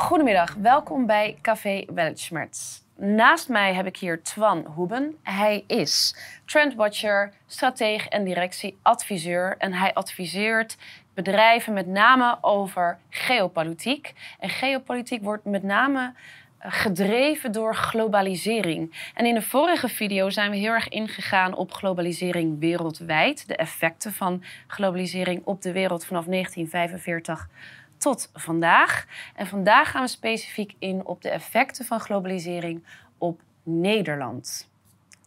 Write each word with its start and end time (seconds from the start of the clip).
Goedemiddag, 0.00 0.54
welkom 0.54 1.06
bij 1.06 1.38
Café 1.42 1.84
Weltschmerz. 1.94 2.80
Naast 2.96 3.48
mij 3.48 3.74
heb 3.74 3.86
ik 3.86 3.96
hier 3.96 4.22
Twan 4.22 4.64
Hoeben. 4.74 5.16
Hij 5.22 5.64
is 5.66 6.16
trendwatcher, 6.44 7.32
strateeg 7.46 8.06
en 8.06 8.24
directieadviseur. 8.24 9.54
En 9.58 9.72
hij 9.72 9.94
adviseert 9.94 10.76
bedrijven 11.14 11.72
met 11.72 11.86
name 11.86 12.38
over 12.40 12.98
geopolitiek. 13.08 14.12
En 14.38 14.48
geopolitiek 14.48 15.22
wordt 15.22 15.44
met 15.44 15.62
name 15.62 16.12
eh, 16.58 16.72
gedreven 16.72 17.52
door 17.52 17.74
globalisering. 17.74 19.10
En 19.14 19.26
in 19.26 19.34
de 19.34 19.42
vorige 19.42 19.88
video 19.88 20.30
zijn 20.30 20.50
we 20.50 20.56
heel 20.56 20.72
erg 20.72 20.88
ingegaan 20.88 21.54
op 21.54 21.72
globalisering 21.72 22.60
wereldwijd. 22.60 23.48
De 23.48 23.56
effecten 23.56 24.12
van 24.12 24.42
globalisering 24.66 25.42
op 25.44 25.62
de 25.62 25.72
wereld 25.72 26.04
vanaf 26.04 26.24
1945 26.24 27.48
tot 28.00 28.30
vandaag. 28.34 29.06
En 29.34 29.46
vandaag 29.46 29.90
gaan 29.90 30.02
we 30.02 30.08
specifiek 30.08 30.74
in 30.78 31.06
op 31.06 31.22
de 31.22 31.30
effecten 31.30 31.84
van 31.84 32.00
globalisering 32.00 32.84
op 33.18 33.40
Nederland. 33.62 34.68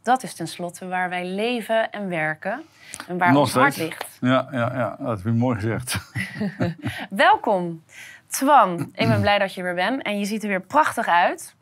Dat 0.02 0.24
is 0.24 0.34
tenslotte 0.34 0.88
waar 0.88 1.10
wij 1.10 1.26
leven 1.26 1.92
en 1.92 2.10
werken 2.10 2.64
en 3.08 3.18
waar 3.18 3.32
Nog 3.32 3.42
ons 3.42 3.54
hart 3.54 3.74
steeds. 3.74 3.90
ligt. 3.90 4.18
Ja, 4.22 4.48
ja, 4.52 4.74
ja, 4.74 4.96
dat 5.00 5.18
heb 5.18 5.26
je 5.26 5.32
mooi 5.32 5.56
gezegd. 5.56 5.98
Welkom, 7.10 7.84
Twan. 8.28 8.92
Ik 8.94 9.08
ben 9.08 9.22
blij 9.22 9.40
dat 9.40 9.54
je 9.54 9.62
er 9.62 9.76
weer 9.76 9.90
bent. 9.90 10.04
En 10.04 10.20
je 10.20 10.26
ziet 10.26 10.44
er 10.44 10.50
weer 10.50 10.62
prachtig 10.62 11.08
uit. 11.08 11.56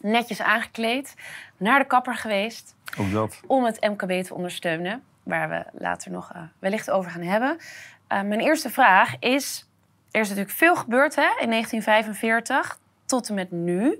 Netjes 0.00 0.42
aangekleed. 0.42 1.14
Naar 1.56 1.78
de 1.78 1.86
kapper 1.86 2.14
geweest. 2.14 2.74
Ook 2.98 3.12
dat. 3.12 3.40
Om 3.46 3.64
het 3.64 3.80
MKB 3.80 4.24
te 4.24 4.34
ondersteunen. 4.34 5.02
Waar 5.22 5.48
we 5.48 5.64
later 5.72 6.10
nog 6.10 6.32
eh, 6.32 6.42
wellicht 6.58 6.90
over 6.90 7.10
gaan 7.10 7.22
hebben. 7.22 7.56
Eh, 8.06 8.22
mijn 8.22 8.40
eerste 8.40 8.70
vraag 8.70 9.18
is... 9.18 9.68
Er 10.14 10.20
is 10.20 10.28
natuurlijk 10.28 10.56
veel 10.56 10.76
gebeurd 10.76 11.14
hè, 11.14 11.22
in 11.40 11.50
1945 11.50 12.78
tot 13.06 13.28
en 13.28 13.34
met 13.34 13.50
nu. 13.50 13.98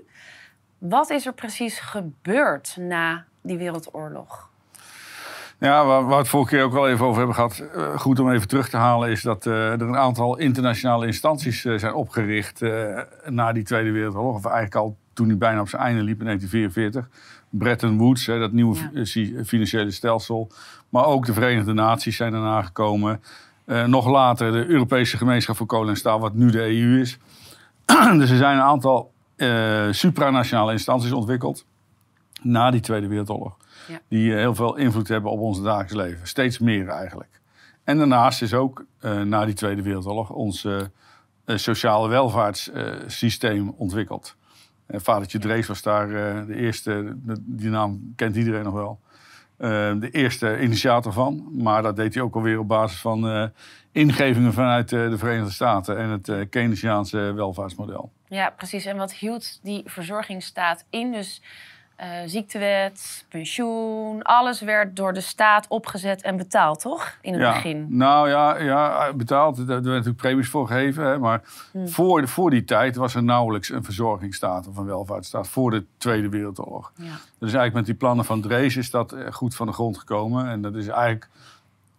Wat 0.77 1.09
is 1.09 1.25
er 1.25 1.33
precies 1.33 1.79
gebeurd 1.79 2.75
na 2.79 3.25
die 3.41 3.57
wereldoorlog? 3.57 4.49
Ja, 5.59 5.85
waar, 5.85 6.01
waar 6.01 6.07
we 6.07 6.15
het 6.15 6.27
vorige 6.27 6.55
keer 6.55 6.63
ook 6.63 6.73
wel 6.73 6.89
even 6.89 7.05
over 7.05 7.17
hebben 7.17 7.35
gehad, 7.35 7.63
eh, 7.75 7.99
goed 7.99 8.19
om 8.19 8.31
even 8.31 8.47
terug 8.47 8.69
te 8.69 8.77
halen, 8.77 9.09
is 9.09 9.21
dat 9.21 9.45
eh, 9.45 9.71
er 9.71 9.81
een 9.81 9.97
aantal 9.97 10.37
internationale 10.37 11.05
instanties 11.05 11.65
eh, 11.65 11.77
zijn 11.77 11.93
opgericht 11.93 12.61
na 13.25 13.51
die 13.51 13.63
Tweede 13.63 13.91
Wereldoorlog. 13.91 14.35
Of 14.35 14.45
eigenlijk 14.45 14.75
al 14.75 14.97
toen 15.13 15.27
die 15.27 15.37
bijna 15.37 15.61
op 15.61 15.69
zijn 15.69 15.81
einde 15.81 16.01
liep 16.01 16.19
in 16.19 16.25
1944. 16.25 17.09
Bretton 17.49 17.97
Woods, 17.97 18.25
hè, 18.25 18.39
dat 18.39 18.51
nieuwe 18.51 18.77
Ja. 18.93 19.43
financiële 19.45 19.91
stelsel. 19.91 20.51
Maar 20.89 21.05
ook 21.05 21.25
de 21.25 21.33
Verenigde 21.33 21.73
Naties 21.73 22.15
zijn 22.15 22.31
daarna 22.31 22.61
gekomen. 22.61 23.21
Eh, 23.65 23.85
nog 23.85 24.07
later 24.07 24.51
de 24.51 24.65
Europese 24.65 25.17
Gemeenschap 25.17 25.55
voor 25.55 25.65
Kolen 25.65 25.89
en 25.89 25.95
Staal, 25.95 26.19
wat 26.19 26.33
nu 26.33 26.49
de 26.49 26.61
EU 26.61 26.99
is. 26.99 27.17
dus 28.19 28.29
er 28.29 28.37
zijn 28.37 28.57
een 28.57 28.63
aantal 28.63 29.11
eh, 29.35 29.87
supranationale 29.91 30.71
instanties 30.71 31.11
ontwikkeld 31.11 31.65
na 32.41 32.71
die 32.71 32.79
Tweede 32.79 33.07
Wereldoorlog. 33.07 33.57
Ja. 33.87 33.99
Die 34.07 34.31
eh, 34.31 34.37
heel 34.37 34.55
veel 34.55 34.75
invloed 34.75 35.07
hebben 35.07 35.31
op 35.31 35.39
ons 35.39 35.61
dagelijks 35.61 35.93
leven. 35.93 36.27
Steeds 36.27 36.59
meer 36.59 36.87
eigenlijk. 36.87 37.41
En 37.83 37.97
daarnaast 37.97 38.41
is 38.41 38.53
ook 38.53 38.85
na 39.23 39.45
die 39.45 39.53
Tweede 39.53 39.81
Wereldoorlog 39.81 40.29
ons 40.29 40.67
sociale 41.45 42.07
welvaartssysteem 42.07 43.69
ontwikkeld. 43.69 44.35
Vadertje 44.87 45.39
Drees 45.39 45.67
was 45.67 45.81
daar 45.81 46.07
de 46.47 46.55
eerste, 46.55 47.15
die 47.39 47.69
naam 47.69 48.13
kent 48.15 48.35
iedereen 48.35 48.63
nog 48.63 48.73
wel. 48.73 48.99
Eh, 49.57 49.91
de 49.99 50.09
eerste 50.11 50.61
initiator 50.61 51.13
van. 51.13 51.49
Maar 51.51 51.81
dat 51.81 51.95
deed 51.95 52.13
hij 52.13 52.23
ook 52.23 52.35
alweer 52.35 52.59
op 52.59 52.67
basis 52.67 52.99
van 52.99 53.27
eh, 53.27 53.45
ingevingen 53.91 54.53
vanuit 54.53 54.91
eh, 54.91 55.09
de 55.09 55.17
Verenigde 55.17 55.51
Staten 55.51 55.97
en 55.97 56.09
het 56.09 56.49
Keynesiaanse 56.49 57.17
welvaartsmodel. 57.17 58.11
Ja, 58.27 58.49
precies. 58.49 58.85
En 58.85 58.97
wat 58.97 59.13
hield 59.13 59.59
die 59.63 59.81
verzorgingsstaat 59.85 60.85
in? 60.89 61.11
Dus 61.11 61.41
eh, 61.95 62.07
ziektewet, 62.25 63.25
pensioen, 63.29 64.21
alles 64.21 64.61
werd 64.61 64.95
door 64.95 65.13
de 65.13 65.21
staat 65.21 65.67
opgezet 65.67 66.21
en 66.21 66.37
betaald, 66.37 66.79
toch? 66.79 67.17
In 67.21 67.33
het 67.33 67.41
ja. 67.41 67.53
begin. 67.53 67.85
Nou 67.89 68.29
ja, 68.29 68.57
ja 68.57 69.13
betaald. 69.13 69.57
Er 69.57 69.65
werden 69.65 69.91
natuurlijk 69.91 70.17
premies 70.17 70.49
voor 70.49 70.67
gegeven. 70.67 71.05
Hè, 71.05 71.19
maar 71.19 71.41
Hmm. 71.71 71.87
voor, 71.89 72.27
voor 72.27 72.49
die 72.49 72.63
tijd 72.63 72.95
was 72.95 73.15
er 73.15 73.23
nauwelijks 73.23 73.69
een 73.69 73.83
verzorgingsstaat 73.83 74.67
of 74.67 74.77
een 74.77 74.85
welvaartsstaat. 74.85 75.47
Voor 75.47 75.71
de 75.71 75.85
Tweede 75.97 76.29
Wereldoorlog. 76.29 76.91
Ja. 76.95 77.03
Dus 77.39 77.53
eigenlijk 77.53 77.73
met 77.73 77.85
die 77.85 77.95
plannen 77.95 78.25
van 78.25 78.41
Drees 78.41 78.75
is 78.75 78.89
dat 78.89 79.11
eh, 79.11 79.31
goed 79.31 79.55
van 79.55 79.67
de 79.67 79.73
grond 79.73 79.97
gekomen. 79.97 80.47
En 80.47 80.61
dat 80.61 80.75
is 80.75 80.87
eigenlijk 80.87 81.29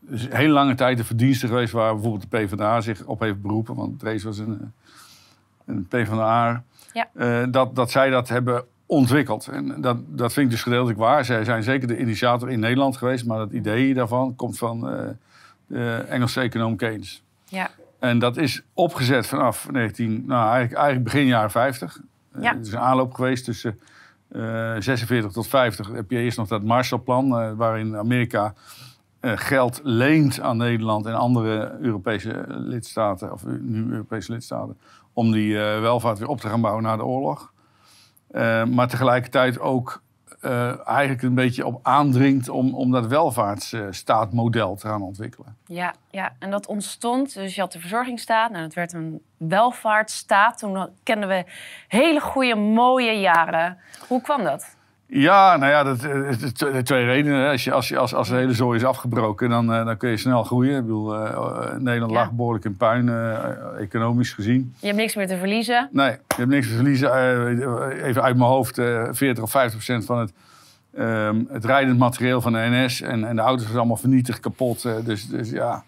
een 0.09 0.19
hele 0.31 0.53
lange 0.53 0.75
tijd 0.75 0.97
de 0.97 1.05
verdienste 1.05 1.47
geweest 1.47 1.73
waar 1.73 1.93
bijvoorbeeld 1.95 2.31
de 2.31 2.39
PvdA 2.39 2.81
zich 2.81 3.05
op 3.05 3.21
heeft 3.21 3.43
beroepen. 3.43 3.75
Want 3.75 3.99
Drees 3.99 4.25
was 4.25 4.39
een, 4.39 4.59
eh, 4.61 5.75
een 5.75 5.87
PvdA. 5.87 6.63
Ja. 6.93 7.09
Eh, 7.15 7.45
dat, 7.51 7.75
dat 7.75 7.91
zij 7.91 8.11
dat 8.11 8.28
hebben 8.28 8.65
ontwikkeld. 8.86 9.47
En 9.48 9.80
dat, 9.80 9.97
dat 10.06 10.32
vind 10.32 10.47
ik 10.47 10.52
dus 10.52 10.62
gedeeltelijk 10.62 10.98
waar. 10.98 11.24
Zij 11.24 11.44
zijn 11.44 11.62
zeker 11.62 11.88
de 11.88 11.98
initiator 11.98 12.50
in 12.50 12.60
Nederland 12.60 12.97
geweest. 12.97 13.26
Maar 13.26 13.38
dat 13.38 13.52
idee 13.52 13.94
daarvan 13.94 14.36
komt 14.36 14.58
van 14.58 14.91
eh, 14.91 15.08
de 15.66 16.04
Engelse 16.08 16.41
econoom 16.41 16.76
Keynes. 16.76 17.22
Ja. 17.44 17.70
En 17.98 18.19
dat 18.19 18.36
is 18.36 18.62
opgezet 18.74 19.26
vanaf 19.26 19.70
19, 19.70 20.24
nou, 20.26 20.48
eigenlijk, 20.48 20.74
eigenlijk 20.74 21.04
begin 21.04 21.26
jaren 21.26 21.50
50. 21.50 22.00
Eh, 22.32 22.42
Ja. 22.42 22.54
Het 22.54 22.66
is 22.66 22.72
een 22.72 22.78
aanloop 22.78 23.14
geweest 23.14 23.44
tussen 23.44 23.80
eh 24.28 24.74
46 24.78 25.32
tot 25.32 25.47
50. 25.48 25.88
heb 25.92 26.10
je 26.10 26.18
eerst 26.18 26.38
nog 26.38 26.48
dat 26.48 26.62
Marshallplan, 26.62 27.38
eh, 27.38 27.53
waarin 27.56 27.97
Amerika 27.97 28.54
eh, 29.20 29.32
geld 29.34 29.80
leent 29.82 30.41
aan 30.41 30.56
Nederland 30.56 31.06
en 31.06 31.14
andere 31.14 31.76
Europese 31.80 32.44
lidstaten, 32.48 33.32
of 33.32 33.44
nu 33.60 33.91
Europese 33.92 34.32
lidstaten, 34.32 34.78
om 35.12 35.32
die 35.32 35.58
eh, 35.58 35.80
welvaart 35.80 36.18
weer 36.18 36.28
op 36.28 36.41
te 36.41 36.48
gaan 36.48 36.60
bouwen 36.60 36.82
na 36.82 36.97
de 36.97 37.04
oorlog. 37.04 37.53
Eh, 38.36 38.64
maar 38.64 38.88
tegelijkertijd 38.88 39.60
ook 39.60 40.02
eh, 40.41 40.88
eigenlijk 40.88 41.22
een 41.22 41.34
beetje 41.34 41.66
op 41.66 41.80
aandringt 41.82 42.48
om, 42.48 42.74
om 42.74 42.91
dat 42.91 43.06
welvaartsstaatmodel 43.06 44.76
te 44.76 44.86
gaan 44.86 45.02
ontwikkelen. 45.02 45.56
Ja, 45.66 45.94
ja, 46.10 46.32
en 46.38 46.50
dat 46.50 46.66
ontstond. 46.66 47.34
Dus 47.34 47.54
je 47.54 47.60
had 47.60 47.72
de 47.72 47.78
verzorgingsstaat. 47.78 48.50
Nou, 48.50 48.62
dat 48.62 48.74
werd 48.74 48.92
een 48.92 49.22
welvaartsstaat. 49.36 50.58
Toen 50.58 50.88
kenden 51.02 51.28
we 51.28 51.44
hele 51.88 52.20
goede, 52.20 52.54
mooie 52.54 53.20
jaren. 53.20 53.78
Hoe 54.08 54.20
kwam 54.20 54.44
dat? 54.44 54.75
Ja, 55.09 55.56
nou 55.56 55.71
ja, 55.72 55.83
dat, 55.83 56.05
eh, 56.05 56.12
het- 56.27 56.59
de 56.59 56.83
twee 56.83 57.05
redenen. 57.05 57.50
Als, 57.50 57.65
je, 57.65 57.72
als, 57.72 57.89
je, 57.89 57.99
als, 57.99 58.15
als 58.15 58.28
de 58.28 58.34
hele 58.34 58.55
zooi 58.55 58.78
is 58.78 58.84
afgebroken, 58.84 59.49
dan, 59.49 59.72
eh, 59.72 59.84
dan 59.84 59.97
kun 59.97 60.11
je 60.11 60.17
snel 60.17 60.43
groeien. 60.44 60.77
Ik 60.77 60.83
bedoel, 60.83 61.15
eh, 61.15 61.31
eh, 61.33 61.77
Nederland 61.81 62.12
Ja. 62.12 62.19
lag 62.19 62.33
behoorlijk 62.33 62.65
in 62.65 62.77
puin, 62.77 63.09
eh, 63.09 63.81
economisch 63.81 64.33
gezien. 64.33 64.75
Je 64.81 64.87
hebt 64.87 64.99
niks 64.99 65.15
meer 65.15 65.27
te 65.27 65.37
verliezen. 65.37 65.89
Nee, 65.93 66.11
je 66.11 66.16
hebt 66.37 66.49
niks 66.49 66.69
te 66.69 66.75
verliezen. 66.75 67.12
Eh, 67.15 68.05
even 68.06 68.22
uit 68.22 68.37
mijn 68.37 68.49
hoofd, 68.50 68.78
eh 68.78 69.09
40 69.11 69.45
of 69.45 69.50
50 69.50 69.72
procent 69.84 70.05
van 70.05 70.19
het, 70.19 70.33
ehm, 70.97 71.43
het 71.49 71.65
rijdend 71.65 71.99
materieel 71.99 72.41
van 72.41 72.53
de 72.53 72.59
NS 72.71 73.00
en, 73.00 73.25
en 73.25 73.37
de 73.37 73.43
auto's 73.43 73.66
was 73.66 73.77
allemaal 73.77 73.97
vernietigd, 73.97 74.41
kapot. 74.41 74.84
eh, 74.84 74.93
dus, 75.05 75.28
dus 75.28 75.50
ja, 75.50 75.84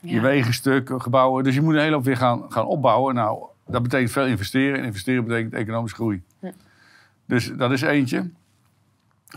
je 0.00 0.20
wegen 0.20 0.54
stuk, 0.54 0.90
gebouwen. 0.96 1.44
Dus 1.44 1.54
je 1.54 1.60
moet 1.62 1.74
een 1.74 1.80
hele 1.80 1.94
hoop 1.94 2.04
weer 2.04 2.16
gaan, 2.16 2.42
gaan 2.48 2.66
opbouwen. 2.66 3.14
Nou, 3.14 3.38
dat 3.66 3.82
betekent 3.82 4.10
veel 4.10 4.26
investeren. 4.26 4.78
En 4.78 4.84
investeren 4.84 5.24
betekent 5.24 5.54
economische 5.54 5.96
groei. 5.96 6.22
Dus 7.26 7.52
dat 7.56 7.72
is 7.72 7.80
eentje. 7.82 8.30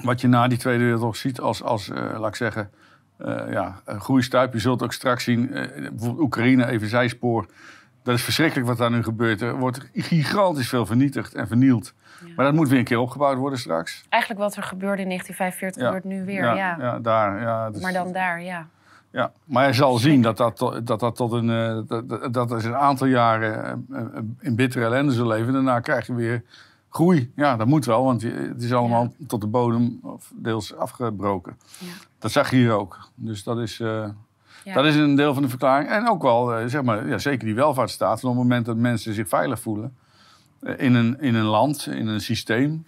Wat 0.03 0.21
je 0.21 0.27
na 0.27 0.47
die 0.47 0.57
Tweede 0.57 0.83
Wereldoorlog 0.83 1.15
ziet 1.15 1.39
als, 1.39 1.63
als 1.63 1.89
eh, 1.89 2.19
laat 2.19 2.27
ik 2.29 2.35
zeggen, 2.35 2.69
eh, 3.17 3.51
ja, 3.51 3.81
een 3.85 4.01
groeistuip. 4.01 4.53
Je 4.53 4.59
zult 4.59 4.83
ook 4.83 4.93
straks 4.93 5.23
zien, 5.23 5.53
eh, 5.53 5.67
bijvoorbeeld 5.89 6.19
Oekraïne, 6.19 6.67
even 6.67 6.87
zijspoor. 6.87 7.45
Dat 8.03 8.15
is 8.15 8.23
verschrikkelijk 8.23 8.67
wat 8.67 8.77
daar 8.77 8.91
nu 8.91 9.03
gebeurt. 9.03 9.41
Er 9.41 9.55
wordt 9.57 9.79
gigantisch 9.93 10.69
veel 10.69 10.85
vernietigd 10.85 11.33
en 11.33 11.47
vernield. 11.47 11.93
Maar 12.35 12.45
dat 12.45 12.53
moet 12.53 12.69
weer 12.69 12.79
een 12.79 12.85
keer 12.85 12.99
opgebouwd 12.99 13.37
worden 13.37 13.59
straks. 13.59 14.05
Eigenlijk 14.09 14.41
wat 14.43 14.55
er 14.55 14.63
gebeurde 14.63 15.01
in 15.01 15.07
1945 15.07 15.81
Ja. 15.81 15.87
gebeurt 15.87 16.03
nu 16.03 16.25
weer. 16.25 16.55
Ja, 16.55 16.75
ja, 16.79 16.99
daar. 16.99 17.41
Ja, 17.41 17.69
dus- 17.71 17.81
Maar 17.81 17.93
dan 17.93 18.11
daar, 18.11 18.41
ja. 18.41 18.67
ja, 19.11 19.31
maar 19.43 19.67
je 19.67 19.73
zal 19.73 19.97
zien 19.97 20.21
dat 20.21 20.37
dat, 20.37 20.57
dat, 20.83 20.99
dat 20.99 21.15
tot 21.15 21.31
een, 21.31 21.47
dat, 21.87 22.33
dat, 22.33 22.51
is 22.51 22.65
een 22.65 22.75
aantal 22.75 23.07
jaren 23.07 23.85
in 24.39 24.55
bittere 24.55 24.85
ellende 24.85 25.11
zullen 25.13 25.37
leven. 25.37 25.53
Daarna 25.53 25.79
krijg 25.79 26.07
je 26.07 26.13
weer 26.15 26.43
groei. 26.95 27.31
Ja, 27.35 27.55
dat 27.55 27.67
moet 27.67 27.85
wel, 27.85 28.03
want 28.03 28.21
het 28.21 28.63
is 28.63 28.73
allemaal 28.73 29.13
tot 29.27 29.41
de 29.41 29.47
bodem 29.47 29.99
of 30.03 30.31
deels 30.35 30.75
afgebroken. 30.75 31.57
Ja. 31.77 31.87
Dat 32.19 32.31
zag 32.31 32.49
je 32.51 32.55
hier 32.55 32.71
ook. 32.71 33.09
Dus 33.15 33.43
dat 33.43 33.59
is, 33.59 33.79
eh, 33.79 34.07
Ja. 34.63 34.73
dat 34.73 34.85
is 34.85 34.95
een 34.95 35.15
deel 35.15 35.33
van 35.33 35.43
de 35.43 35.49
verklaring. 35.49 35.89
En 35.89 36.07
ook 36.09 36.21
wel, 36.21 36.53
eh, 36.55 36.65
zeg 36.67 36.83
maar, 36.83 37.07
ja, 37.07 37.17
zeker 37.17 37.45
die 37.45 37.55
welvaartsstaat. 37.55 38.19
Van 38.19 38.29
op 38.29 38.35
het 38.35 38.43
moment 38.43 38.65
dat 38.65 38.77
mensen 38.77 39.13
zich 39.13 39.27
veilig 39.27 39.59
voelen 39.59 39.95
eh, 40.61 40.73
in, 40.77 40.93
een, 40.93 41.19
in 41.19 41.35
een 41.35 41.45
land, 41.45 41.87
in 41.87 42.07
een 42.07 42.21
systeem. 42.21 42.85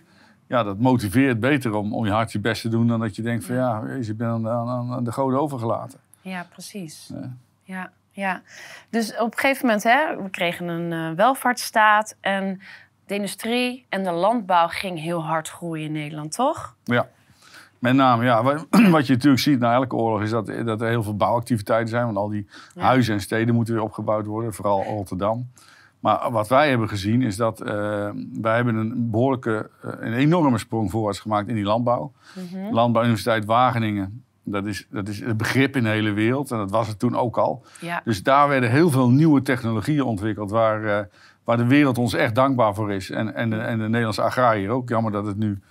Ja, 0.47 0.63
dat 0.63 0.79
motiveert 0.79 1.39
beter 1.39 1.73
om, 1.73 1.93
om 1.93 2.05
je 2.05 2.11
hart 2.11 2.31
je 2.31 2.39
best 2.39 2.61
te 2.61 2.69
doen 2.69 2.87
dan 2.87 2.99
dat 2.99 3.15
je 3.15 3.21
denkt 3.21 3.45
van 3.45 3.55
ja, 3.55 3.83
je 4.01 4.13
bent 4.13 4.31
aan, 4.31 4.43
de- 4.43 4.49
aan, 4.49 4.91
aan 4.91 5.03
de 5.03 5.11
goden 5.11 5.41
overgelaten. 5.41 5.99
Ja, 6.21 6.45
precies. 6.51 7.11
Ja. 7.63 7.91
Ja. 8.11 8.41
Dus 8.89 9.17
op 9.17 9.31
een 9.33 9.37
gegeven 9.39 9.65
moment, 9.65 9.83
hè, 9.83 10.21
we 10.23 10.29
kregen 10.29 10.67
een 10.67 11.15
welvaartsstaat 11.15 12.15
en 12.21 12.61
de 13.07 13.15
industrie 13.15 13.85
en 13.89 14.03
de 14.03 14.11
landbouw 14.11 14.67
ging 14.67 14.99
heel 14.99 15.23
hard 15.23 15.49
groeien 15.49 15.85
in 15.85 15.91
Nederland, 15.91 16.31
toch? 16.33 16.75
Ja, 16.83 17.07
met 17.79 17.93
name. 17.93 18.23
Ja, 18.23 18.43
wat, 18.91 19.07
je 19.07 19.13
natuurlijk 19.13 19.41
ziet 19.41 19.59
na 19.59 19.73
elke 19.73 19.95
oorlog 19.95 20.21
is 20.21 20.29
dat, 20.29 20.45
dat 20.65 20.81
er 20.81 20.87
heel 20.87 21.03
veel 21.03 21.15
bouwactiviteiten 21.15 21.89
zijn. 21.89 22.05
Want 22.05 22.17
al 22.17 22.29
die 22.29 22.47
Ja. 22.73 22.81
huizen 22.81 23.13
en 23.13 23.21
steden 23.21 23.55
moeten 23.55 23.73
weer 23.73 23.83
opgebouwd 23.83 24.25
worden. 24.25 24.53
Vooral 24.53 24.83
Rotterdam. 24.83 25.47
Maar 25.99 26.31
wat 26.31 26.47
wij 26.47 26.69
hebben 26.69 26.89
gezien 26.89 27.21
is 27.21 27.35
dat 27.35 27.61
eh, 27.61 28.09
wij 28.41 28.55
hebben 28.55 28.75
een 28.75 29.09
behoorlijke, 29.11 29.69
eh, 29.81 29.91
een 29.99 30.13
enorme 30.13 30.57
sprong 30.57 30.91
voorwaarts 30.91 31.19
gemaakt 31.19 31.47
in 31.47 31.55
die 31.55 31.63
landbouw. 31.63 32.11
Mhm. 32.35 32.73
Landbouwuniversiteit 32.73 33.45
Wageningen, 33.45 34.23
dat 34.43 34.65
is, 34.65 34.87
dat 34.89 35.07
is 35.07 35.19
het 35.19 35.37
begrip 35.37 35.75
in 35.75 35.83
de 35.83 35.89
hele 35.89 36.11
wereld. 36.11 36.51
En 36.51 36.57
dat 36.57 36.71
was 36.71 36.87
het 36.87 36.99
toen 36.99 37.15
ook 37.15 37.37
al. 37.37 37.63
Ja. 37.81 38.01
Dus 38.03 38.23
daar 38.23 38.47
werden 38.47 38.69
heel 38.69 38.89
veel 38.89 39.09
nieuwe 39.09 39.41
technologieën 39.41 40.01
ontwikkeld 40.03 40.49
waar, 40.49 40.83
eh, 40.83 41.05
waar 41.47 41.57
de 41.57 41.67
wereld 41.67 41.97
ons 41.97 42.13
echt 42.13 42.35
dankbaar 42.35 42.73
voor 42.73 42.91
is. 42.91 43.09
En, 43.09 43.35
en, 43.35 43.49
de, 43.49 43.55
en 43.55 43.77
de 43.77 43.83
Nederlandse 43.83 44.21
agrariër 44.21 44.69
ook. 44.69 44.89
Jammer 44.89 45.11
dat 45.11 45.25
het 45.25 45.37
nu 45.37 45.47
een 45.47 45.61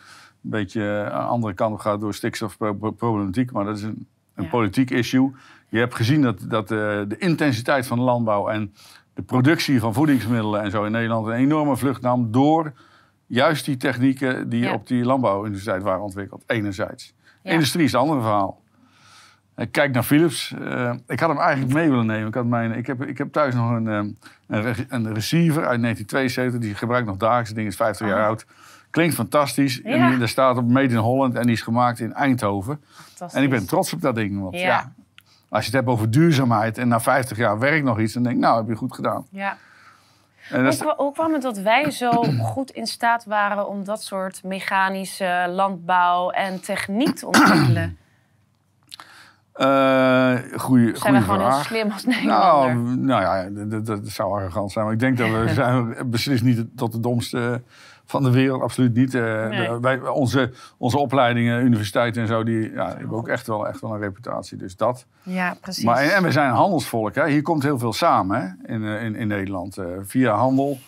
beetje 0.41 1.09
aan 1.13 1.21
de 1.23 1.27
andere 1.29 1.55
kant 1.55 1.73
op 1.75 1.79
gaat 1.81 2.01
door 2.01 2.15
stikstofproblematiek. 2.15 3.53
Maar 3.53 3.65
dat 3.65 3.77
is 3.77 3.83
een, 3.83 4.07
een 4.35 4.45
Ja. 4.45 4.51
politiek 4.51 4.91
issue. 4.91 5.33
Je 5.69 5.79
hebt 5.79 5.95
gezien 5.95 6.23
dat, 6.23 6.45
dat 6.49 6.71
eh, 6.71 6.79
de 7.09 7.17
intensiteit 7.19 7.87
van 7.87 7.99
de 7.99 8.05
landbouw 8.05 8.49
en 8.49 8.75
de 9.15 9.23
productie 9.23 9.81
van 9.81 9.95
voedingsmiddelen 9.95 10.63
en 10.63 10.71
zo 10.71 10.85
in 10.85 10.93
Nederland 10.93 11.27
een 11.27 11.33
enorme 11.33 11.77
vlucht 11.77 12.01
nam 12.03 12.31
door 12.33 12.73
juist 13.27 13.65
die 13.65 13.77
technieken 13.77 14.49
die 14.49 14.63
Ja. 14.63 14.73
op 14.73 14.87
die 14.87 15.05
landbouwuniversiteit 15.05 15.83
waren 15.83 16.03
ontwikkeld. 16.03 16.43
Enerzijds. 16.47 17.15
Ja. 17.43 17.51
Industrie 17.51 17.85
is 17.85 17.93
het 17.93 18.01
andere 18.01 18.21
verhaal. 18.21 18.61
Eh, 19.57 19.67
Kijk 19.71 19.93
naar 19.93 20.03
Philips. 20.03 20.55
Eh, 20.65 20.93
ik 21.07 21.21
had 21.21 21.29
hem 21.29 21.39
eigenlijk 21.39 21.75
mee 21.75 21.89
willen 21.91 22.07
nemen. 22.07 22.29
Ik, 22.29 22.35
had 22.35 22.45
mijn, 22.45 22.73
ik, 22.73 22.87
heb, 22.87 23.05
ik 23.05 23.19
heb 23.19 23.33
thuis 23.33 23.55
nog 23.55 23.71
een, 23.71 23.89
eh, 23.89 23.97
een, 24.47 24.87
een 24.89 25.15
receiver 25.15 25.67
uit 25.67 25.81
1972. 25.81 26.61
Die 26.61 26.75
gebruik 26.75 27.03
ik 27.03 27.09
nog 27.09 27.17
dagelijks. 27.17 27.49
Het 27.49 27.57
ding 27.59 27.69
is 27.69 27.77
50 27.77 28.07
jaar 28.07 28.19
Oh. 28.21 28.25
oud. 28.25 28.47
Klinkt 28.91 29.15
fantastisch. 29.15 29.83
En 29.83 30.09
die, 30.09 30.19
daar 30.19 30.29
staat 30.29 30.57
op 30.57 30.69
Made 30.69 30.89
in 30.89 30.97
Holland. 30.97 31.35
En 31.35 31.43
die 31.43 31.53
is 31.53 31.63
gemaakt 31.63 32.01
in 32.01 32.13
Eindhoven. 32.13 32.81
En 33.33 33.43
ik 33.43 33.51
ben 33.51 33.67
trots 33.67 33.93
op 33.93 34.01
dat 34.01 34.15
ding. 34.15 34.41
Want 34.41 34.55
Ja. 34.55 34.61
ja. 34.67 34.93
als 35.49 35.61
je 35.65 35.71
het 35.71 35.75
hebt 35.81 35.89
over 35.89 36.11
duurzaamheid 36.11 36.79
en 36.79 36.89
na 36.89 37.01
50 37.01 37.37
jaar 37.37 37.59
werkt 37.59 37.85
nog 37.85 38.01
iets, 38.01 38.13
dan 38.13 38.23
denk 38.23 38.35
ik, 38.35 38.41
nou, 38.41 38.57
heb 38.57 38.69
je 38.69 38.75
goed 38.75 38.95
gedaan. 38.95 39.27
Ja. 39.31 39.57
En 40.51 40.73
hoe 40.97 41.13
kwam 41.13 41.33
het 41.33 41.43
dat 41.43 41.59
wij 41.59 41.91
zo 41.91 42.11
goed 42.23 42.71
in 42.71 42.87
staat 42.87 43.25
waren 43.25 43.69
om 43.69 43.85
dat 43.85 44.03
soort 44.03 44.41
mechanische 44.45 45.47
landbouw 45.51 46.31
en 46.31 46.61
techniek 46.61 47.17
te 47.17 47.27
ontwikkelen? 47.27 47.99
Goeie, 49.57 49.67
Zijn 49.67 50.53
we 50.53 50.59
goeie 50.59 50.97
gewoon 50.97 51.17
heel 51.17 51.23
vraag. 51.51 51.65
slim 51.65 51.91
als 51.91 52.05
Nou, 52.05 52.17
Nederlander? 52.73 52.99
nou 53.05 53.23
ja, 53.23 53.81
dat, 53.81 54.01
zou 54.09 54.33
arrogant 54.41 54.73
zijn. 54.73 54.85
Maar 54.85 54.95
ik 54.95 55.01
denk 55.01 55.19
dat 55.19 55.29
we 55.31 55.49
zijn 55.55 55.95
beslist 56.11 56.43
niet 56.43 56.65
tot 56.77 56.93
de 56.93 57.01
domste 57.01 57.63
van 58.05 58.23
de 58.23 58.31
wereld. 58.31 58.63
Absoluut 58.63 58.95
niet. 58.95 59.15
Eh, 59.15 59.49
Nee. 59.49 59.69
de- 59.69 59.79
wij, 59.81 60.01
onze, 60.09 60.53
onze 60.79 60.99
opleidingen, 60.99 61.65
universiteiten 61.65 62.23
en 62.23 62.29
zo, 62.29 62.43
die 62.45 62.73
ja, 62.73 62.89
hebben 62.97 63.17
ook 63.17 63.29
echt 63.29 63.47
wel, 63.47 63.69
echt 63.69 63.81
wel 63.81 63.93
een 63.95 64.01
reputatie. 64.01 64.59
Dus 64.59 64.77
dat. 64.77 65.07
ja, 65.23 65.57
precies. 65.61 65.85
Maar, 65.85 66.03
en 66.03 66.23
we 66.23 66.33
zijn 66.33 66.49
een 66.49 66.55
handelsvolk. 66.57 67.15
Hè. 67.15 67.29
Hier 67.29 67.43
komt 67.43 67.63
heel 67.63 67.79
veel 67.79 67.93
samen 67.93 68.59
hè, 68.63 68.75
in, 68.75 68.85
eh, 68.85 69.05
in, 69.05 69.15
in 69.17 69.29
Nederland. 69.29 69.79
Via 70.03 70.35
handel 70.35 70.79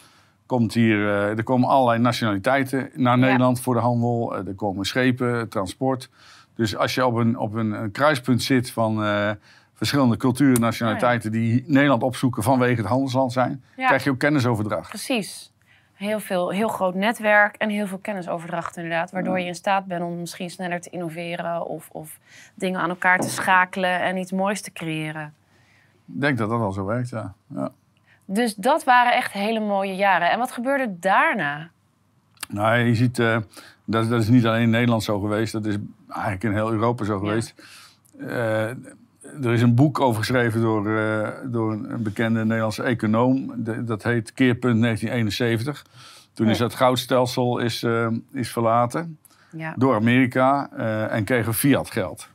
komt 0.47 0.75
hier, 0.75 1.07
er 1.09 1.43
komen 1.43 1.69
allerlei 1.69 1.99
nationaliteiten 1.99 2.91
naar 2.95 3.19
Ja. 3.19 3.25
Nederland 3.25 3.61
voor 3.61 3.75
de 3.75 3.81
handel. 3.81 4.37
Er 4.37 4.55
komen 4.55 4.85
schepen, 4.85 5.49
transport. 5.49 6.11
Dus 6.59 6.77
als 6.77 6.95
je 6.95 7.07
op 7.07 7.15
een, 7.15 7.39
op 7.39 7.55
een, 7.55 7.73
een 7.73 7.91
kruispunt 7.91 8.43
zit 8.43 8.71
van 8.71 9.05
eh, 9.05 9.31
verschillende 9.75 10.17
culturen 10.17 10.55
en 10.55 10.61
nationaliteiten... 10.61 11.33
die 11.33 11.65
Nederland 11.67 12.03
opzoeken 12.03 12.43
vanwege 12.43 12.81
het 12.81 12.87
handelsland 12.87 13.33
zijn... 13.33 13.63
Ja. 13.77 13.87
krijg 13.87 14.05
je 14.05 14.11
ook 14.11 14.19
kennisoverdracht. 14.19 14.89
Precies. 14.89 15.53
Heel, 15.95 16.21
veel, 16.21 16.51
heel 16.51 16.69
groot 16.69 16.95
netwerk 16.95 17.57
en 17.57 17.69
heel 17.69 17.87
veel 17.87 17.99
kennisoverdracht 17.99 18.77
inderdaad. 18.77 19.11
Waardoor 19.11 19.39
je 19.41 19.47
in 19.47 19.55
staat 19.55 19.85
bent 19.87 20.03
om 20.03 20.19
misschien 20.19 20.51
sneller 20.51 20.81
te 20.81 20.91
innoveren... 20.91 21.67
of, 21.67 21.89
of 21.93 22.19
dingen 22.55 22.81
aan 22.81 22.89
elkaar 22.89 23.19
te 23.19 23.29
schakelen 23.29 24.01
en 24.01 24.17
iets 24.17 24.33
moois 24.33 24.61
te 24.61 24.73
creëren. 24.73 25.35
Ik 26.15 26.21
denk 26.21 26.39
dat 26.39 26.49
dat 26.49 26.59
wel 26.59 26.73
zo 26.73 26.85
werkt, 26.85 27.09
ja. 27.09 27.35
ja. 27.55 27.71
Dus 28.25 28.55
dat 28.55 28.85
waren 28.85 29.13
echt 29.13 29.33
hele 29.33 29.61
mooie 29.61 29.97
jaren. 29.97 30.31
En 30.31 30.39
wat 30.39 30.53
gebeurde 30.53 30.99
daarna? 30.99 31.71
Nou, 32.49 32.79
je 32.79 32.95
ziet, 32.95 33.19
eh, 33.19 33.37
dat, 33.85 34.09
dat 34.09 34.21
is 34.21 34.29
niet 34.29 34.47
alleen 34.47 34.63
in 34.63 34.71
Nederland 34.71 35.03
zo 35.03 35.21
geweest. 35.21 35.53
Dat 35.53 35.67
is 35.67 35.77
eigenlijk 36.09 36.45
in 36.45 36.53
heel 36.53 36.73
Europa 36.73 37.05
zo 37.05 37.19
geweest. 37.19 37.55
Eh, 38.19 38.69
er 39.43 39.53
is 39.53 39.63
een 39.63 39.75
boek 39.75 40.01
over 40.01 40.19
geschreven 40.21 40.61
door, 40.61 40.97
eh, 40.99 41.29
door 41.45 41.73
een, 41.73 42.03
bekende 42.03 42.45
Nederlandse 42.45 42.83
econoom. 42.83 43.53
De- 43.57 43.85
dat 43.85 44.03
heet 44.03 44.33
Keerpunt 44.33 44.79
1971. 44.79 45.85
Toen 46.33 46.49
is 46.49 46.59
dat 46.59 46.75
goudstelsel 46.75 47.59
is, 47.59 47.83
eh, 47.83 48.09
is 48.33 48.53
verlaten 48.53 49.19
Ja. 49.51 49.75
door 49.77 49.95
Amerika 49.95 50.71
en 51.11 51.25
kregen 51.25 51.55
fiat 51.55 51.91
geld. 51.91 52.29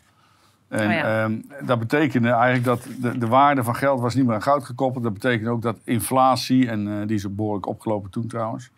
En 0.68 0.88
Oh 0.88 0.94
ja. 0.94 1.24
ehm, 1.24 1.36
dat 1.66 1.80
betekende 1.80 2.30
eigenlijk 2.30 2.64
dat 2.64 2.88
de, 3.02 3.18
de 3.18 3.28
waarde 3.28 3.64
van 3.64 3.75
geld 3.75 4.00
was 4.00 4.16
niet 4.16 4.25
meer 4.25 4.36
aan 4.36 4.42
goud 4.42 4.64
gekoppeld. 4.64 5.04
Dat 5.04 5.14
betekende 5.14 5.50
ook 5.50 5.62
dat 5.62 5.78
inflatie, 5.84 6.70
en 6.70 7.08
die 7.08 7.16
is 7.16 7.36
behoorlijk 7.36 7.66
opgelopen 7.68 8.10
toen 8.10 8.28
trouwens. 8.28 8.70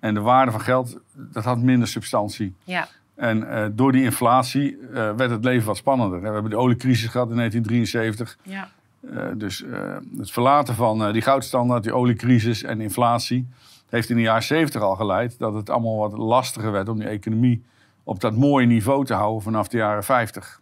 En 0.00 0.14
de 0.14 0.20
waarde 0.20 0.50
van 0.50 0.60
geld, 0.60 0.98
dat 1.12 1.44
had 1.44 1.58
minder 1.58 1.88
substantie. 1.88 2.54
Ja. 2.64 2.88
En 3.18 3.50
eh, 3.50 3.66
door 3.72 3.92
die 3.92 4.02
inflatie 4.02 4.78
eh, 4.78 4.92
werd 4.92 5.30
het 5.30 5.44
leven 5.44 5.66
wat 5.66 5.76
spannender. 5.76 6.20
We 6.20 6.28
hebben 6.28 6.50
de 6.50 6.56
oliecrisis 6.56 7.10
gehad 7.10 7.30
in 7.30 7.36
1973. 7.36 8.38
Ja. 8.42 8.68
Eh, 9.14 9.26
dus 9.36 9.64
het 10.18 10.30
verlaten 10.30 10.74
van 10.74 11.12
die 11.12 11.22
goudstandaard, 11.22 11.82
die 11.82 11.92
oliecrisis 11.92 12.62
en 12.62 12.80
inflatie... 12.80 13.48
heeft 13.88 14.10
in 14.10 14.16
de 14.16 14.22
jaren 14.22 14.42
70 14.42 14.82
al 14.82 14.94
geleid 14.94 15.38
dat 15.38 15.54
het 15.54 15.70
allemaal 15.70 15.96
wat 15.96 16.12
lastiger 16.12 16.72
werd... 16.72 16.88
om 16.88 16.98
die 16.98 17.08
economie 17.08 17.64
op 18.04 18.20
dat 18.20 18.36
mooie 18.36 18.66
niveau 18.66 19.04
te 19.04 19.14
houden 19.14 19.42
vanaf 19.42 19.68
de 19.68 19.76
jaren 19.76 20.04
50. 20.04 20.60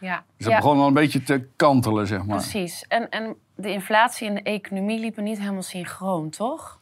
Ja. 0.00 0.24
Dus 0.36 0.46
dat 0.46 0.54
ja. 0.54 0.60
begon 0.60 0.78
al 0.78 0.86
een 0.86 0.94
beetje 0.94 1.22
te 1.22 1.46
kantelen, 1.56 2.06
zeg 2.06 2.24
maar. 2.24 2.36
Precies. 2.36 2.84
En, 2.88 3.08
en 3.10 3.36
de 3.54 3.70
inflatie 3.70 4.28
en 4.28 4.34
de 4.34 4.42
economie 4.42 5.00
liepen 5.00 5.24
niet 5.24 5.38
helemaal 5.38 5.62
synchroon, 5.62 6.30
toch? 6.30 6.80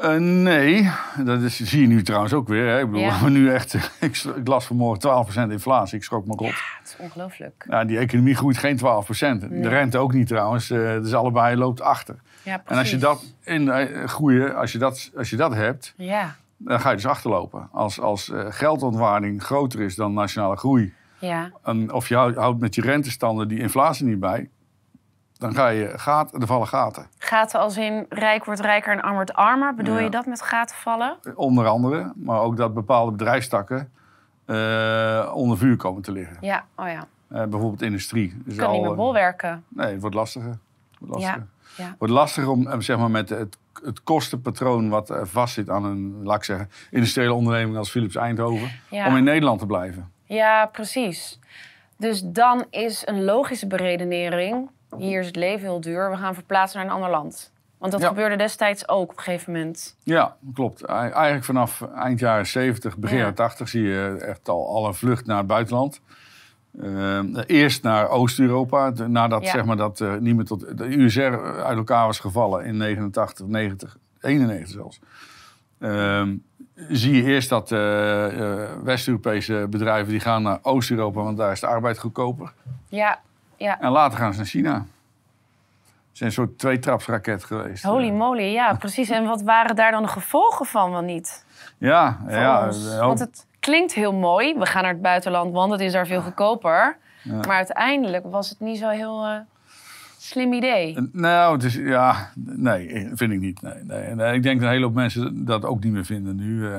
Eh, 0.00 0.16
nee, 0.18 0.90
dat 1.24 1.40
is, 1.40 1.60
zie 1.60 1.80
je 1.80 1.86
nu 1.86 2.02
trouwens 2.02 2.32
ook 2.32 2.48
weer. 2.48 2.68
Hè. 2.68 2.78
Ik 2.80 2.86
bedoel, 2.86 3.00
Ja. 3.06 3.28
nu 3.38 3.50
echt, 3.52 3.74
ik, 4.00 4.16
ik 4.36 4.48
las 4.48 4.66
vanmorgen 4.66 5.26
12% 5.48 5.50
inflatie. 5.50 5.96
Ik 5.96 6.04
schrok 6.04 6.26
me 6.26 6.34
rot. 6.34 6.48
Het 6.48 6.88
is 6.88 6.96
ongelooflijk. 6.98 7.64
Nou, 7.68 7.86
die 7.86 7.98
economie 7.98 8.34
groeit 8.34 8.58
geen 8.58 8.78
12%. 8.78 8.80
De 9.50 9.68
rente 9.68 9.98
ook 9.98 10.12
niet 10.12 10.26
trouwens. 10.26 10.68
Dus 10.68 11.14
allebei 11.14 11.56
loopt 11.56 11.80
achter. 11.80 12.16
Ja. 12.42 12.62
En 12.64 12.78
als 12.78 12.90
je 12.90 12.96
dat 12.96 13.24
in 13.44 13.70
eh, 13.70 14.04
groeien, 14.08 14.56
als 14.56 14.72
je 14.72 14.78
dat, 14.78 15.10
als 15.16 15.30
je 15.30 15.36
dat 15.36 15.54
hebt, 15.54 15.94
Ja. 15.96 16.36
dan 16.56 16.80
ga 16.80 16.88
je 16.90 16.96
dus 16.96 17.06
achterlopen. 17.06 17.68
Als, 17.72 18.00
als 18.00 18.32
geldontwaarding 18.48 19.42
groter 19.42 19.80
is 19.80 19.94
dan 19.94 20.12
nationale 20.12 20.56
groei, 20.56 20.92
Ja. 21.18 21.50
en 21.64 21.92
of 21.92 22.08
je 22.08 22.14
houdt, 22.14 22.36
houdt 22.36 22.60
met 22.60 22.74
je 22.74 22.80
rentestanden 22.82 23.48
die 23.48 23.58
inflatie 23.58 24.06
niet 24.06 24.20
bij, 24.20 24.48
dan 25.38 25.54
ga 25.54 25.68
je 25.68 25.92
gaten, 25.98 26.40
er 26.40 26.46
vallen 26.46 26.66
gaten. 26.66 27.06
Gaten 27.18 27.60
als 27.60 27.76
in 27.76 28.06
rijk 28.08 28.44
wordt 28.44 28.60
rijker 28.60 28.92
en 28.92 29.02
arm 29.02 29.14
wordt 29.14 29.32
armer. 29.34 29.74
Bedoel 29.74 29.96
Ja. 29.96 30.00
je 30.00 30.10
dat 30.10 30.26
met 30.26 30.42
gaten 30.42 30.76
vallen? 30.76 31.16
Onder 31.34 31.66
andere, 31.66 32.12
maar 32.16 32.40
ook 32.40 32.56
dat 32.56 32.74
bepaalde 32.74 33.10
bedrijfstakken 33.12 33.90
eh, 34.44 35.32
onder 35.34 35.58
vuur 35.58 35.76
komen 35.76 36.02
te 36.02 36.12
liggen. 36.12 36.36
Ja, 36.40 36.64
oh 36.76 36.88
ja. 36.88 37.06
Eh, 37.28 37.44
bijvoorbeeld 37.44 37.82
industrie. 37.82 38.42
Dus 38.44 38.56
Kan 38.56 38.70
niet 38.72 38.80
meer 38.80 38.90
eh, 38.90 38.96
bolwerken. 38.96 39.64
Nee, 39.68 39.92
het 39.92 40.00
wordt 40.00 40.16
lastiger. 40.16 40.48
Het 40.48 40.58
wordt 40.98 41.14
lastiger. 41.14 41.46
Ja. 41.76 41.94
Wordt 41.98 42.14
lastiger 42.14 42.50
om 42.50 42.80
zeg 42.82 42.98
maar, 42.98 43.10
met 43.10 43.28
het, 43.28 43.56
het 43.82 44.02
kostenpatroon 44.02 44.88
wat 44.88 45.18
vastzit 45.22 45.70
aan 45.70 45.84
een, 45.84 46.20
laat 46.22 46.36
ik 46.36 46.44
zeggen, 46.44 46.70
industriële 46.90 47.32
onderneming 47.32 47.76
als 47.76 47.90
Philips 47.90 48.14
Eindhoven, 48.16 48.70
om 48.90 49.16
in 49.16 49.24
Nederland 49.24 49.58
te 49.58 49.66
blijven. 49.66 50.10
Ja, 50.24 50.66
precies. 50.66 51.38
Dus 51.96 52.22
dan 52.24 52.64
is 52.70 53.02
een 53.06 53.24
logische 53.24 53.66
beredenering... 53.66 54.68
hier 54.98 55.20
is 55.20 55.26
het 55.26 55.36
leven 55.36 55.60
heel 55.66 55.80
duur, 55.80 56.10
we 56.10 56.16
gaan 56.16 56.34
verplaatsen 56.34 56.78
naar 56.78 56.86
een 56.88 56.94
ander 56.94 57.10
land. 57.10 57.52
Want 57.78 57.92
dat 57.92 58.00
Ja. 58.00 58.08
gebeurde 58.08 58.36
destijds 58.36 58.88
ook 58.88 59.10
op 59.10 59.16
een 59.16 59.22
gegeven 59.22 59.52
moment. 59.52 59.96
Ja, 60.02 60.36
klopt. 60.54 60.84
Eigenlijk 60.84 61.44
vanaf 61.44 61.82
eind 61.94 62.18
jaren 62.18 62.46
70, 62.46 62.96
begin 62.96 63.16
Ja. 63.16 63.22
jaren 63.22 63.36
80 63.36 63.68
zie 63.68 63.82
je 63.82 64.16
echt 64.20 64.48
al, 64.48 64.68
al 64.68 64.86
een 64.86 64.94
vlucht 64.94 65.26
naar 65.26 65.38
het 65.38 65.46
buitenland. 65.46 66.00
Eh, 66.82 67.20
eerst 67.46 67.82
naar 67.82 68.08
Oost-Europa, 68.08 68.92
nadat 69.06 69.42
Ja. 69.44 69.50
zeg 69.50 69.64
maar, 69.64 69.76
dat 69.76 70.00
eh, 70.00 70.14
niet 70.16 70.36
meer 70.36 70.44
tot 70.44 70.78
de 70.78 70.96
USR 70.96 71.20
uit 71.64 71.76
elkaar 71.76 72.06
was 72.06 72.18
gevallen 72.18 72.64
in 72.64 72.76
89, 72.76 73.46
90, 73.46 73.96
91 74.20 74.68
zelfs. 74.68 75.00
Ehm, 75.78 76.34
zie 76.88 77.14
je 77.16 77.22
eerst 77.22 77.48
dat 77.48 77.72
eh, 77.72 78.26
West-Europese 78.82 79.66
bedrijven 79.70 80.08
die 80.10 80.20
gaan 80.20 80.42
naar 80.42 80.58
Oost-Europa, 80.62 81.22
want 81.22 81.36
daar 81.36 81.52
is 81.52 81.60
de 81.60 81.66
arbeid 81.66 81.98
goedkoper. 81.98 82.52
Ja, 82.88 83.20
ja. 83.56 83.80
En 83.80 83.90
later 83.90 84.18
gaan 84.18 84.32
ze 84.32 84.38
naar 84.38 84.48
China. 84.48 84.74
Het 84.74 84.84
is 86.14 86.20
een 86.20 86.32
soort 86.32 86.58
tweetrapsraket 86.58 87.44
geweest. 87.44 87.82
Holy 87.84 88.10
moly, 88.10 88.42
ja, 88.52 88.74
precies. 88.84 89.10
En 89.10 89.24
wat 89.24 89.42
waren 89.42 89.76
daar 89.76 89.90
dan 89.90 90.02
de 90.02 90.08
gevolgen 90.08 90.66
van 90.66 90.90
wel 90.90 91.00
niet? 91.02 91.44
Ja, 91.78 92.18
ja. 92.28 92.66
ons? 92.66 92.92
eh, 92.92 92.98
Want 92.98 93.18
het 93.18 93.46
klinkt 93.60 93.92
heel 93.94 94.12
mooi. 94.12 94.54
We 94.58 94.66
gaan 94.66 94.82
naar 94.82 94.92
het 94.92 95.02
buitenland, 95.02 95.52
want 95.52 95.72
het 95.72 95.80
is 95.80 95.92
daar 95.92 96.06
veel 96.06 96.20
goedkoper. 96.22 96.96
Ja. 97.22 97.32
Maar 97.34 97.56
uiteindelijk 97.56 98.24
was 98.30 98.48
het 98.48 98.60
niet 98.60 98.78
zo 98.78 98.88
heel 98.88 99.24
eh, 99.24 99.36
slim 100.18 100.52
idee. 100.52 101.08
Nou, 101.12 101.52
het 101.54 101.64
is, 101.64 101.74
ja, 101.74 102.30
nee, 102.34 103.10
vind 103.14 103.32
ik 103.32 103.40
niet. 103.40 103.62
Nee, 103.62 103.82
nee. 103.82 104.02
Eh, 104.24 104.34
ik 104.34 104.42
denk 104.42 104.56
dat 104.60 104.66
een 104.68 104.74
hele 104.74 104.84
hoop 104.84 104.94
mensen 104.94 105.44
dat 105.44 105.64
ook 105.64 105.82
niet 105.84 105.92
meer 105.92 106.04
vinden 106.04 106.36
nu. 106.36 106.72
eh. 106.72 106.78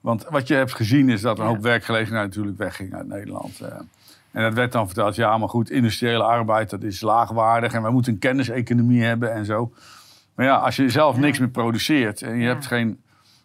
want 0.00 0.26
wat 0.30 0.48
je 0.48 0.54
hebt 0.54 0.74
gezien 0.74 1.08
is 1.08 1.20
dat 1.20 1.38
een 1.38 1.44
Ja. 1.44 1.50
hoop 1.50 1.62
werkgelegenheid 1.62 2.26
natuurlijk 2.26 2.58
wegging 2.58 2.94
uit 2.94 3.06
Nederland. 3.08 3.60
eh. 3.60 3.78
En 4.32 4.42
dat 4.42 4.54
werd 4.54 4.72
dan 4.72 4.86
verteld, 4.86 5.14
ja, 5.14 5.38
maar 5.38 5.48
goed, 5.48 5.70
industriële 5.70 6.22
arbeid, 6.22 6.70
dat 6.70 6.82
is 6.82 7.00
laagwaardig. 7.00 7.72
En 7.72 7.82
we 7.82 7.90
moeten 7.90 8.12
een 8.12 8.18
kenniseconomie 8.18 9.02
hebben 9.02 9.32
en 9.32 9.44
zo. 9.44 9.72
Maar 10.34 10.46
ja, 10.46 10.56
als 10.56 10.76
je 10.76 10.88
zelf 10.88 11.16
niks 11.16 11.38
meer 11.38 11.48
produceert 11.48 12.22
en 12.22 12.36
je 12.38 12.46
hebt 12.46 12.66
geen... 12.66 13.00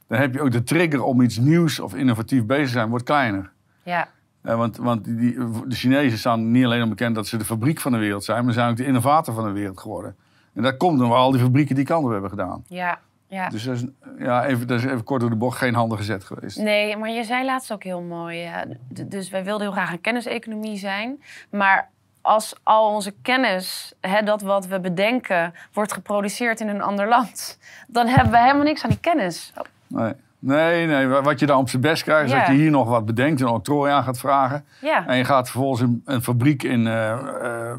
Dan 0.08 0.20
heb 0.20 0.34
je 0.34 0.42
ook 0.42 0.52
de 0.52 0.64
trigger 0.64 1.04
om 1.04 1.22
iets 1.22 1.38
nieuws 1.38 1.80
of 1.80 1.96
innovatief 1.96 2.46
bezig 2.46 2.66
te 2.66 2.72
zijn, 2.72 2.90
wordt 2.90 3.06
kleiner. 3.06 3.52
Ja, 3.84 4.08
Eh, 4.42 4.56
want 4.56 4.78
want 4.78 5.06
die, 5.06 5.34
de 5.68 5.76
Chinezen 5.76 6.18
staan 6.18 6.52
niet 6.52 6.66
alleen 6.66 6.84
onbekend 6.84 7.16
dat 7.16 7.28
ze 7.28 7.38
de 7.38 7.46
fabriek 7.46 7.80
van 7.80 7.92
de 7.92 7.98
wereld 7.98 8.24
zijn, 8.24 8.46
maar 8.46 8.54
zijn 8.54 8.70
ook 8.70 8.78
de 8.78 8.86
innovator 8.86 9.34
van 9.34 9.44
de 9.44 9.52
wereld 9.52 9.80
geworden. 9.80 10.16
En 10.54 10.64
dat 10.64 10.78
komt 10.78 11.00
door 11.00 11.14
al 11.14 11.32
die 11.32 11.42
fabrieken 11.42 11.76
die 11.76 11.86
kanten 11.86 12.12
hebben 12.12 12.30
gedaan. 12.30 12.64
ja, 12.68 13.00
ja. 13.28 13.50
Dus 13.50 13.64
dat 13.64 13.76
is, 13.76 13.86
ja, 14.20 14.46
even, 14.46 14.68
dat 14.68 14.80
is 14.80 14.86
even 14.86 15.04
kort 15.04 15.22
door 15.22 15.30
de 15.30 15.36
bocht 15.36 15.58
geen 15.58 15.74
handige 15.76 16.04
zet 16.04 16.24
geweest. 16.24 16.58
Nee, 16.58 16.98
maar 16.98 17.10
je 17.10 17.24
zei 17.24 17.46
laatst 17.46 17.72
ook 17.72 17.84
heel 17.84 18.02
mooi. 18.02 18.38
ja, 18.38 18.66
dus 19.06 19.30
wij 19.30 19.44
wilden 19.44 19.62
heel 19.68 19.76
graag 19.76 19.92
een 19.92 20.02
kenniseconomie 20.02 20.78
zijn. 20.78 21.22
Maar 21.50 21.90
als 22.22 22.56
al 22.64 22.94
onze 22.94 23.14
kennis, 23.22 23.94
hè, 24.02 24.22
dat 24.24 24.42
wat 24.42 24.68
we 24.68 24.80
bedenken, 24.80 25.54
wordt 25.74 25.94
geproduceerd 25.94 26.60
in 26.60 26.68
een 26.68 26.82
ander 26.82 27.08
land, 27.08 27.60
dan 27.88 28.08
hebben 28.08 28.32
we 28.32 28.40
helemaal 28.42 28.64
niks 28.64 28.84
aan 28.84 28.90
die 28.90 29.00
kennis. 29.00 29.54
Oh, 29.58 29.64
Nee. 29.88 30.14
Nee, 30.40 30.86
nee, 30.88 31.08
wa- 31.08 31.22
wat 31.22 31.40
je 31.40 31.46
dan 31.46 31.60
op 31.60 31.70
zijn 31.70 31.82
best 31.82 32.04
krijgt, 32.04 32.26
is 32.26 32.38
dat 32.38 32.48
je 32.48 32.54
hier 32.54 32.72
nog 32.72 32.88
wat 32.90 33.06
bedenkt, 33.06 33.42
een 33.42 33.48
octrooi 33.48 33.92
aan 33.92 34.04
gaat 34.04 34.20
vragen. 34.20 34.66
Ja, 34.82 35.08
En 35.08 35.18
je 35.18 35.24
gaat 35.26 35.50
vervolgens 35.50 35.82
een, 35.82 36.02
een 36.06 36.22
fabriek 36.24 36.64
in 36.64 36.84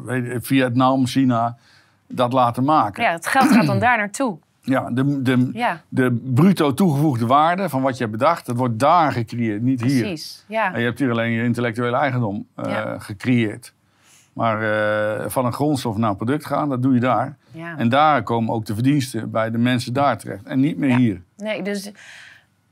weet 0.05 0.25
je, 0.25 0.37
Vietnam, 0.41 1.05
China, 1.07 1.57
dat 2.07 2.33
laten 2.33 2.63
maken. 2.63 3.03
ja, 3.03 3.11
het 3.11 3.27
geld 3.27 3.51
gaat 3.51 3.65
dan 3.65 3.79
daar 3.79 3.97
naartoe. 3.97 4.37
Ja, 4.69 4.89
de, 4.91 5.21
de, 5.21 5.49
Ja, 5.53 5.81
de 5.89 6.21
bruto 6.33 6.73
toegevoegde 6.73 7.25
waarde 7.25 7.69
van 7.69 7.81
wat 7.81 7.97
je 7.97 8.03
hebt 8.03 8.17
bedacht, 8.17 8.45
dat 8.45 8.55
wordt 8.55 8.79
daar 8.79 9.11
gecreëerd, 9.11 9.61
niet 9.61 9.81
hier. 9.81 10.01
precies. 10.01 10.45
Ja, 10.47 10.73
En 10.73 10.79
je 10.79 10.85
hebt 10.85 10.99
hier 10.99 11.11
alleen 11.11 11.31
je 11.31 11.43
intellectuele 11.43 11.97
eigendom 11.97 12.47
eh, 12.55 12.69
Ja. 12.71 12.99
gecreëerd. 12.99 13.73
Maar 14.33 14.61
eh, 14.61 15.29
van 15.29 15.45
een 15.45 15.53
grondstof 15.53 15.97
naar 15.97 16.09
een 16.09 16.15
product 16.15 16.45
gaan, 16.45 16.69
dat 16.69 16.81
doe 16.81 16.93
je 16.93 16.99
daar. 16.99 17.37
ja. 17.51 17.77
En 17.77 17.89
daar 17.89 18.23
komen 18.23 18.53
ook 18.53 18.65
de 18.65 18.73
verdiensten 18.73 19.31
bij 19.31 19.51
de 19.51 19.57
mensen 19.57 19.93
daar 19.93 20.17
terecht. 20.17 20.43
En 20.45 20.59
niet 20.59 20.77
meer 20.77 20.95
hier. 20.97 21.21
Nee, 21.37 21.61
dus... 21.61 21.91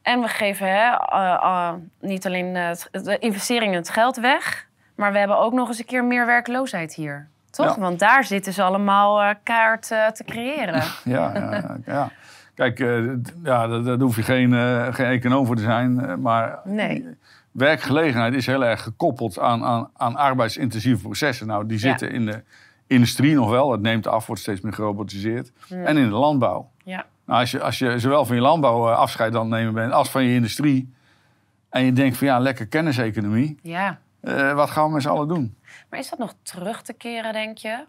En 0.02 0.22
we 0.22 0.28
geven 0.28 0.68
hè, 0.68 0.90
eh, 0.92 1.74
niet 2.02 2.26
alleen 2.26 2.54
de 2.92 3.18
investeringen 3.20 3.76
het 3.76 3.90
geld 3.90 4.18
weg... 4.20 4.68
maar 4.96 5.12
we 5.12 5.18
hebben 5.18 5.40
ook 5.40 5.54
nog 5.54 5.68
eens 5.68 5.80
een 5.80 5.86
keer 5.86 6.06
meer 6.06 6.26
werkloosheid 6.26 6.94
hier. 6.96 7.28
Toch? 7.58 7.76
Ja. 7.76 7.82
Want 7.82 8.00
daar 8.00 8.24
zitten 8.24 8.54
ze 8.54 8.64
allemaal 8.64 9.22
eh 9.22 9.30
kaart 9.44 9.92
eh, 9.92 10.08
te 10.08 10.24
creëren. 10.24 10.84
Ja, 11.04 11.32
ja, 11.36 11.78
ja. 11.86 12.12
Kijk, 12.56 12.80
eh, 12.80 13.04
ja, 13.44 13.68
daar, 13.68 13.84
daar 13.84 14.00
hoef 14.00 14.16
je 14.16 14.22
geen, 14.24 14.54
geen 14.94 15.06
econoom 15.06 15.46
voor 15.46 15.56
te 15.56 15.62
zijn. 15.62 16.22
maar 16.22 16.60
Nee. 16.64 17.06
werkgelegenheid 17.52 18.34
is 18.34 18.46
heel 18.46 18.66
erg 18.66 18.84
gekoppeld 18.84 19.40
aan, 19.40 19.64
aan, 19.64 19.90
aan 19.94 20.16
arbeidsintensieve 20.16 21.02
processen. 21.02 21.48
Nou, 21.48 21.66
die 21.66 21.80
Ja. 21.80 21.88
zitten 21.90 22.12
in 22.12 22.26
de 22.26 22.44
industrie 22.88 23.36
nog 23.36 23.50
wel. 23.50 23.72
Het 23.72 23.82
neemt 23.82 24.08
af, 24.08 24.28
wordt 24.28 24.42
steeds 24.42 24.62
meer 24.62 24.74
gerobotiseerd. 24.74 25.52
En 25.70 25.98
in 25.98 26.10
de 26.10 26.16
landbouw. 26.16 26.70
Ja, 26.84 27.06
Nou, 27.26 27.40
als, 27.40 27.52
je, 27.52 27.62
als 27.62 27.80
je 27.80 28.00
zowel 28.00 28.26
van 28.26 28.36
je 28.36 28.42
landbouw 28.42 28.88
afscheid 28.90 29.36
aan 29.36 29.42
het 29.42 29.50
nemen 29.50 29.74
bent 29.74 29.92
als 29.92 30.10
van 30.10 30.24
je 30.24 30.34
industrie. 30.34 30.94
En 31.70 31.84
je 31.86 31.94
denkt 31.94 32.18
van 32.18 32.28
ja, 32.28 32.40
lekker 32.40 32.68
kenniseconomie. 32.68 33.60
ja. 33.62 33.98
Eh, 34.36 34.54
wat 34.54 34.70
gaan 34.70 34.88
we 34.88 34.94
met 34.94 35.02
z'n 35.02 35.08
allen 35.10 35.28
doen? 35.28 35.56
Maar 35.90 36.00
is 36.00 36.10
dat 36.10 36.20
nog 36.20 36.34
terug 36.42 36.82
te 36.82 36.94
keren, 36.94 37.34
denk 37.34 37.58
je? 37.58 37.84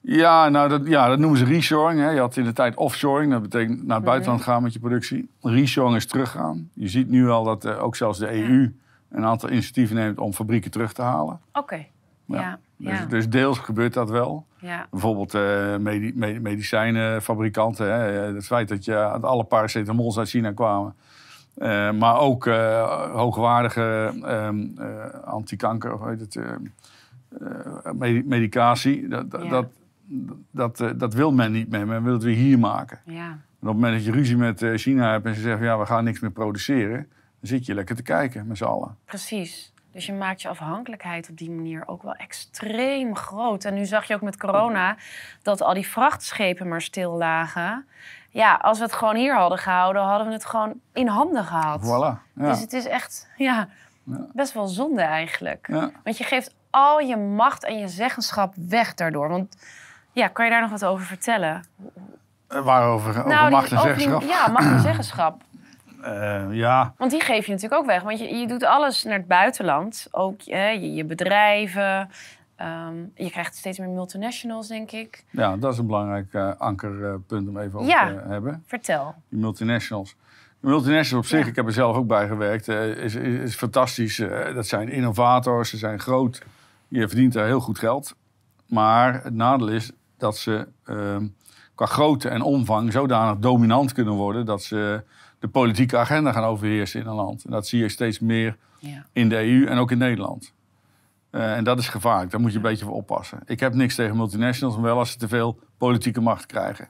Ja, 0.00 0.48
nou, 0.48 0.68
dat, 0.68 0.86
ja, 0.86 1.08
dat 1.08 1.18
noemen 1.18 1.38
ze 1.38 1.44
reshoring. 1.44 2.00
Hè. 2.00 2.10
Je 2.10 2.20
had 2.20 2.36
in 2.36 2.44
de 2.44 2.52
tijd 2.52 2.76
offshoring. 2.76 3.32
Dat 3.32 3.42
betekent 3.42 3.76
Mhm. 3.78 3.86
naar 3.86 3.96
het 3.96 4.04
buitenland 4.04 4.42
gaan 4.42 4.62
met 4.62 4.72
je 4.72 4.78
productie. 4.78 5.30
Reshoring 5.40 5.96
is 5.96 6.06
teruggaan. 6.06 6.70
Je 6.74 6.88
ziet 6.88 7.08
nu 7.08 7.28
al 7.30 7.44
dat 7.44 7.64
eh, 7.64 7.82
ook 7.82 7.96
zelfs 7.96 8.18
de 8.18 8.32
EU 8.32 8.74
een 9.10 9.24
aantal 9.24 9.50
initiatieven 9.50 9.96
neemt 9.96 10.18
om 10.18 10.32
fabrieken 10.32 10.70
terug 10.70 10.92
te 10.92 11.02
halen. 11.02 11.40
Oké. 11.52 11.86
Ja, 12.24 12.58
ja, 12.76 12.90
Dus, 12.98 13.08
dus 13.08 13.28
deels 13.28 13.58
gebeurt 13.58 13.92
dat 13.94 14.10
wel. 14.10 14.46
ja. 14.60 14.86
Bijvoorbeeld 14.90 15.34
eh, 15.34 15.76
medi- 15.76 16.12
me- 16.14 16.40
medicijnenfabrikanten. 16.40 17.92
Hè. 17.92 18.00
Het 18.34 18.46
feit 18.46 18.68
dat 18.68 18.84
je, 18.84 18.96
alle 19.06 19.44
paracetamols 19.44 20.18
uit 20.18 20.28
China 20.28 20.52
kwamen. 20.52 20.94
Eh, 21.56 21.92
maar 21.92 22.18
ook 22.18 22.46
eh, 22.46 23.10
hoogwaardige 23.12 24.14
ehm, 24.24 24.66
eh, 24.78 25.04
antikanker, 25.24 25.94
of 25.94 26.00
weet 26.00 26.20
het, 26.20 26.36
eh, 26.36 26.44
eh, 27.40 27.92
medi- 27.92 28.22
medicatie. 28.26 29.08
Dat, 29.08 29.30
dat, 29.30 29.42
Ja. 29.42 29.48
dat, 30.50 30.76
dat, 30.76 31.00
dat 31.00 31.14
wil 31.14 31.32
men 31.32 31.52
niet 31.52 31.70
meer. 31.70 31.86
Men 31.86 32.02
wil 32.04 32.12
het 32.12 32.22
weer 32.22 32.34
hier 32.36 32.58
maken. 32.58 33.00
ja. 33.04 33.38
En 33.60 33.72
op 33.72 33.74
het 33.78 33.82
moment 33.82 34.04
dat 34.04 34.14
je 34.14 34.20
ruzie 34.20 34.36
met 34.36 34.64
China 34.74 35.10
hebt 35.10 35.26
en 35.26 35.34
ze 35.34 35.40
zeggen... 35.40 35.66
ja, 35.66 35.78
we 35.78 35.86
gaan 35.86 36.04
niks 36.04 36.20
meer 36.20 36.30
produceren... 36.30 36.96
dan 37.40 37.48
zit 37.48 37.66
je 37.66 37.74
lekker 37.74 37.96
te 37.96 38.02
kijken 38.02 38.46
met 38.46 38.56
z'n 38.56 38.64
allen. 38.64 38.96
Precies. 39.04 39.72
Dus 39.92 40.06
je 40.06 40.12
maakt 40.12 40.42
je 40.42 40.48
afhankelijkheid 40.48 41.30
op 41.30 41.36
die 41.38 41.50
manier 41.50 41.82
ook 41.86 42.02
wel 42.02 42.14
extreem 42.14 43.16
groot. 43.16 43.64
En 43.64 43.74
nu 43.74 43.84
zag 43.84 44.04
je 44.08 44.14
ook 44.14 44.20
met 44.22 44.36
corona 44.36 44.96
dat 45.42 45.62
al 45.62 45.74
die 45.74 45.86
vrachtschepen 45.86 46.68
maar 46.68 46.82
stil 46.82 47.12
lagen. 47.16 47.86
Ja, 48.36 48.54
als 48.62 48.78
we 48.78 48.84
het 48.84 48.92
gewoon 48.92 49.16
hier 49.16 49.36
hadden 49.36 49.58
gehouden, 49.58 50.02
hadden 50.02 50.26
we 50.26 50.32
het 50.32 50.44
gewoon 50.44 50.72
in 50.92 51.06
handen 51.06 51.44
gehad. 51.44 51.80
Voilà. 51.82 52.20
Ja. 52.34 52.48
Dus 52.48 52.60
het 52.60 52.72
is 52.72 52.86
echt 52.86 53.28
ja, 53.36 53.68
best 54.32 54.52
wel 54.52 54.66
zonde 54.66 55.02
eigenlijk. 55.02 55.66
Ja. 55.70 55.90
Want 56.04 56.18
je 56.18 56.24
geeft 56.24 56.54
al 56.70 56.98
je 57.00 57.16
macht 57.16 57.64
en 57.64 57.78
je 57.78 57.88
zeggenschap 57.88 58.54
weg 58.68 58.94
daardoor. 58.94 59.28
Want 59.28 59.56
ja, 60.12 60.28
kan 60.28 60.44
je 60.44 60.50
daar 60.50 60.60
nog 60.60 60.70
wat 60.70 60.84
over 60.84 61.06
vertellen? 61.06 61.64
Eh, 62.48 62.60
Waarover 62.64 63.10
over 63.10 63.26
Nou, 63.26 63.50
macht 63.50 63.70
en 63.70 63.76
die- 63.76 63.86
zeggenschap? 63.86 64.22
Ja, 64.22 64.48
macht 64.48 64.66
en 64.66 64.80
zeggenschap. 64.80 65.40
Eh, 66.02 66.44
ja, 66.50 66.92
Want 66.96 67.10
die 67.10 67.20
geef 67.20 67.46
je 67.46 67.52
natuurlijk 67.52 67.80
ook 67.80 67.86
weg. 67.86 68.02
Want 68.02 68.18
je, 68.18 68.34
je 68.36 68.46
doet 68.46 68.64
alles 68.64 69.04
naar 69.04 69.16
het 69.16 69.26
buitenland. 69.26 70.06
Ook 70.10 70.40
hè, 70.44 70.68
je, 70.68 70.94
je 70.94 71.04
bedrijven. 71.04 72.10
Ehm, 72.56 72.94
je 73.14 73.30
krijgt 73.30 73.56
steeds 73.56 73.78
meer 73.78 73.88
multinationals, 73.88 74.68
denk 74.68 74.90
ik. 74.90 75.24
ja, 75.30 75.56
dat 75.56 75.72
is 75.72 75.78
een 75.78 75.86
belangrijk 75.86 76.32
eh, 76.34 76.50
ankerpunt 76.58 77.48
om 77.48 77.58
even 77.58 77.78
over 77.78 77.90
Ja. 77.90 78.06
te 78.08 78.28
hebben. 78.28 78.62
Vertel. 78.66 79.14
Die 79.28 79.38
multinationals. 79.38 80.16
De 80.60 80.66
multinationals 80.68 81.24
op 81.26 81.30
zich, 81.30 81.40
Ja. 81.44 81.50
ik 81.50 81.56
heb 81.56 81.66
er 81.66 81.72
zelf 81.72 81.96
ook 81.96 82.06
bij 82.06 82.26
gewerkt, 82.28 82.68
eh, 82.68 82.88
is, 82.88 83.14
is, 83.14 83.38
is 83.40 83.54
fantastisch. 83.54 84.18
Eh, 84.18 84.54
dat 84.54 84.66
zijn 84.66 84.88
innovators, 84.88 85.70
ze 85.70 85.76
zijn 85.76 85.98
groot. 86.00 86.42
Je 86.88 87.08
verdient 87.08 87.32
daar 87.32 87.46
heel 87.46 87.60
goed 87.60 87.78
geld. 87.78 88.14
Maar 88.66 89.22
het 89.24 89.34
nadeel 89.34 89.68
is 89.68 89.90
dat 90.18 90.36
ze 90.36 90.68
ehm, 90.84 91.26
qua 91.74 91.86
grootte 91.86 92.28
en 92.28 92.42
omvang 92.42 92.92
zodanig 92.92 93.38
dominant 93.38 93.92
kunnen 93.92 94.14
worden... 94.14 94.46
dat 94.46 94.62
ze 94.62 95.02
de 95.38 95.48
politieke 95.48 95.96
agenda 95.96 96.32
gaan 96.32 96.44
overheersen 96.44 97.00
in 97.00 97.06
een 97.06 97.14
land. 97.14 97.44
En 97.44 97.50
dat 97.50 97.66
zie 97.66 97.80
je 97.80 97.88
steeds 97.88 98.18
meer 98.20 98.56
Ja. 98.78 99.06
in 99.12 99.28
de 99.28 99.36
EU 99.36 99.66
en 99.66 99.78
ook 99.78 99.90
in 99.90 99.98
Nederland. 99.98 100.54
Eh, 101.36 101.56
en 101.56 101.64
dat 101.64 101.78
is 101.78 101.88
gevaarlijk, 101.88 102.30
daar 102.30 102.40
moet 102.40 102.50
je 102.50 102.56
een 102.56 102.62
beetje 102.62 102.84
voor 102.84 102.94
oppassen. 102.94 103.38
Ik 103.46 103.60
heb 103.60 103.74
niks 103.74 103.94
tegen 103.94 104.16
multinationals, 104.16 104.74
maar 104.74 104.84
wel 104.84 104.98
als 104.98 105.10
ze 105.10 105.18
te 105.18 105.28
veel 105.28 105.58
politieke 105.78 106.20
macht 106.20 106.46
krijgen. 106.46 106.88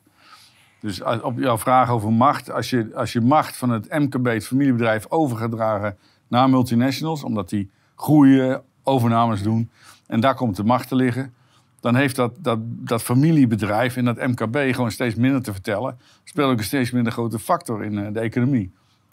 Dus 0.80 1.02
als- 1.02 1.20
op 1.20 1.38
jouw 1.38 1.58
vraag 1.58 1.90
over 1.90 2.12
macht, 2.12 2.50
als 2.50 2.70
je, 2.70 2.90
als 2.94 3.12
je 3.12 3.20
macht 3.20 3.56
van 3.56 3.70
het 3.70 3.88
MKB, 3.98 4.24
het 4.26 4.46
familiebedrijf, 4.46 5.06
overgedragen 5.08 5.96
naar 6.28 6.50
multinationals, 6.50 7.24
omdat 7.24 7.48
die 7.48 7.70
groeien, 7.96 8.62
overnames 8.82 9.42
doen, 9.42 9.70
en 10.06 10.20
daar 10.20 10.34
komt 10.34 10.56
de 10.56 10.64
macht 10.64 10.88
te 10.88 10.94
liggen, 10.94 11.34
dan 11.80 11.94
heeft 11.94 12.16
dat, 12.16 12.32
dat, 12.38 12.58
dat 12.62 13.02
familiebedrijf 13.02 13.96
in 13.96 14.04
dat 14.04 14.16
MKB 14.16 14.74
gewoon 14.74 14.90
steeds 14.90 15.14
minder 15.14 15.42
te 15.42 15.52
vertellen. 15.52 15.98
Speelt 16.24 16.50
ook 16.50 16.58
een 16.58 16.64
steeds 16.64 16.90
minder 16.90 17.12
grote 17.12 17.38
factor 17.38 17.84
in 17.84 17.98
eh, 17.98 18.12
de 18.12 18.20
economie. 18.20 18.72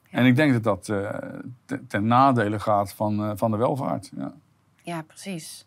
En 0.09 0.25
ik 0.25 0.35
denk 0.35 0.53
dat 0.53 0.63
dat 0.63 0.89
eh, 0.89 1.79
ten, 1.87 2.05
nadele 2.05 2.59
gaat 2.59 2.93
van, 2.93 3.37
van 3.37 3.51
de 3.51 3.57
welvaart. 3.57 4.11
Ja, 4.17 4.33
ja, 4.83 5.01
precies. 5.01 5.65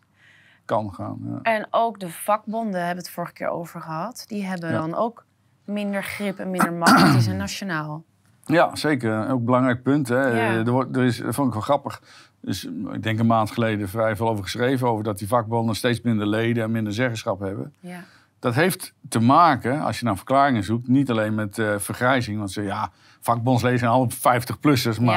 kan 0.65 0.93
gaan. 0.93 1.19
Ja. 1.23 1.39
En 1.41 1.67
ook 1.71 1.99
de 1.99 2.09
vakbonden 2.09 2.79
hebben 2.85 3.03
het 3.03 3.09
vorige 3.13 3.33
keer 3.33 3.49
over 3.49 3.81
gehad. 3.81 4.23
Die 4.27 4.45
hebben 4.45 4.69
Ja. 4.71 4.77
dan 4.77 4.95
ook 4.95 5.25
minder 5.65 6.03
grip 6.03 6.39
en 6.39 6.49
minder 6.51 6.73
macht. 6.73 7.11
Die 7.11 7.21
zijn 7.21 7.37
nationaal. 7.37 8.03
Ja, 8.45 8.75
zeker. 8.75 9.29
Ook 9.29 9.45
belangrijk 9.45 9.83
punt. 9.83 10.07
Hè. 10.07 10.21
Ja. 10.27 10.53
Er, 10.65 10.71
wordt, 10.71 10.95
er 10.95 11.03
is, 11.03 11.17
dat 11.17 11.35
vond 11.35 11.47
ik 11.47 11.53
wel 11.53 11.61
grappig. 11.63 12.01
Dus, 12.41 12.63
ik 12.91 13.03
denk 13.03 13.19
een 13.19 13.25
maand 13.25 13.51
geleden 13.51 13.89
vrij 13.89 14.15
veel 14.15 14.29
over 14.29 14.43
geschreven. 14.43 14.87
Over 14.87 15.03
dat 15.03 15.17
die 15.17 15.27
vakbonden 15.27 15.75
steeds 15.75 16.01
minder 16.01 16.27
leden 16.27 16.63
en 16.63 16.71
minder 16.71 16.93
zeggenschap 16.93 17.39
hebben. 17.39 17.73
Ja. 17.79 17.99
Dat 18.39 18.53
heeft 18.55 18.93
te 19.09 19.19
maken, 19.19 19.81
als 19.81 19.99
je 19.99 20.05
naar 20.05 20.15
verklaringen 20.15 20.63
zoekt, 20.63 20.87
niet 20.87 21.09
alleen 21.11 21.35
met 21.35 21.59
eh, 21.59 21.75
vergrijzing. 21.77 22.37
Want 22.37 22.51
ze, 22.51 22.61
ja, 22.61 22.91
vakbondsleden 23.19 23.79
zijn 23.79 23.91
al 23.91 24.09
50-plussers. 24.11 24.99
Maar 24.99 25.13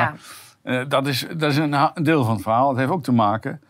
Ja. 0.62 0.80
eh, 0.80 0.88
dat, 0.88 1.07
is, 1.07 1.26
dat 1.37 1.50
is 1.50 1.57
een 1.57 1.90
deel 2.02 2.25
van 2.25 2.33
het 2.35 2.42
verhaal. 2.42 2.69
Het 2.69 2.78
heeft 2.78 2.90
ook 2.90 3.02
te 3.02 3.12
maken 3.12 3.61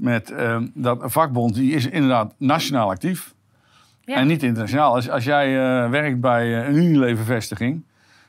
met 0.00 0.30
eh, 0.30 0.60
dat 0.74 1.02
een 1.02 1.10
vakbond, 1.10 1.54
die 1.54 1.74
is 1.74 1.86
inderdaad 1.86 2.34
nationaal 2.38 2.90
actief. 2.90 3.34
Ja. 4.04 4.16
En 4.16 4.26
niet 4.26 4.42
internationaal. 4.42 4.94
Als, 4.94 5.10
als 5.10 5.24
jij 5.24 5.46
eh, 5.46 5.90
werkt 5.90 6.20
bij 6.20 6.60
eh, 6.60 6.68
een 6.68 6.74
Unilever-vestiging... 6.74 7.82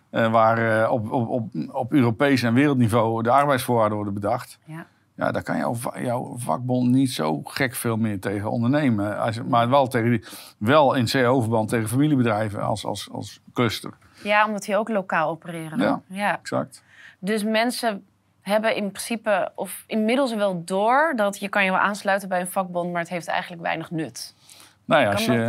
eh, 0.10 0.32
waar 0.32 0.90
op, 0.90 1.12
op, 1.12 1.30
op, 1.30 1.50
op 1.72 1.94
Europees 1.94 2.44
en 2.44 2.54
wereldniveau 2.54 3.24
de 3.24 3.32
arbeidsvoorwaarden 3.32 3.96
worden 3.96 4.14
bedacht... 4.14 4.60
Ja. 4.66 4.86
Ja, 5.16 5.32
daar 5.32 5.44
kan 5.44 5.58
jouw, 5.58 5.76
jouw 6.00 6.36
vakbond 6.38 6.90
niet 6.90 7.12
zo 7.12 7.42
gek 7.44 7.76
veel 7.76 7.98
meer 7.98 8.20
tegen 8.20 8.52
ondernemen. 8.52 9.20
Als, 9.20 9.42
maar 9.44 9.70
wel, 9.70 9.88
tegen 9.88 10.10
die, 10.10 10.24
wel 10.58 10.94
in 10.94 11.06
CO-verband 11.06 11.70
tegen 11.70 11.88
familiebedrijven 11.90 12.64
als, 12.64 12.86
als, 12.86 13.10
als 13.12 13.42
cluster. 13.54 13.94
ja, 14.24 14.46
omdat 14.46 14.64
die 14.64 14.78
ook 14.78 14.90
lokaal 14.90 15.30
opereren. 15.30 15.80
Ja. 15.80 16.02
ja. 16.08 16.40
Exact. 16.40 16.84
Dus 17.20 17.44
mensen 17.44 18.04
hebben 18.42 18.76
in 18.76 18.92
principe, 18.92 19.52
of 19.56 19.84
inmiddels 19.88 20.36
wel 20.36 20.64
door... 20.66 21.14
dat 21.16 21.40
je 21.40 21.50
kan 21.50 21.64
je 21.64 21.72
wel 21.72 21.80
aansluiten 21.80 22.30
bij 22.30 22.40
een 22.40 22.48
vakbond... 22.48 22.92
maar 22.92 23.02
het 23.02 23.10
heeft 23.10 23.28
eigenlijk 23.28 23.62
weinig 23.62 23.92
nut. 23.92 24.36
Nou 24.86 25.02
ja, 25.02 25.12
als 25.12 25.26
Kan 25.26 25.36
je, 25.36 25.44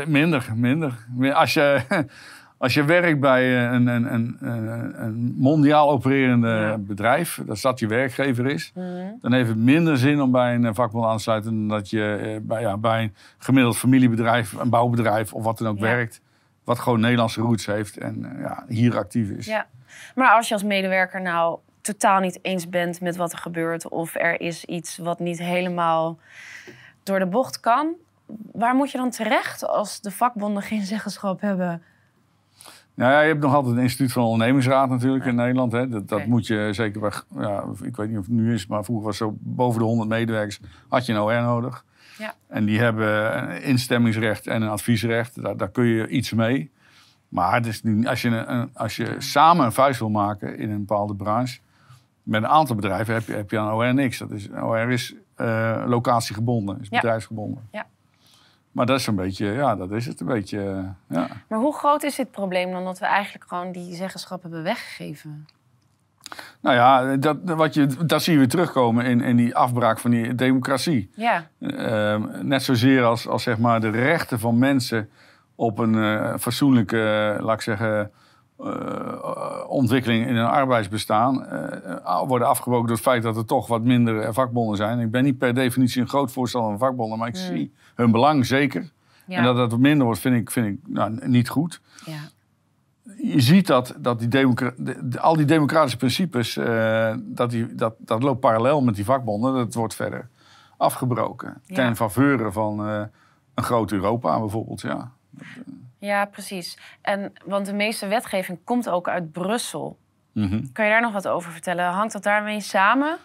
eh, 0.00 0.06
minder, 0.06 0.46
minder. 0.54 1.06
Als 1.32 1.54
je, 1.54 1.80
als 2.58 2.74
je 2.74 2.84
werkt 2.84 3.20
bij 3.20 3.66
een, 3.66 3.86
een, 3.86 4.14
een, 4.14 4.36
een, 4.40 5.02
een 5.04 5.34
mondiaal 5.36 5.90
opererende 5.90 6.48
Ja. 6.48 6.78
bedrijf, 6.78 7.40
dat 7.46 7.60
dat 7.60 7.78
je 7.78 7.86
werkgever 7.86 8.46
is, 8.46 8.72
Mhm. 8.74 8.86
dan 9.20 9.32
heeft 9.32 9.48
het 9.48 9.58
minder 9.58 9.96
zin 9.98 10.20
om 10.20 10.30
bij 10.30 10.54
een 10.54 10.74
vakbond 10.74 11.06
aan 11.06 11.16
te 11.16 11.22
sluiten 11.22 11.50
dan 11.50 11.68
dat 11.78 11.90
je 11.90 12.14
eh, 12.14 12.36
bij, 12.42 12.60
ja, 12.60 12.76
bij 12.76 13.02
een 13.02 13.14
gemiddeld 13.38 13.76
familiebedrijf, 13.76 14.52
een 14.52 14.70
bouwbedrijf 14.70 15.32
of 15.34 15.44
wat 15.44 15.58
dan 15.58 15.68
ook 15.68 15.76
Ja. 15.78 15.82
werkt. 15.82 16.20
Wat 16.64 16.78
gewoon 16.78 17.00
Nederlandse 17.00 17.40
roots 17.40 17.66
heeft 17.66 17.96
en 17.96 18.24
eh, 18.36 18.40
ja, 18.40 18.64
hier 18.68 18.96
actief 18.96 19.30
is. 19.30 19.46
Ja. 19.46 19.66
Maar 20.14 20.30
als 20.30 20.48
je 20.48 20.54
als 20.54 20.62
medewerker 20.64 21.20
nou 21.22 21.58
totaal 21.80 22.20
niet 22.20 22.38
eens 22.42 22.68
bent 22.68 23.00
met 23.00 23.16
wat 23.16 23.32
er 23.32 23.38
gebeurt... 23.38 23.88
of 23.88 24.14
er 24.14 24.40
is 24.40 24.64
iets 24.64 24.96
wat 24.98 25.18
niet 25.18 25.38
helemaal 25.38 26.18
door 27.02 27.18
de 27.18 27.26
bocht 27.26 27.60
kan... 27.60 27.92
waar 28.52 28.74
moet 28.74 28.90
je 28.90 28.98
dan 28.98 29.10
terecht 29.10 29.66
als 29.68 30.00
de 30.00 30.10
vakbonden 30.10 30.62
geen 30.62 30.82
zeggenschap 30.82 31.40
hebben? 31.40 31.82
Nou 32.94 33.12
ja, 33.12 33.20
je 33.20 33.28
hebt 33.28 33.40
nog 33.42 33.54
altijd 33.54 33.76
een 33.76 33.82
instituut 33.82 34.12
van 34.12 34.22
ondernemingsraad 34.22 34.88
natuurlijk 34.88 35.24
in 35.24 35.34
Nederland. 35.34 35.72
Hè. 35.72 35.88
Dat, 35.88 36.08
dat 36.08 36.26
moet 36.26 36.46
je 36.46 36.68
zeker 36.72 37.00
bij, 37.00 37.12
ja, 37.36 37.64
ik 37.82 37.96
weet 37.96 38.08
niet 38.08 38.18
of 38.18 38.24
het 38.24 38.34
nu 38.34 38.54
is, 38.54 38.66
maar 38.66 38.84
vroeger 38.84 39.06
was 39.06 39.16
zo 39.16 39.34
boven 39.38 39.80
de 39.80 39.86
100 39.86 40.08
medewerkers 40.08 40.60
had 40.88 41.06
je 41.06 41.12
een 41.12 41.20
OR 41.20 41.42
nodig. 41.42 41.84
Ja. 42.18 42.34
En 42.46 42.64
die 42.64 42.80
hebben 42.80 43.38
een 43.50 43.62
instemmingsrecht 43.62 44.46
en 44.46 44.62
een 44.62 44.68
adviesrecht. 44.68 45.42
Daar, 45.42 45.56
daar 45.56 45.70
kun 45.70 45.84
je 45.84 46.08
iets 46.08 46.32
mee. 46.32 46.70
Maar 47.28 47.54
het 47.54 47.66
is 47.66 47.82
niet, 47.82 48.06
als, 48.06 48.22
je 48.22 48.28
een- 48.28 48.70
als 48.74 48.96
je 48.96 49.14
samen 49.18 49.64
een 49.64 49.72
vuist 49.72 49.98
wil 49.98 50.08
maken 50.10 50.58
in 50.58 50.70
een 50.70 50.78
bepaalde 50.84 51.14
branche, 51.14 51.58
met 52.22 52.42
een 52.42 52.48
aantal 52.48 52.76
bedrijven 52.76 53.14
heb 53.14 53.26
je, 53.26 53.32
heb 53.32 53.50
je 53.50 53.58
aan 53.58 53.72
OR 53.72 53.94
niks. 53.94 54.18
Dat 54.18 54.30
is, 54.30 54.48
OR 54.50 54.90
is 54.90 55.14
eh, 55.34 55.82
locatiegebonden, 55.86 56.78
is 56.80 56.88
Ja. 56.90 57.00
bedrijfsgebonden. 57.00 57.68
Ja. 57.72 57.86
Maar 58.72 58.86
dat 58.86 58.98
is 58.98 59.06
een 59.06 59.14
beetje, 59.14 59.46
ja, 59.46 59.76
dat 59.76 59.90
is 59.90 60.06
het 60.06 60.20
een 60.20 60.26
beetje, 60.26 60.58
eh, 60.60 61.16
ja. 61.16 61.26
Maar 61.48 61.58
hoe 61.58 61.74
groot 61.74 62.02
is 62.02 62.14
dit 62.16 62.30
probleem 62.30 62.70
dan 62.72 62.84
dat 62.84 62.98
we 62.98 63.06
eigenlijk 63.06 63.44
gewoon 63.48 63.72
die 63.72 63.94
zeggenschap 63.94 64.42
hebben 64.42 64.62
weggegeven? 64.62 65.46
Nou 66.60 66.76
ja, 66.76 67.16
dat, 67.16 67.36
wat 67.44 67.74
je, 67.74 67.86
dat 68.06 68.22
zie 68.22 68.32
je 68.32 68.38
weer 68.38 68.48
terugkomen 68.48 69.04
in, 69.04 69.20
in 69.20 69.36
die 69.36 69.56
afbraak 69.56 69.98
van 69.98 70.10
die 70.10 70.34
democratie. 70.34 71.10
Ja, 71.14 71.46
Ehm, 71.60 72.46
net 72.46 72.62
zozeer 72.62 73.04
als, 73.04 73.28
als 73.28 73.42
zeg 73.42 73.58
maar 73.58 73.80
de 73.80 73.90
rechten 73.90 74.38
van 74.38 74.58
mensen 74.58 75.10
op 75.54 75.78
een 75.78 75.94
eh, 75.94 76.34
fatsoenlijke, 76.38 77.36
laat 77.40 77.54
ik 77.54 77.60
zeggen, 77.60 78.10
eh, 78.64 79.64
ontwikkeling 79.68 80.26
in 80.26 80.36
een 80.36 80.46
arbeidsbestaan 80.46 81.46
eh, 81.46 82.22
worden 82.26 82.48
afgebroken 82.48 82.86
door 82.86 82.96
het 82.96 83.04
feit 83.04 83.22
dat 83.22 83.36
er 83.36 83.44
toch 83.44 83.66
wat 83.66 83.82
minder 83.82 84.20
eh, 84.20 84.32
vakbonden 84.32 84.76
zijn. 84.76 84.98
Ik 85.00 85.10
ben 85.10 85.24
niet 85.24 85.38
per 85.38 85.54
definitie 85.54 86.00
een 86.00 86.08
groot 86.08 86.32
voorstander 86.32 86.70
van 86.78 86.78
vakbonden, 86.88 87.18
maar 87.18 87.28
ik 87.28 87.36
zie 87.36 87.72
hun 87.94 88.10
belang 88.10 88.46
zeker. 88.46 88.90
ja, 89.26 89.36
En 89.36 89.44
dat 89.44 89.56
dat 89.56 89.70
wat 89.70 89.80
minder 89.80 90.04
wordt, 90.04 90.20
vind 90.20 90.36
ik, 90.36 90.50
vind 90.50 90.66
ik 90.66 90.78
nou, 90.86 91.28
niet 91.28 91.48
goed 91.48 91.80
ja. 92.04 92.18
je 93.16 93.40
ziet 93.40 93.66
dat, 93.66 93.94
dat 93.98 94.18
die 94.18 94.28
democra- 94.28 94.72
de- 94.76 95.08
de- 95.08 95.20
al 95.20 95.36
die 95.36 95.44
democratische 95.46 95.96
principes, 95.98 96.54
dat, 97.18 97.50
die, 97.50 97.74
dat, 97.74 97.94
dat 97.98 98.22
loopt 98.22 98.40
parallel 98.40 98.82
met 98.82 98.94
die 98.94 99.04
vakbonden. 99.04 99.54
Dat 99.54 99.74
wordt 99.74 99.94
verder 99.94 100.28
afgebroken. 100.76 101.60
Ja. 101.66 101.74
Ten 101.74 101.96
faveur 101.96 102.52
van 102.52 102.78
een 103.54 103.62
groot 103.64 103.92
Europa 103.92 104.38
bijvoorbeeld. 104.38 104.80
Ja. 104.80 105.10
Ja, 106.00 106.24
precies. 106.24 106.78
En, 107.02 107.32
want 107.44 107.66
de 107.66 107.72
meeste 107.74 108.06
wetgeving 108.06 108.58
komt 108.64 108.88
ook 108.88 109.08
uit 109.08 109.32
Brussel. 109.32 109.98
Mhm. 110.32 110.64
Kan 110.72 110.84
je 110.84 110.90
daar 110.90 111.00
nog 111.00 111.12
wat 111.12 111.28
over 111.28 111.52
vertellen? 111.52 111.84
Hangt 111.84 112.12
dat 112.12 112.22
daarmee 112.22 112.60
samen? 112.60 113.16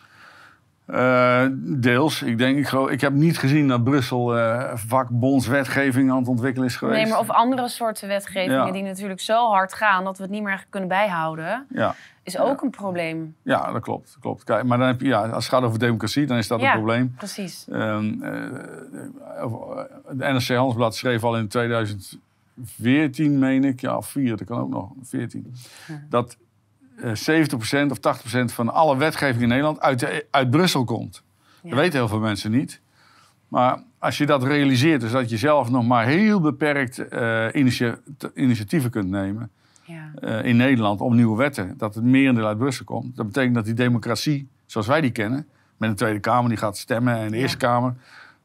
Eh, 0.86 1.46
deels. 1.58 2.22
Ik, 2.22 2.38
denk, 2.38 2.58
ik, 2.58 2.68
geloof, 2.68 2.90
ik 2.90 3.02
heb 3.02 3.14
niet 3.14 3.38
gezien 3.38 3.68
dat 3.68 3.84
Brussel 3.84 4.38
eh 4.38 4.72
vakbondswetgeving 4.76 6.12
aan 6.12 6.18
het 6.18 6.28
ontwikkelen 6.28 6.68
is 6.68 6.76
geweest. 6.76 7.02
Nee, 7.02 7.10
maar 7.12 7.20
of 7.20 7.30
andere 7.30 7.68
soorten 7.68 8.08
wetgevingen 8.08 8.66
Ja. 8.66 8.72
die 8.72 8.84
natuurlijk 8.84 9.20
zo 9.20 9.50
hard 9.50 9.74
gaan 9.74 10.04
dat 10.04 10.18
we 10.18 10.24
het 10.24 10.32
niet 10.32 10.44
meer 10.44 10.66
kunnen 10.70 10.90
bijhouden, 10.90 11.66
ja. 11.70 11.96
is 12.24 12.38
ook 12.38 12.62
een 12.62 12.70
probleem. 12.70 13.36
ja, 13.42 13.72
dat 13.72 13.82
klopt. 13.82 14.08
dat 14.14 14.22
klopt. 14.22 14.44
Kijk, 14.44 14.64
maar 14.64 14.78
dan 14.78 14.88
heb 14.88 15.02
je, 15.02 15.08
ja, 15.08 15.22
als 15.22 15.46
het 15.46 15.54
gaat 15.54 15.64
over 15.64 15.80
democratie, 15.80 16.26
dan 16.26 16.38
is 16.38 16.48
dat 16.48 16.62
een 16.62 16.72
probleem. 16.72 17.14
Precies. 17.18 17.68
Eh, 17.70 17.98
over- 19.42 19.88
de 20.12 20.26
NRC 20.26 20.48
Handelsblad 20.48 20.96
schreef 20.96 21.24
al 21.24 21.38
in 21.38 21.48
2014, 22.56 23.40
meen 23.40 23.64
ik, 23.64 23.82
ja, 23.82 23.98
of 23.98 24.08
4, 24.08 24.38
dat 24.38 24.48
kan 24.48 24.60
ook 24.60 24.70
nog, 24.70 24.92
14, 25.04 25.54
dat 26.10 26.38
eh 26.96 27.12
70% 27.88 27.92
of 27.92 27.98
80% 28.00 28.54
van 28.54 28.74
alle 28.74 28.98
wetgeving 28.98 29.42
in 29.42 29.48
Nederland 29.48 29.80
uit, 29.80 30.00
de- 30.00 30.26
uit 30.32 30.50
Brussel 30.50 30.84
komt. 30.84 31.24
Ja. 31.62 31.70
Dat 31.70 31.80
weten 31.80 32.00
heel 32.00 32.08
veel 32.08 32.20
mensen 32.20 32.52
niet. 32.52 32.82
Maar 33.48 33.84
als 34.00 34.18
je 34.18 34.26
dat 34.26 34.44
realiseert, 34.44 35.02
dus 35.02 35.12
dat 35.12 35.30
je 35.30 35.38
zelf 35.38 35.70
nog 35.70 35.88
maar 35.88 36.06
heel 36.06 36.40
beperkt 36.42 36.98
eh, 37.08 37.48
initia- 37.54 38.00
initiatieven 38.34 38.90
kunt 38.90 39.10
nemen 39.10 39.52
Ja. 39.84 40.12
eh, 40.16 40.46
in 40.46 40.56
Nederland 40.56 41.02
om 41.02 41.16
nieuwe 41.16 41.38
wetten, 41.38 41.74
dat 41.78 41.96
het 41.96 42.04
merendeel 42.04 42.46
uit 42.46 42.58
Brussel 42.58 42.86
komt. 42.86 43.16
Dat 43.16 43.26
betekent 43.26 43.56
dat 43.56 43.66
die 43.66 43.74
democratie, 43.74 44.48
zoals 44.66 44.88
wij 44.88 45.02
die 45.02 45.12
kennen, 45.12 45.48
met 45.78 45.90
een 45.90 45.96
Tweede 45.96 46.20
Kamer 46.20 46.50
die 46.50 46.58
gaat 46.58 46.78
stemmen 46.78 47.16
en 47.18 47.30
de 47.32 47.36
Ja. 47.36 47.42
Eerste 47.42 47.58
Kamer, 47.58 47.94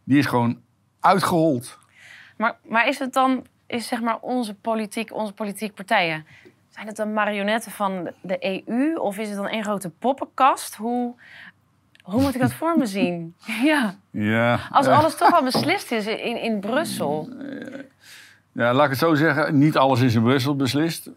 die 0.04 0.18
is 0.18 0.26
gewoon 0.26 0.58
uitgehold. 1.00 1.78
Maar, 2.36 2.56
maar 2.68 2.88
is 2.88 2.98
het 2.98 3.12
dan, 3.12 3.44
is 3.70 3.87
zeg 3.88 4.00
maar 4.00 4.18
onze 4.20 4.54
politiek, 4.54 5.14
onze 5.14 5.33
politieke 5.33 5.74
partijen, 5.74 6.26
zijn 6.68 6.87
het 6.87 6.96
dan 6.96 7.12
marionetten 7.12 7.72
van 7.72 8.11
de 8.20 8.62
EU 8.68 8.94
of 8.96 9.18
is 9.18 9.28
het 9.28 9.37
dan 9.37 9.48
één 9.48 9.64
grote 9.64 9.90
poppenkast? 9.90 10.74
Hoe, 10.74 11.14
hoe 12.02 12.20
moet 12.20 12.35
ik 12.35 12.40
dat 12.40 12.52
voor 12.52 12.76
me 12.78 12.87
zien? 12.98 13.35
Ja, 13.62 13.94
Ja, 14.11 14.61
als 14.70 14.87
alles 14.87 15.16
toch 15.16 15.33
al 15.33 15.42
beslist 15.42 15.92
is 15.92 16.06
in, 16.06 16.42
in 16.42 16.61
Brussel. 16.61 17.28
ja, 18.52 18.72
laat 18.74 18.85
ik 18.85 18.90
het 18.90 18.98
zo 18.98 19.14
zeggen, 19.14 19.59
niet 19.59 19.76
alles 19.76 20.00
is 20.00 20.14
in 20.14 20.22
Brussel 20.22 20.56
beslist 20.56 21.11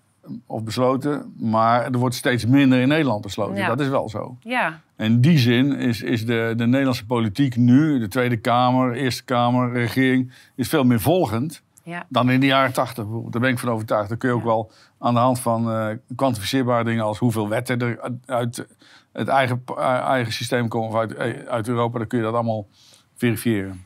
of 0.46 0.63
besloten, 0.63 1.34
maar 1.38 1.84
er 1.86 1.98
wordt 1.98 2.16
steeds 2.16 2.46
minder 2.46 2.80
in 2.80 2.88
Nederland 2.88 3.22
besloten. 3.22 3.56
Ja. 3.56 3.68
Dat 3.68 3.80
is 3.80 3.88
wel 3.88 4.10
zo. 4.10 4.38
Ja, 4.39 4.80
In 4.98 5.22
die 5.22 5.38
zin 5.38 5.76
is, 5.76 6.02
is 6.02 6.26
de, 6.26 6.54
de 6.58 6.66
Nederlandse 6.66 7.06
politiek 7.06 7.56
nu, 7.56 8.00
de 8.00 8.08
Tweede 8.08 8.38
Kamer, 8.38 8.94
Eerste 8.94 9.24
Kamer, 9.24 9.72
regering, 9.72 10.32
is 10.56 10.70
veel 10.70 10.84
meer 10.84 11.00
volgend 11.00 11.62
ja, 11.84 12.06
dan 12.10 12.30
in 12.30 12.39
de 12.39 12.46
jaren 12.46 12.74
tachtig 12.74 13.04
bijvoorbeeld. 13.04 13.32
Daar 13.34 13.41
ben 13.41 13.52
ik 13.52 13.60
van 13.60 13.69
overtuigd. 13.69 14.10
Dan 14.10 14.17
kun 14.17 14.30
je 14.30 14.36
ook 14.36 14.41
Ja. 14.41 14.48
wel 14.48 14.72
aan 15.00 15.13
de 15.13 15.19
hand 15.19 15.39
van 15.39 15.72
eh, 15.72 15.88
kwantificeerbare 16.15 16.84
dingen 16.84 17.04
als 17.04 17.17
hoeveel 17.17 17.50
wetten 17.50 17.80
er 17.82 18.02
uit- 18.02 18.17
uit 18.26 18.67
het 19.13 19.28
eigen, 19.28 19.63
eh, 19.78 19.84
eigen 20.00 20.34
systeem 20.34 20.67
komen 20.67 20.89
of 20.89 20.96
uit, 20.96 21.13
eh, 21.13 21.48
uit 21.48 21.67
Europa, 21.67 21.98
dan 21.98 22.08
kun 22.08 22.17
je 22.17 22.24
dat 22.24 22.34
allemaal 22.34 22.67
verifiëren. 23.15 23.86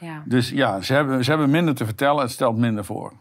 ja. 0.00 0.22
Dus 0.24 0.50
ja, 0.50 0.80
ze 0.80 0.92
hebben, 0.94 1.24
ze 1.24 1.30
hebben 1.30 1.50
minder 1.50 1.74
te 1.74 1.84
vertellen, 1.84 2.22
het 2.22 2.30
stelt 2.30 2.56
minder 2.56 2.84
voor. 2.84 3.12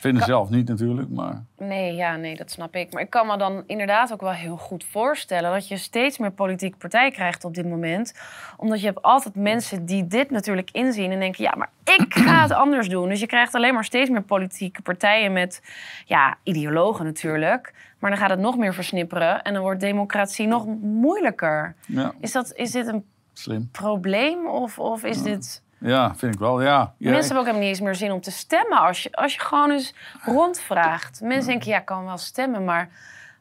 Vinden 0.00 0.20
Kan- 0.20 0.28
zelf 0.30 0.50
niet 0.50 0.68
natuurlijk, 0.68 1.08
maar 1.10 1.44
Nee, 1.58 1.94
ja, 1.94 2.16
nee, 2.16 2.36
dat 2.36 2.50
snap 2.50 2.74
ik. 2.76 2.92
Maar 2.92 3.02
ik 3.02 3.10
kan 3.10 3.26
me 3.26 3.36
dan 3.38 3.62
inderdaad 3.66 4.12
ook 4.12 4.20
wel 4.20 4.32
heel 4.32 4.56
goed 4.56 4.84
voorstellen 4.84 5.52
dat 5.52 5.68
je 5.68 5.76
steeds 5.76 6.18
meer 6.18 6.30
politieke 6.30 6.76
partij 6.76 7.10
krijgt 7.10 7.44
op 7.44 7.54
dit 7.54 7.66
moment. 7.66 8.14
Omdat 8.56 8.80
je 8.80 8.86
hebt 8.86 9.02
altijd 9.02 9.34
mensen 9.34 9.86
die 9.86 10.06
dit 10.06 10.30
natuurlijk 10.30 10.70
inzien 10.70 11.12
en 11.12 11.18
denken: 11.18 11.44
ja, 11.44 11.54
maar 11.56 11.70
ik 11.84 12.14
ga 12.14 12.42
het 12.42 12.52
anders 12.64 12.88
doen. 12.88 13.08
Dus 13.08 13.20
je 13.20 13.26
krijgt 13.26 13.54
alleen 13.54 13.74
maar 13.74 13.84
steeds 13.84 14.10
meer 14.10 14.22
politieke 14.22 14.82
partijen 14.82 15.32
met, 15.32 15.62
ja, 16.04 16.36
ideologen 16.42 17.04
natuurlijk. 17.04 17.72
Maar 17.98 18.10
dan 18.10 18.18
gaat 18.18 18.30
het 18.30 18.38
nog 18.38 18.56
meer 18.56 18.74
versnipperen 18.74 19.42
en 19.42 19.52
dan 19.52 19.62
wordt 19.62 19.80
democratie 19.80 20.46
nog 20.46 20.66
moeilijker. 20.80 21.74
ja, 21.86 22.12
Is, 22.20 22.32
dat, 22.32 22.52
is 22.54 22.70
dit 22.70 22.86
een 22.86 23.04
slim. 23.32 23.68
probleem 23.72 24.46
of, 24.46 24.78
of 24.78 25.04
is 25.04 25.22
dit. 25.22 25.62
Ja, 25.80 26.14
vind 26.14 26.34
ik 26.34 26.40
wel, 26.40 26.62
ja. 26.62 26.94
ja. 26.98 27.10
Mensen 27.10 27.14
hebben 27.18 27.36
ook 27.36 27.44
helemaal 27.44 27.60
niet 27.60 27.68
eens 27.68 27.80
meer 27.80 27.94
zin 27.94 28.12
om 28.12 28.20
te 28.20 28.30
stemmen. 28.30 28.78
Als 28.78 29.02
je, 29.02 29.12
als 29.12 29.34
je 29.34 29.40
gewoon 29.40 29.70
eens 29.70 29.94
rondvraagt. 30.24 31.20
Mensen 31.20 31.48
denken, 31.48 31.70
ja, 31.70 31.78
ik 31.78 31.84
kan 31.84 32.04
wel 32.04 32.18
stemmen, 32.18 32.64
maar 32.64 32.88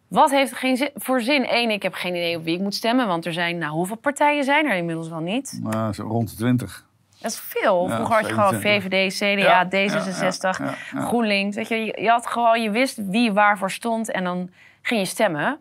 wat 0.08 0.32
heeft 0.32 0.52
er 0.52 0.58
geen 0.58 0.78
zin, 0.78 0.90
voor 0.96 1.22
zin? 1.22 1.46
Eén, 1.50 1.70
ik 1.70 1.84
heb 1.84 1.94
geen 1.94 2.16
idee 2.16 2.38
op 2.38 2.44
wie 2.44 2.56
ik 2.56 2.62
moet 2.62 2.76
stemmen, 2.76 3.08
want 3.08 3.26
er 3.26 3.34
zijn, 3.34 3.58
nou, 3.58 3.72
hoeveel 3.72 3.96
partijen 3.96 4.44
zijn 4.44 4.66
er 4.66 4.76
inmiddels 4.76 5.10
wel 5.10 5.20
niet? 5.20 5.62
Zo 5.94 6.04
rond 6.04 6.30
de 6.30 6.36
twintig. 6.36 6.86
Dat 7.20 7.32
is 7.32 7.40
veel. 7.40 7.88
Ja, 7.88 7.96
Vroeger 7.96 8.16
had 8.16 8.28
je 8.28 8.34
gewoon 8.34 8.60
27. 8.60 9.14
VVD, 9.14 9.40
CDA, 9.40 9.48
Ja, 9.50 9.66
D66, 9.66 10.58
ja, 10.60 10.66
ja, 10.66 10.74
ja. 10.94 11.02
GroenLinks. 11.06 11.56
Weet 11.56 11.68
je, 11.68 11.76
je, 11.76 12.02
je 12.02 12.10
had 12.10 12.28
gewoon, 12.28 12.62
je 12.62 12.72
wist 12.72 13.00
wie 13.10 13.32
waarvoor 13.32 13.72
stond 13.72 14.12
en 14.12 14.24
dan 14.24 14.50
ging 14.82 15.00
je 15.00 15.06
stemmen. 15.06 15.60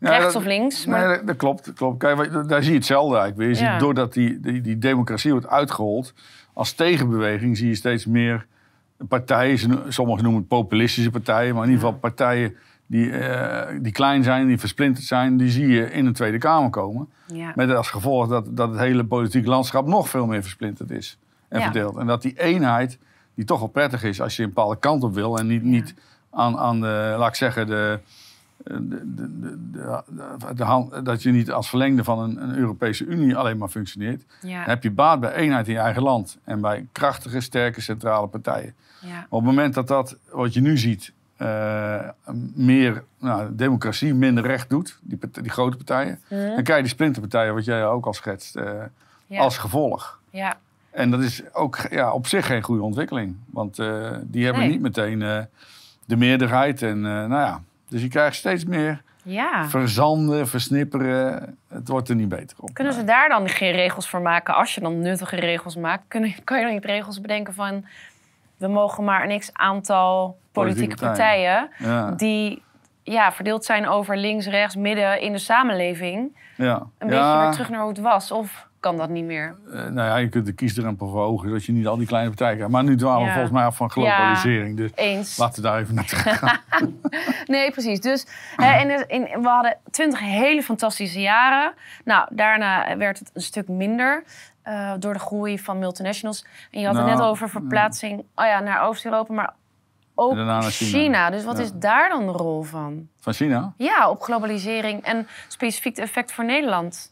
Ja, 0.00 0.16
Rechts 0.18 0.36
of 0.36 0.44
links. 0.44 0.84
Nee, 0.86 0.94
Maar, 1.00 1.16
dat, 1.16 1.26
dat 1.26 1.36
klopt. 1.36 1.64
dat 1.64 1.74
klopt. 1.74 1.98
Kijk, 1.98 2.48
daar 2.48 2.62
zie 2.62 2.72
je 2.72 2.78
hetzelfde 2.78 3.16
eigenlijk 3.18 3.36
weer. 3.36 3.48
Je 3.58 3.64
Ja. 3.64 3.70
ziet 3.72 3.80
doordat 3.80 4.12
die, 4.12 4.40
die, 4.40 4.60
die 4.60 4.78
democratie 4.78 5.30
wordt 5.32 5.46
uitgehold, 5.48 6.14
als 6.52 6.72
tegenbeweging 6.72 7.56
zie 7.56 7.68
je 7.68 7.74
steeds 7.74 8.06
meer 8.06 8.46
partijen, 9.08 9.58
sommigen 9.92 10.22
noemen 10.22 10.40
het 10.40 10.48
populistische 10.48 11.10
partijen, 11.10 11.54
maar 11.54 11.64
in 11.64 11.70
ieder 11.70 11.84
geval 11.84 12.00
partijen 12.00 12.56
die, 12.86 13.10
eh, 13.10 13.76
die 13.82 13.92
klein 13.92 14.22
zijn, 14.22 14.46
die 14.46 14.58
versplinterd 14.58 15.06
zijn, 15.06 15.36
die 15.36 15.50
zie 15.50 15.66
je 15.68 15.90
in 15.92 16.04
de 16.04 16.12
Tweede 16.12 16.38
Kamer 16.38 16.70
komen. 16.70 17.08
ja. 17.26 17.52
Met 17.54 17.70
als 17.74 17.90
gevolg 17.90 18.28
dat, 18.28 18.56
dat 18.56 18.70
het 18.70 18.78
hele 18.78 19.04
politieke 19.04 19.48
landschap 19.48 19.86
nog 19.86 20.08
veel 20.08 20.26
meer 20.26 20.42
versplinterd 20.42 20.90
is 20.90 21.18
en 21.48 21.58
Ja. 21.58 21.64
verdeeld. 21.64 21.96
En 21.96 22.06
dat 22.06 22.22
die 22.22 22.40
eenheid, 22.40 22.98
die 23.34 23.44
toch 23.44 23.58
wel 23.58 23.68
prettig 23.68 24.02
is 24.04 24.20
als 24.20 24.36
je 24.36 24.42
een 24.42 24.48
bepaalde 24.48 24.78
kant 24.78 25.02
op 25.02 25.14
wil 25.14 25.38
en 25.38 25.46
niet, 25.46 25.62
niet 25.62 25.94
aan, 26.30 26.58
aan 26.58 26.80
de, 26.80 27.14
laat 27.18 27.28
ik 27.28 27.34
zeggen, 27.34 27.66
de, 27.66 27.98
de, 28.64 28.88
de, 29.14 29.40
de, 29.40 29.58
de, 29.72 30.54
de 30.54 30.64
hand- 30.64 31.04
dat 31.04 31.22
je 31.22 31.30
niet 31.30 31.50
als 31.52 31.68
verlengde 31.68 32.04
van 32.04 32.18
een, 32.18 32.42
een 32.42 32.56
Europese 32.56 33.04
Unie 33.04 33.36
alleen 33.36 33.58
maar 33.58 33.68
functioneert. 33.68 34.22
Ja, 34.42 34.58
Dan 34.60 34.68
heb 34.68 34.82
je 34.82 34.90
baat 34.90 35.20
bij 35.20 35.32
eenheid 35.32 35.66
in 35.68 35.72
je 35.74 35.78
eigen 35.80 36.02
land 36.02 36.38
en 36.44 36.60
bij 36.60 36.86
krachtige, 36.92 37.40
sterke 37.40 37.80
centrale 37.80 38.26
partijen. 38.26 38.74
ja, 39.00 39.26
Op 39.28 39.38
het 39.40 39.48
moment 39.48 39.74
dat 39.74 39.88
dat, 39.88 40.16
wat 40.30 40.54
je 40.54 40.60
nu 40.60 40.78
ziet, 40.78 41.12
eh, 41.36 42.08
meer 42.54 43.04
nou, 43.18 43.54
democratie, 43.54 44.14
minder 44.14 44.44
recht 44.46 44.68
doet, 44.70 44.98
die, 45.02 45.18
die 45.42 45.50
grote 45.50 45.76
partijen, 45.76 46.20
Hm? 46.28 46.34
dan 46.34 46.62
krijg 46.62 46.76
je 46.76 46.82
die 46.84 46.92
splinterpartijen, 46.92 47.54
wat 47.54 47.64
jij 47.64 47.86
ook 47.86 48.06
al 48.06 48.14
schetst, 48.14 48.56
eh, 48.56 48.70
ja, 49.26 49.40
als 49.40 49.58
gevolg. 49.58 50.18
ja, 50.30 50.56
En 50.90 51.10
dat 51.10 51.20
is 51.20 51.42
ook 51.52 51.78
ja, 51.90 52.12
op 52.12 52.26
zich 52.26 52.46
geen 52.46 52.62
goede 52.62 52.82
ontwikkeling. 52.82 53.36
Want 53.50 53.78
eh, 53.78 54.10
die 54.22 54.44
hebben 54.44 54.62
Nee. 54.62 54.70
niet 54.70 54.80
meteen 54.80 55.18
de 56.04 56.16
meerderheid. 56.16 56.82
En, 56.82 57.00
nou 57.00 57.28
ja, 57.30 57.60
dus 57.90 58.02
je 58.02 58.08
krijgt 58.08 58.36
steeds 58.36 58.64
meer 58.64 59.02
ja. 59.22 59.68
verzanden, 59.68 60.48
versnipperen. 60.48 61.58
Het 61.68 61.88
wordt 61.88 62.08
er 62.08 62.14
niet 62.14 62.28
beter 62.28 62.56
op. 62.60 62.74
Kunnen 62.74 62.92
ze 62.92 63.04
daar 63.04 63.28
dan 63.28 63.48
geen 63.48 63.72
regels 63.72 64.08
voor 64.08 64.20
maken? 64.20 64.54
Als 64.54 64.74
je 64.74 64.80
dan 64.80 64.98
nuttige 64.98 65.36
regels 65.36 65.76
maakt, 65.76 66.04
kun, 66.08 66.34
kan 66.44 66.58
je 66.58 66.64
dan 66.64 66.72
niet 66.72 66.84
regels 66.84 67.20
bedenken 67.20 67.54
van... 67.54 67.84
we 68.56 68.68
mogen 68.68 69.04
maar 69.04 69.28
een 69.28 69.38
x-aantal 69.38 70.38
politieke 70.52 70.80
Politieke 70.80 71.04
partijen. 71.04 71.70
Ja, 71.78 72.10
die 72.10 72.62
ja, 73.02 73.32
verdeeld 73.32 73.64
zijn 73.64 73.88
over 73.88 74.16
links, 74.16 74.46
rechts, 74.46 74.76
midden 74.76 75.20
in 75.20 75.32
de 75.32 75.38
samenleving... 75.38 76.36
ja. 76.56 76.86
een 76.98 77.08
beetje 77.08 77.38
weer 77.38 77.50
terug 77.50 77.68
naar 77.68 77.80
hoe 77.80 77.88
het 77.88 78.00
was? 78.00 78.30
Of 78.30 78.68
kan 78.80 78.96
dat 78.96 79.08
niet 79.08 79.24
meer? 79.24 79.56
eh, 79.66 79.72
nou 79.72 79.94
ja, 80.08 80.16
je 80.16 80.28
kunt 80.28 80.46
de 80.46 80.52
kiesdrempel 80.52 81.08
verhogen, 81.08 81.48
zodat 81.48 81.64
je 81.64 81.72
niet 81.72 81.86
al 81.86 81.96
die 81.96 82.06
kleine 82.06 82.28
partijen 82.28 82.54
krijgt. 82.56 82.72
Maar 82.72 82.84
nu 82.84 82.96
dwalen 82.96 83.26
we 83.26 83.30
volgens 83.32 83.52
mij 83.52 83.64
af 83.64 83.76
van 83.76 83.90
globalisering. 83.90 84.76
Dus 84.76 84.90
Eens. 84.94 85.36
laten 85.36 85.62
we 85.62 85.68
daar 85.68 85.78
even 85.80 85.94
naar 85.94 86.04
terug. 86.06 86.42
Nee, 87.46 87.70
precies. 87.70 88.00
Dus 88.00 88.26
hè, 88.56 88.80
in 88.80 89.08
in, 89.08 89.42
we 89.42 89.48
hadden 89.48 89.76
twintig 89.90 90.18
hele 90.20 90.62
fantastische 90.62 91.20
jaren. 91.20 91.72
Nou, 92.04 92.28
daarna 92.30 92.96
werd 92.96 93.18
het 93.18 93.30
een 93.34 93.42
stuk 93.42 93.68
minder 93.68 94.24
eh, 94.62 94.92
door 94.98 95.12
de 95.12 95.18
groei 95.18 95.58
van 95.58 95.78
multinationals. 95.78 96.44
En 96.70 96.80
je 96.80 96.86
had 96.86 96.96
het 96.96 97.04
Nou, 97.04 97.16
net 97.18 97.26
over 97.26 97.48
verplaatsing 97.48 98.18
oh 98.34 98.44
ja, 98.44 98.60
naar 98.60 98.82
Oost-Europa, 98.82 99.34
maar 99.34 99.54
ook 100.14 100.32
China. 100.34 100.60
China. 100.70 101.30
Dus 101.30 101.44
wat 101.44 101.56
Ja. 101.56 101.62
is 101.62 101.72
daar 101.74 102.08
dan 102.08 102.26
de 102.26 102.32
rol 102.32 102.62
van? 102.62 103.08
Van 103.20 103.32
China? 103.32 103.72
Ja, 103.76 104.10
op 104.10 104.22
globalisering 104.22 105.02
en 105.02 105.28
specifiek 105.48 105.96
het 105.96 106.04
effect 106.04 106.32
voor 106.32 106.44
Nederland. 106.44 107.09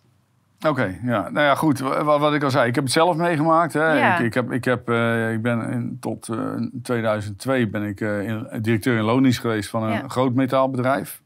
Oké, 0.66 0.98
ja. 1.02 1.20
Nou 1.30 1.46
ja, 1.46 1.54
goed. 1.54 1.78
Wat, 1.78 2.04
wat 2.20 2.34
ik 2.34 2.42
al 2.42 2.50
zei, 2.50 2.68
ik 2.68 2.74
heb 2.74 2.84
het 2.84 2.92
zelf 2.92 3.16
meegemaakt. 3.16 3.72
Hè. 3.72 3.92
Ja. 3.92 4.18
Ik, 4.18 4.24
ik, 4.26 4.34
heb, 4.34 4.52
ik, 4.52 4.64
heb, 4.64 4.88
eh, 4.88 5.32
ik 5.32 5.42
ben 5.42 5.70
in, 5.70 5.96
tot 6.00 6.28
eh, 6.28 6.38
2002 6.82 7.68
ben 7.68 7.82
ik 7.82 8.00
eh, 8.00 8.22
in- 8.28 8.48
directeur 8.62 8.96
in 8.96 9.02
loondienst 9.04 9.40
geweest 9.40 9.70
van 9.70 9.82
een 9.82 9.92
Ja. 9.92 10.08
groot 10.08 10.34
metaalbedrijf. 10.34 11.20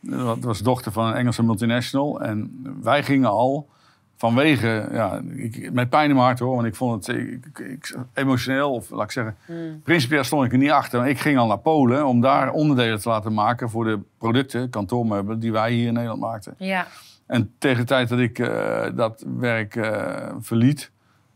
Dat 0.00 0.38
was 0.38 0.58
dochter 0.60 0.92
van 0.92 1.06
een 1.06 1.14
Engelse 1.14 1.42
multinational. 1.42 2.20
En 2.20 2.62
wij 2.82 3.02
gingen 3.02 3.30
al 3.30 3.68
vanwege, 4.16 4.88
ja, 4.92 5.20
ik, 5.34 5.72
met 5.72 5.88
pijn 5.88 6.08
in 6.08 6.14
mijn 6.14 6.26
hart 6.26 6.38
hoor, 6.38 6.54
want 6.54 6.66
ik 6.66 6.74
vond 6.74 7.06
het 7.06 7.16
ik, 7.16 7.58
ik- 7.58 7.96
emotioneel, 8.14 8.72
of 8.72 8.90
laat 8.90 9.04
ik 9.04 9.10
zeggen, 9.10 9.36
principieel 9.84 10.24
stond 10.24 10.44
ik 10.46 10.52
er 10.52 10.58
niet 10.58 10.70
achter. 10.70 10.98
Maar 11.00 11.08
ik 11.08 11.18
ging 11.20 11.38
al 11.38 11.46
naar 11.46 11.58
Polen 11.58 12.06
om 12.06 12.20
daar 12.20 12.50
onderdelen 12.50 13.00
te 13.00 13.08
laten 13.08 13.34
maken 13.34 13.70
voor 13.70 13.84
de 13.84 13.98
producten, 14.18 14.70
kantoormeubelen, 14.70 15.40
die 15.40 15.52
wij 15.52 15.72
hier 15.72 15.86
in 15.86 15.92
Nederland 15.92 16.20
maakten. 16.20 16.54
Ja, 16.58 16.86
En 17.26 17.52
tegen 17.58 17.78
de 17.78 17.84
tijd 17.84 18.08
dat 18.08 18.18
ik 18.18 18.38
eh, 18.38 18.82
dat 18.94 19.24
werk 19.38 19.76
eh, 19.76 20.28
verliet, 20.40 20.90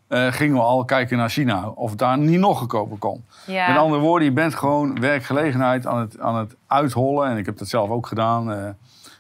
eh, 0.09 0.27
gingen 0.33 0.55
we 0.57 0.63
al 0.63 0.85
kijken 0.85 1.17
naar 1.17 1.29
China. 1.31 1.69
Of 1.69 1.95
daar 1.95 2.19
niet 2.19 2.39
nog 2.39 2.59
goedkoper 2.59 2.99
kon. 2.99 3.25
ja. 3.47 3.69
Met 3.69 3.77
andere 3.79 4.01
woorden, 4.01 4.29
je 4.29 4.35
bent 4.35 4.55
gewoon 4.55 5.01
werkgelegenheid 5.01 5.87
aan 5.87 5.99
het, 6.01 6.19
aan 6.19 6.37
het 6.37 6.57
uithollen. 6.67 7.29
En 7.31 7.37
ik 7.37 7.47
heb 7.47 7.59
dat 7.59 7.69
zelf 7.69 7.91
ook 7.91 8.07
gedaan. 8.07 8.77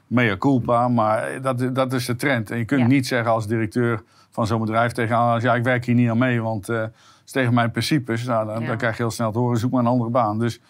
mea 0.07 0.37
culpa. 0.37 0.89
Maar 0.89 1.43
dat, 1.43 1.75
dat 1.75 1.93
is 1.93 2.07
de 2.07 2.17
trend. 2.17 2.51
En 2.51 2.59
je 2.59 2.65
kunt 2.65 2.81
Ja. 2.81 2.87
niet 2.87 3.07
zeggen 3.07 3.31
als 3.33 3.47
directeur 3.47 4.03
van 4.31 4.47
zo'n 4.47 4.61
bedrijf 4.61 4.93
tegenaan... 4.93 5.41
ja, 5.41 5.55
ik 5.55 5.65
werk 5.65 5.85
hier 5.85 5.95
niet 5.95 6.11
aan 6.11 6.19
mee, 6.19 6.43
want 6.43 6.67
het 6.67 6.93
is 7.25 7.33
tegen 7.33 7.55
mijn 7.55 7.71
principes. 7.71 8.25
Nou, 8.25 8.47
dan, 8.47 8.61
Ja. 8.61 8.67
dan 8.67 8.77
krijg 8.77 8.97
je 8.97 9.03
heel 9.03 9.11
snel 9.13 9.33
te 9.33 9.39
horen, 9.39 9.59
zoek 9.59 9.71
maar 9.71 9.81
een 9.81 9.87
andere 9.87 10.11
baan. 10.11 10.39
Dus, 10.39 10.61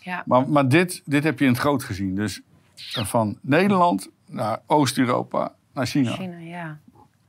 ja. 0.00 0.22
maar 0.26 0.48
maar 0.48 0.68
dit, 0.68 1.02
dit 1.04 1.24
heb 1.24 1.38
je 1.38 1.44
in 1.44 1.50
het 1.50 1.60
groot 1.60 1.82
gezien. 1.84 2.14
Dus 2.14 2.42
van 3.04 3.38
Nederland 3.40 4.08
naar 4.26 4.58
Oost-Europa 4.66 5.52
naar 5.72 5.86
China. 5.86 6.10
China, 6.10 6.38
ja. 6.38 6.78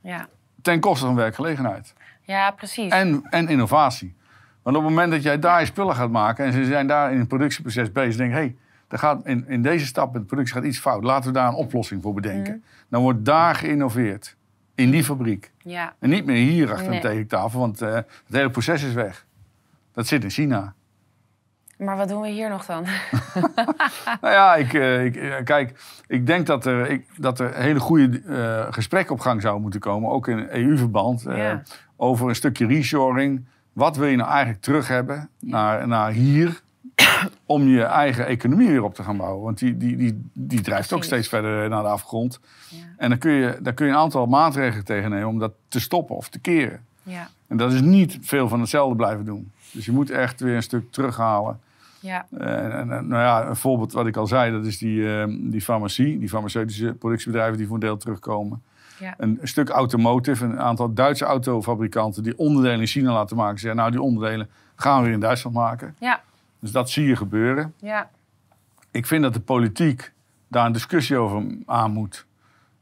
Ja, 0.00 0.28
Ten 0.62 0.80
koste 0.80 1.06
van 1.06 1.14
werkgelegenheid. 1.14 1.94
ja 2.22 2.50
precies. 2.50 2.92
En, 2.92 3.22
en 3.30 3.48
innovatie. 3.48 4.14
Want 4.62 4.76
op 4.76 4.82
het 4.82 4.92
moment 4.92 5.12
dat 5.12 5.22
jij 5.22 5.38
daar 5.38 5.60
je 5.60 5.66
spullen 5.66 5.94
gaat 5.94 6.10
maken... 6.10 6.44
en 6.44 6.52
ze 6.52 6.64
zijn 6.64 6.86
daar 6.86 7.12
in 7.12 7.18
het 7.18 7.28
productieproces 7.28 7.92
bezig... 7.92 8.16
denk 8.16 8.32
hé, 8.32 8.38
hey, 8.38 8.56
er 8.88 8.98
gaat 8.98 9.26
in, 9.26 9.44
in 9.48 9.62
deze 9.62 9.86
stap 9.86 10.14
in 10.14 10.20
de 10.20 10.26
productie 10.26 10.54
gaat 10.54 10.64
iets 10.64 10.78
fout. 10.78 11.04
Laten 11.04 11.28
we 11.32 11.38
daar 11.38 11.48
een 11.48 11.54
oplossing 11.54 12.02
voor 12.02 12.14
bedenken. 12.14 12.52
Mhm. 12.52 12.62
Dan 12.88 13.02
wordt 13.02 13.24
daar 13.24 13.54
geïnnoveerd. 13.54 14.36
In 14.74 14.90
die 14.90 15.04
fabriek. 15.04 15.50
Ja, 15.58 15.94
En 15.98 16.10
niet 16.10 16.24
meer 16.26 16.36
hier 16.36 16.70
achter 16.70 16.86
Nee. 16.88 16.96
een 16.96 17.02
tekentafel... 17.02 17.60
want 17.60 17.82
eh, 17.82 17.94
het 17.94 18.06
hele 18.28 18.50
proces 18.50 18.82
is 18.82 18.92
weg. 18.92 19.26
Dat 19.92 20.06
zit 20.06 20.22
in 20.24 20.30
China. 20.30 20.74
Maar 21.76 21.96
wat 21.96 22.08
doen 22.08 22.20
we 22.20 22.28
hier 22.28 22.48
nog 22.48 22.66
dan? 22.66 22.84
Nou 24.20 24.34
ja, 24.34 24.54
ik, 24.54 24.74
eh, 24.74 25.04
ik, 25.04 25.16
eh, 25.16 25.44
kijk, 25.44 25.80
ik 26.06 26.26
denk 26.26 26.46
dat 26.46 26.66
er, 26.66 26.90
ik, 26.90 27.06
dat 27.16 27.40
er 27.40 27.54
hele 27.54 27.80
goede 27.80 28.20
eh, 28.20 28.72
gesprekken 28.72 29.14
op 29.14 29.20
gang 29.20 29.40
zouden 29.40 29.62
moeten 29.62 29.80
komen, 29.80 30.10
ook 30.10 30.28
in 30.28 30.48
EU-verband, 30.50 31.26
over 31.96 32.28
een 32.28 32.34
stukje 32.34 32.66
reshoring. 32.66 33.44
Wat 33.72 33.96
wil 33.96 34.08
je 34.08 34.16
nou 34.16 34.30
eigenlijk 34.30 34.60
terug 34.60 34.88
hebben 34.88 35.28
naar, 35.40 35.88
naar 35.88 36.10
hier, 36.10 36.60
om 37.46 37.68
je 37.68 37.82
eigen 37.82 38.26
economie 38.26 38.68
weer 38.68 38.82
op 38.82 38.94
te 38.94 39.02
gaan 39.02 39.16
bouwen? 39.16 39.44
Want 39.44 39.58
die, 39.58 39.76
die, 39.76 39.96
die, 39.96 40.30
die 40.32 40.60
drijft 40.60 40.92
ook 40.92 41.04
steeds 41.04 41.28
verder 41.28 41.68
naar 41.68 41.82
de 41.82 41.88
afgrond. 41.88 42.40
Ja. 42.68 42.78
En 42.96 43.08
dan 43.08 43.18
kun, 43.18 43.32
je, 43.32 43.58
daar 43.60 43.74
kun 43.74 43.86
je 43.86 43.92
een 43.92 43.98
aantal 43.98 44.26
maatregelen 44.26 44.84
tegen 44.84 45.10
nemen 45.10 45.28
om 45.28 45.38
dat 45.38 45.52
te 45.68 45.80
stoppen 45.80 46.16
of 46.16 46.28
te 46.28 46.38
keren. 46.38 46.84
Ja, 47.02 47.28
En 47.46 47.56
dat 47.56 47.72
is 47.72 47.80
niet 47.80 48.18
veel 48.20 48.48
van 48.48 48.60
hetzelfde 48.60 48.96
blijven 48.96 49.24
doen. 49.24 49.52
Dus 49.72 49.84
je 49.84 49.92
moet 49.92 50.10
echt 50.10 50.40
weer 50.40 50.56
een 50.56 50.62
stuk 50.62 50.92
terughalen. 50.92 51.60
Ja, 52.06 52.26
En, 52.38 52.72
en, 52.72 52.92
en, 52.92 53.08
nou 53.08 53.22
ja, 53.22 53.46
een 53.46 53.56
voorbeeld 53.56 53.92
wat 53.92 54.06
ik 54.06 54.16
al 54.16 54.26
zei, 54.26 54.52
dat 54.52 54.66
is 54.66 54.78
die, 54.78 55.20
eh, 55.20 55.24
die 55.40 55.60
farmacie, 55.60 56.18
die 56.18 56.28
farmaceutische 56.28 56.94
productiebedrijven 56.94 57.56
die 57.56 57.66
voor 57.66 57.74
een 57.74 57.80
deel 57.80 57.96
terugkomen. 57.96 58.62
Ja. 58.98 59.14
Een 59.18 59.38
stuk 59.42 59.68
automotive, 59.68 60.44
een 60.44 60.60
aantal 60.60 60.94
Duitse 60.94 61.24
autofabrikanten 61.24 62.22
die 62.22 62.38
onderdelen 62.38 62.80
in 62.80 62.86
China 62.86 63.12
laten 63.12 63.36
maken. 63.36 63.58
Zeggen, 63.58 63.78
nou 63.78 63.90
die 63.90 64.02
onderdelen 64.02 64.48
gaan 64.76 64.98
we 64.98 65.04
weer 65.04 65.14
in 65.14 65.20
Duitsland 65.20 65.56
maken. 65.56 65.94
ja, 65.98 66.20
Dus 66.60 66.70
dat 66.70 66.90
zie 66.90 67.06
je 67.06 67.16
gebeuren. 67.16 67.74
ja. 67.80 68.10
Ik 68.90 69.06
vind 69.06 69.22
dat 69.22 69.34
de 69.34 69.40
politiek 69.40 70.12
daar 70.48 70.66
een 70.66 70.72
discussie 70.72 71.16
over 71.16 71.44
aan 71.66 71.90
moet. 71.90 72.26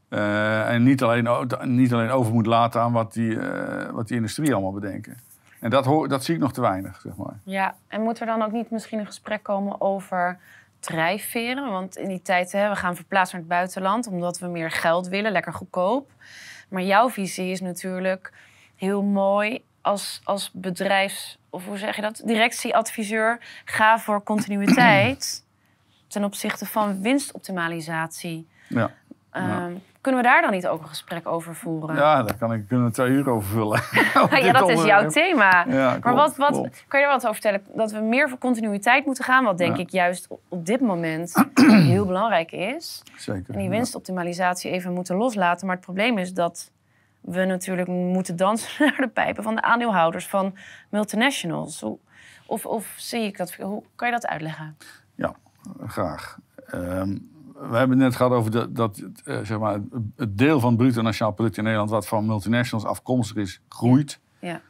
Eh, 0.09 0.71
en 0.71 0.83
niet 0.83 1.03
alleen, 1.03 1.29
niet 1.63 1.93
alleen 1.93 2.11
over 2.11 2.33
moet 2.33 2.47
laten 2.47 2.81
aan 2.81 2.93
wat 2.93 3.13
die, 3.13 3.39
eh, 3.41 3.91
wat 3.91 4.09
die 4.09 4.17
industrie 4.17 4.53
allemaal 4.53 4.73
bedenken. 4.73 5.17
En 5.65 5.71
dat, 5.71 5.85
hoor, 5.85 6.09
dat 6.09 6.25
zie 6.25 6.35
ik 6.35 6.41
nog 6.41 6.53
te 6.53 6.61
weinig, 6.61 7.01
zeg 7.01 7.17
maar. 7.17 7.39
Ja, 7.45 7.75
en 7.89 8.03
moet 8.03 8.21
er 8.21 8.27
dan 8.27 8.43
ook 8.43 8.53
niet 8.53 8.71
misschien 8.71 8.99
een 8.99 9.07
gesprek 9.07 9.43
komen 9.43 9.81
over 9.81 10.39
drijfveren? 10.81 11.71
Want 11.71 11.97
in 11.97 12.09
die 12.09 12.23
tijd, 12.23 12.53
hè, 12.53 12.69
we 12.69 12.77
gaan 12.77 12.97
verplaatsen 12.97 13.39
naar 13.39 13.47
het 13.47 13.57
buitenland 13.57 14.07
omdat 14.07 14.39
we 14.39 14.47
meer 14.47 14.71
geld 14.71 15.09
willen, 15.09 15.33
lekker 15.33 15.53
goedkoop. 15.53 16.11
Maar 16.69 16.83
jouw 16.83 17.11
visie 17.11 17.51
is 17.51 17.61
natuurlijk 17.61 18.33
heel 18.77 19.03
mooi 19.03 19.65
als, 19.81 20.21
als 20.25 20.51
bedrijfs, 20.53 21.39
of 21.51 21.67
hoe 21.67 21.79
zeg 21.79 21.97
je 21.97 22.03
dat, 22.03 22.23
directieadviseur. 22.25 23.39
Ga 23.65 23.99
voor 23.99 24.23
continuïteit 24.23 25.45
ten 26.09 26.25
opzichte 26.25 26.67
van 26.67 27.01
winstoptimalisatie. 27.01 28.49
Ja. 28.69 28.91
Ehm, 29.35 29.73
Kunnen 30.01 30.23
we 30.23 30.29
daar 30.29 30.43
dan 30.43 30.51
niet 30.51 30.67
ook 30.67 30.83
een 30.83 30.89
gesprek 30.89 31.27
over 31.29 31.55
voeren? 31.55 31.97
Ja, 31.97 32.23
daar 32.23 32.37
kan 32.37 32.53
ik, 32.53 32.69
kunnen 32.69 32.87
we 32.87 32.93
twee 32.93 33.11
uur 33.11 33.31
over 33.31 33.49
vullen. 33.49 33.83
Ja, 34.45 34.53
dat 34.53 34.69
is 34.69 34.85
jouw 34.85 35.09
thema. 35.09 35.65
Ja, 35.69 35.99
maar 36.03 36.15
wat, 36.15 36.37
wat, 36.37 36.51
klopt. 36.51 36.85
kan 36.89 37.01
je 37.01 37.07
er 37.07 37.13
wat 37.13 37.23
over 37.27 37.41
vertellen? 37.41 37.67
Dat 37.75 37.93
we 37.93 38.01
meer 38.01 38.29
voor 38.29 38.39
continuïteit 38.39 39.07
moeten 39.07 39.25
gaan, 39.25 39.45
wat 39.45 39.59
denk 39.59 39.77
Ja. 39.77 39.83
ik 39.83 39.91
juist 39.91 40.29
op, 40.49 40.67
dit 40.67 40.81
moment 40.81 41.45
heel 41.93 42.07
belangrijk 42.07 42.53
is. 42.53 43.03
Zeker. 43.17 43.55
En 43.55 43.61
die 43.61 43.69
winstoptimalisatie 43.69 44.71
even 44.71 44.93
moeten 44.93 45.17
loslaten. 45.17 45.67
Maar 45.67 45.77
het 45.77 45.85
probleem 45.85 46.19
is 46.19 46.33
dat 46.33 46.71
we 47.21 47.45
natuurlijk 47.45 47.89
moeten 47.89 48.37
dansen 48.37 48.69
naar 48.87 49.01
de 49.01 49.09
pijpen 49.09 49.43
van 49.43 49.55
de 49.55 49.63
aandeelhouders 49.63 50.27
van 50.27 50.55
multinationals. 50.89 51.81
Hoe, 51.81 51.99
of, 52.47 52.67
of 52.67 52.95
zie 52.97 53.23
ik 53.23 53.37
dat? 53.37 53.55
Hoe 53.55 53.83
kan 53.97 54.09
je 54.09 54.15
dat 54.15 54.27
uitleggen? 54.27 54.77
Ja, 55.15 55.35
graag. 55.87 56.39
Ehm, 56.67 57.17
we 57.71 57.77
hebben 57.77 57.99
het 57.99 58.07
net 58.09 58.17
gehad 58.17 58.33
over 58.33 58.51
de, 58.51 58.73
dat 58.73 59.03
eh, 59.25 59.39
zeg 59.43 59.59
maar, 59.59 59.79
het- 60.17 60.39
deel 60.39 60.61
van 60.61 60.69
het 60.69 60.79
bruto 60.79 61.03
nationaal 61.03 61.33
product 61.33 61.57
in 61.57 61.63
Nederland... 61.63 61.91
wat 61.91 62.07
van 62.07 62.27
multinationals 62.27 62.87
afkomstig 62.89 63.37
is, 63.37 63.61
groeit. 63.69 64.21
Ja, 64.39 64.61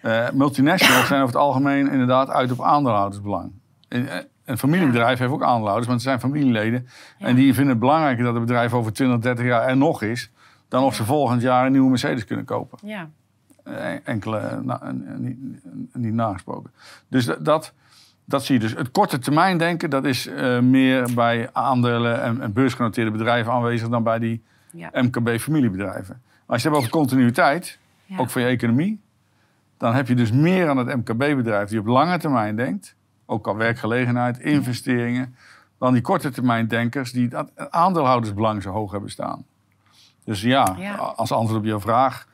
Eh, 0.00 0.30
multinationals 0.30 1.06
zijn 1.06 1.22
over 1.22 1.34
het 1.34 1.42
algemeen 1.44 1.90
inderdaad 1.90 2.28
uit 2.30 2.50
op 2.52 2.62
aandeelhoudersbelang. 2.62 3.52
Een, 3.88 4.08
eh, 4.08 4.18
een 4.44 4.58
familiebedrijf 4.58 5.18
heeft 5.18 5.32
ook 5.32 5.42
aandeelhouders, 5.42 5.86
maar 5.86 5.94
het 5.94 6.04
zijn 6.04 6.20
familieleden. 6.20 6.86
Ja. 7.18 7.26
En 7.26 7.34
die 7.34 7.52
vinden 7.52 7.70
het 7.70 7.78
belangrijker 7.80 8.24
dat 8.24 8.34
het 8.34 8.42
bedrijf 8.42 8.72
over 8.72 8.92
20, 8.92 9.18
30 9.18 9.44
jaar 9.44 9.68
er 9.68 9.76
nog 9.76 10.02
is... 10.02 10.30
dan 10.68 10.82
of 10.84 10.94
ze 10.94 11.04
volgend 11.04 11.42
jaar 11.42 11.66
een 11.66 11.72
nieuwe 11.72 11.88
Mercedes 11.88 12.24
kunnen 12.24 12.44
kopen. 12.44 12.78
ja, 12.82 13.08
enkele 14.04 14.60
na- 14.62 14.80
eh, 14.82 14.92
niet, 15.16 15.38
niet 15.92 16.12
nagesproken. 16.14 16.70
Dus 17.08 17.24
dat, 17.24 17.44
dat, 17.44 17.72
Dat 18.24 18.44
zie 18.44 18.54
je 18.54 18.60
dus. 18.60 18.74
Het 18.74 18.90
korte 18.90 19.18
termijn 19.18 19.58
denken, 19.58 19.90
dat 19.90 20.04
is 20.04 20.26
eh, 20.26 20.58
meer 20.60 21.08
bij 21.14 21.48
aandelen 21.52 22.22
en, 22.22 22.40
en 22.40 22.52
beursgenoteerde 22.52 23.10
bedrijven 23.10 23.52
aanwezig 23.52 23.88
dan 23.88 24.02
bij 24.02 24.18
die 24.18 24.42
Ja. 24.70 24.90
MKB-familiebedrijven. 24.92 26.22
Als 26.46 26.62
je 26.62 26.68
het 26.68 26.76
hebt 26.76 26.76
over 26.76 26.90
continuïteit, 26.90 27.78
Ja. 28.06 28.18
ook 28.18 28.30
van 28.30 28.42
je 28.42 28.48
economie, 28.48 29.00
dan 29.78 29.94
heb 29.94 30.08
je 30.08 30.14
dus 30.14 30.32
meer 30.32 30.68
aan 30.68 30.76
het 30.76 30.96
MKB-bedrijf 30.96 31.68
die 31.68 31.78
op 31.78 31.86
lange 31.86 32.18
termijn 32.18 32.56
denkt, 32.56 32.94
ook 33.26 33.46
al 33.46 33.56
werkgelegenheid, 33.56 34.38
investeringen, 34.38 35.36
dan 35.78 35.92
die 35.92 36.02
korte 36.02 36.30
termijn 36.30 36.68
denkers 36.68 37.12
die 37.12 37.36
a- 37.36 37.46
aandeelhoudersbelang 37.70 38.62
zo 38.62 38.70
hoog 38.70 38.90
hebben 38.92 39.10
staan. 39.10 39.44
Dus 40.24 40.42
ja, 40.42 40.74
Ja. 40.78 40.94
als 40.94 41.32
antwoord 41.32 41.58
op 41.60 41.64
jouw 41.66 41.80
vraag, 41.80 42.26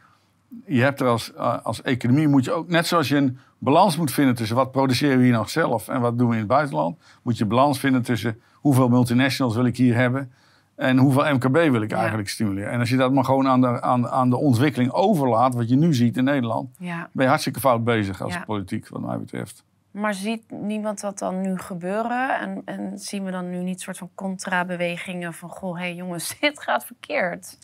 je 0.66 0.82
hebt 0.82 1.00
er 1.00 1.06
als, 1.06 1.34
als 1.62 1.82
economie 1.82 2.28
moet 2.28 2.44
je 2.44 2.52
ook, 2.52 2.68
net 2.68 2.86
zoals 2.86 3.08
je 3.08 3.16
een 3.16 3.38
balans 3.58 3.96
moet 3.96 4.12
vinden 4.12 4.34
tussen 4.34 4.56
wat 4.56 4.70
produceren 4.70 5.18
we 5.18 5.24
hier 5.24 5.32
nog 5.32 5.50
zelf 5.50 5.88
en 5.88 6.00
wat 6.00 6.18
doen 6.18 6.26
we 6.28 6.32
in 6.34 6.38
het 6.38 6.48
buitenland, 6.48 6.98
moet 7.22 7.38
je 7.38 7.44
balans 7.44 7.80
vinden 7.80 8.02
tussen 8.02 8.40
hoeveel 8.54 8.88
multinationals 8.88 9.54
wil 9.54 9.64
ik 9.64 9.76
hier 9.76 9.94
hebben 9.94 10.32
en 10.76 10.98
hoeveel 10.98 11.34
MKB 11.34 11.54
wil 11.70 11.82
ik 11.82 11.90
Ja. 11.90 11.96
eigenlijk 11.98 12.28
stimuleren. 12.28 12.70
En 12.72 12.80
als 12.80 12.88
je 12.90 12.96
dat 12.96 13.12
maar 13.12 13.24
gewoon 13.24 13.48
aan 13.48 13.60
de, 13.60 13.80
aan, 13.80 14.08
aan 14.08 14.30
de 14.30 14.36
ontwikkeling 14.36 14.92
overlaat, 14.92 15.54
wat 15.54 15.68
je 15.68 15.76
nu 15.76 15.94
ziet 15.94 16.16
in 16.16 16.24
Nederland, 16.24 16.70
Ja. 16.78 17.08
ben 17.12 17.22
je 17.22 17.28
hartstikke 17.28 17.60
fout 17.60 17.84
bezig 17.84 18.22
als 18.22 18.34
Ja. 18.34 18.44
politiek, 18.44 18.88
wat 18.88 19.00
mij 19.02 19.18
betreft. 19.18 19.64
Maar 19.90 20.14
ziet 20.14 20.42
niemand 20.50 21.00
dat 21.00 21.18
dan 21.18 21.40
nu 21.40 21.58
gebeuren? 21.58 22.38
En, 22.40 22.62
en 22.64 22.98
zien 22.98 23.24
we 23.24 23.30
dan 23.30 23.50
nu 23.50 23.56
niet 23.58 23.80
soort 23.80 23.98
van 23.98 24.10
contra-bewegingen 24.14 25.34
van... 25.34 25.48
goh, 25.48 25.74
hé 25.76 25.80
hey 25.82 25.94
jongens, 25.94 26.36
dit 26.40 26.60
gaat 26.62 26.84
verkeerd. 26.86 27.58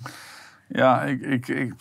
Ja, 0.68 1.02
ik, 1.02 1.20
ik, 1.20 1.48
ik, 1.48 1.74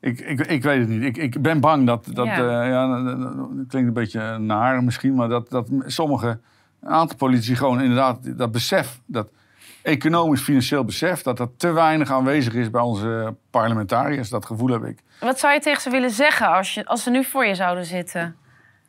ik, 0.00 0.20
ik, 0.20 0.40
ik 0.46 0.62
weet 0.62 0.78
het 0.80 0.88
niet. 0.88 1.02
Ik, 1.02 1.16
ik 1.16 1.42
ben 1.42 1.60
bang 1.60 1.86
dat, 1.86 2.08
dat 2.12 2.26
Ja. 2.26 2.36
ja. 2.40 2.64
ja, 2.64 3.02
dat- 3.02 3.34
klinkt 3.68 3.88
een 3.88 3.92
beetje 3.92 4.38
naar 4.38 4.84
misschien, 4.84 5.14
maar 5.14 5.28
dat, 5.28 5.50
dat 5.50 5.68
sommige, 5.86 6.38
een 6.80 6.88
aantal 6.88 7.16
politici 7.16 7.56
gewoon 7.56 7.80
inderdaad 7.80 8.38
dat 8.38 8.52
besef, 8.52 9.00
dat 9.06 9.30
economisch, 9.82 10.40
financieel 10.42 10.84
besef, 10.84 11.22
dat 11.22 11.36
dat 11.36 11.50
te 11.56 11.72
weinig 11.72 12.10
aanwezig 12.10 12.54
is 12.54 12.70
bij 12.70 12.80
onze 12.80 13.34
parlementariërs. 13.50 14.28
Dat 14.28 14.46
gevoel 14.46 14.68
heb 14.68 14.84
ik. 14.84 14.98
Wat 15.20 15.38
zou 15.38 15.52
je 15.54 15.60
tegen 15.60 15.80
ze 15.82 15.90
willen 15.90 16.10
zeggen 16.10 16.48
als, 16.48 16.74
je, 16.74 16.86
als 16.86 17.02
ze 17.02 17.10
nu 17.10 17.24
voor 17.24 17.46
je 17.46 17.54
zouden 17.54 17.84
zitten? 17.84 18.36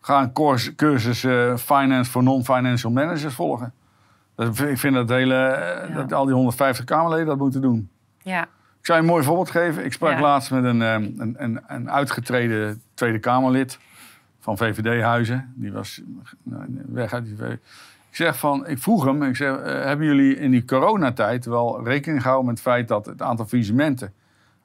Ga 0.01 0.21
een 0.21 0.33
cursus 0.75 1.23
eh, 1.23 1.55
Finance 1.55 2.11
voor 2.11 2.23
Non-Financial 2.23 2.91
Managers 2.91 3.33
volgen. 3.33 3.73
Dat, 4.35 4.59
ik 4.59 4.77
vind 4.77 4.93
dat, 4.93 5.09
hele, 5.09 5.35
eh, 5.35 5.89
Ja. 5.89 5.95
dat 5.95 6.13
al 6.13 6.25
die 6.25 6.33
150 6.33 6.85
Kamerleden 6.85 7.25
dat 7.25 7.37
moeten 7.37 7.61
doen. 7.61 7.89
Ja, 8.21 8.45
zou 8.87 8.99
je 8.99 9.05
een 9.05 9.11
mooi 9.11 9.23
voorbeeld 9.23 9.51
geven. 9.51 9.85
Ik 9.85 9.93
sprak 9.93 10.11
Ja. 10.11 10.19
laatst 10.21 10.51
met 10.51 10.63
een, 10.63 10.81
ehm, 10.81 11.03
een, 11.17 11.35
een, 11.37 11.59
een 11.67 11.91
uitgetreden 11.91 12.81
Tweede 12.93 13.19
Kamerlid 13.19 13.79
van 14.39 14.57
VVD-huizen. 14.57 15.53
Die 15.55 15.71
was 15.71 16.01
nou, 16.43 16.83
weg 16.87 17.13
uit 17.13 17.25
die 17.25 17.35
VVD. 17.37 17.53
Ik 18.09 18.15
zeg 18.15 18.37
van, 18.37 18.67
ik 18.67 18.77
vroeg 18.79 19.05
hem, 19.05 19.23
ik 19.23 19.35
zeg, 19.35 19.57
eh, 19.57 19.83
hebben 19.83 20.05
jullie 20.05 20.35
in 20.39 20.51
die 20.51 20.65
coronatijd 20.65 21.45
wel 21.45 21.83
rekening 21.83 22.21
gehouden 22.21 22.47
met 22.47 22.55
het 22.57 22.67
feit 22.73 22.87
dat 22.87 23.05
het 23.05 23.21
aantal 23.21 23.45
faillissementen 23.45 24.13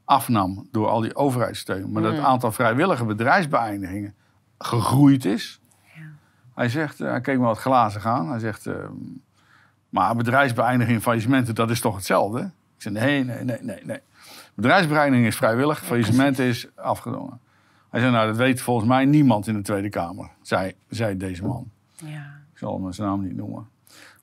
afnam 0.05 0.69
door 0.71 0.89
al 0.89 1.01
die 1.01 1.17
overheidssteun, 1.17 1.93
maar 1.93 2.03
dat 2.03 2.13
het 2.13 2.21
Mm. 2.21 2.27
aantal 2.27 2.53
vrijwillige 2.53 3.05
bedrijfsbeëindigingen 3.05 4.15
gegroeid 4.59 5.25
is? 5.25 5.61
Ja. 5.95 6.01
Hij 6.55 6.69
zegt, 6.69 7.01
eh, 7.01 7.09
hij 7.11 7.21
keek 7.21 7.39
me 7.39 7.45
wat 7.45 7.59
glazen 7.59 8.03
aan. 8.03 8.31
Hij 8.31 8.39
zegt, 8.39 8.67
ehm, 8.67 8.93
maar 9.89 10.17
bedrijfsbeëindiging 10.17 10.97
en 10.97 11.03
faillissementen, 11.03 11.55
dat 11.55 11.71
is 11.71 11.81
toch 11.81 11.95
hetzelfde? 11.95 12.41
Ik 12.77 12.83
zeg, 12.83 12.93
nee, 12.93 13.25
nee, 13.25 13.45
nee, 13.45 13.59
nee, 13.61 13.81
nee. 13.85 14.01
Bedrijfsbeëindiging 14.55 15.27
is 15.27 15.37
vrijwillig, 15.37 15.85
faillissement 15.85 16.39
is 16.39 16.69
afgedwongen. 16.75 17.41
Hij 17.91 18.01
zei, 18.01 18.13
nou, 18.13 18.27
dat 18.27 18.37
weet 18.37 18.61
volgens 18.61 18.89
mij 18.89 19.05
niemand 19.05 19.47
in 19.47 19.55
de 19.55 19.63
Tweede 19.63 19.89
Kamer, 19.89 20.31
zei, 20.43 20.73
zei 20.89 21.17
deze 21.17 21.43
man. 21.43 21.71
ja. 21.97 22.41
Ik 22.53 22.59
zal 22.59 22.83
hem 22.83 22.93
zijn 22.93 23.09
naam 23.09 23.23
niet 23.23 23.37
noemen. 23.37 23.69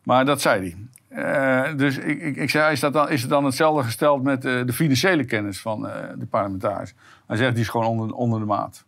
Maar 0.04 0.26
dat 0.26 0.42
zei 0.42 0.62
hij. 0.62 0.76
Eh, 1.10 1.78
dus 1.78 1.98
ik, 1.98 2.22
ik, 2.22 2.36
ik 2.36 2.50
zei, 2.50 2.72
is, 2.72 2.80
dat 2.80 2.94
dan, 2.94 3.10
is 3.10 3.22
het 3.22 3.30
dan 3.30 3.46
hetzelfde 3.46 3.84
gesteld 3.84 4.24
met 4.24 4.46
eh, 4.46 4.66
de 4.66 4.74
financiële 4.74 5.24
kennis 5.24 5.60
van 5.62 5.88
eh, 5.88 6.10
de 6.18 6.26
parlementariërs? 6.26 6.94
Hij 7.28 7.38
zegt, 7.38 7.54
die 7.54 7.64
is 7.64 7.70
gewoon 7.70 7.88
onder, 7.88 8.16
onder 8.16 8.40
de 8.40 8.46
maat. 8.46 8.86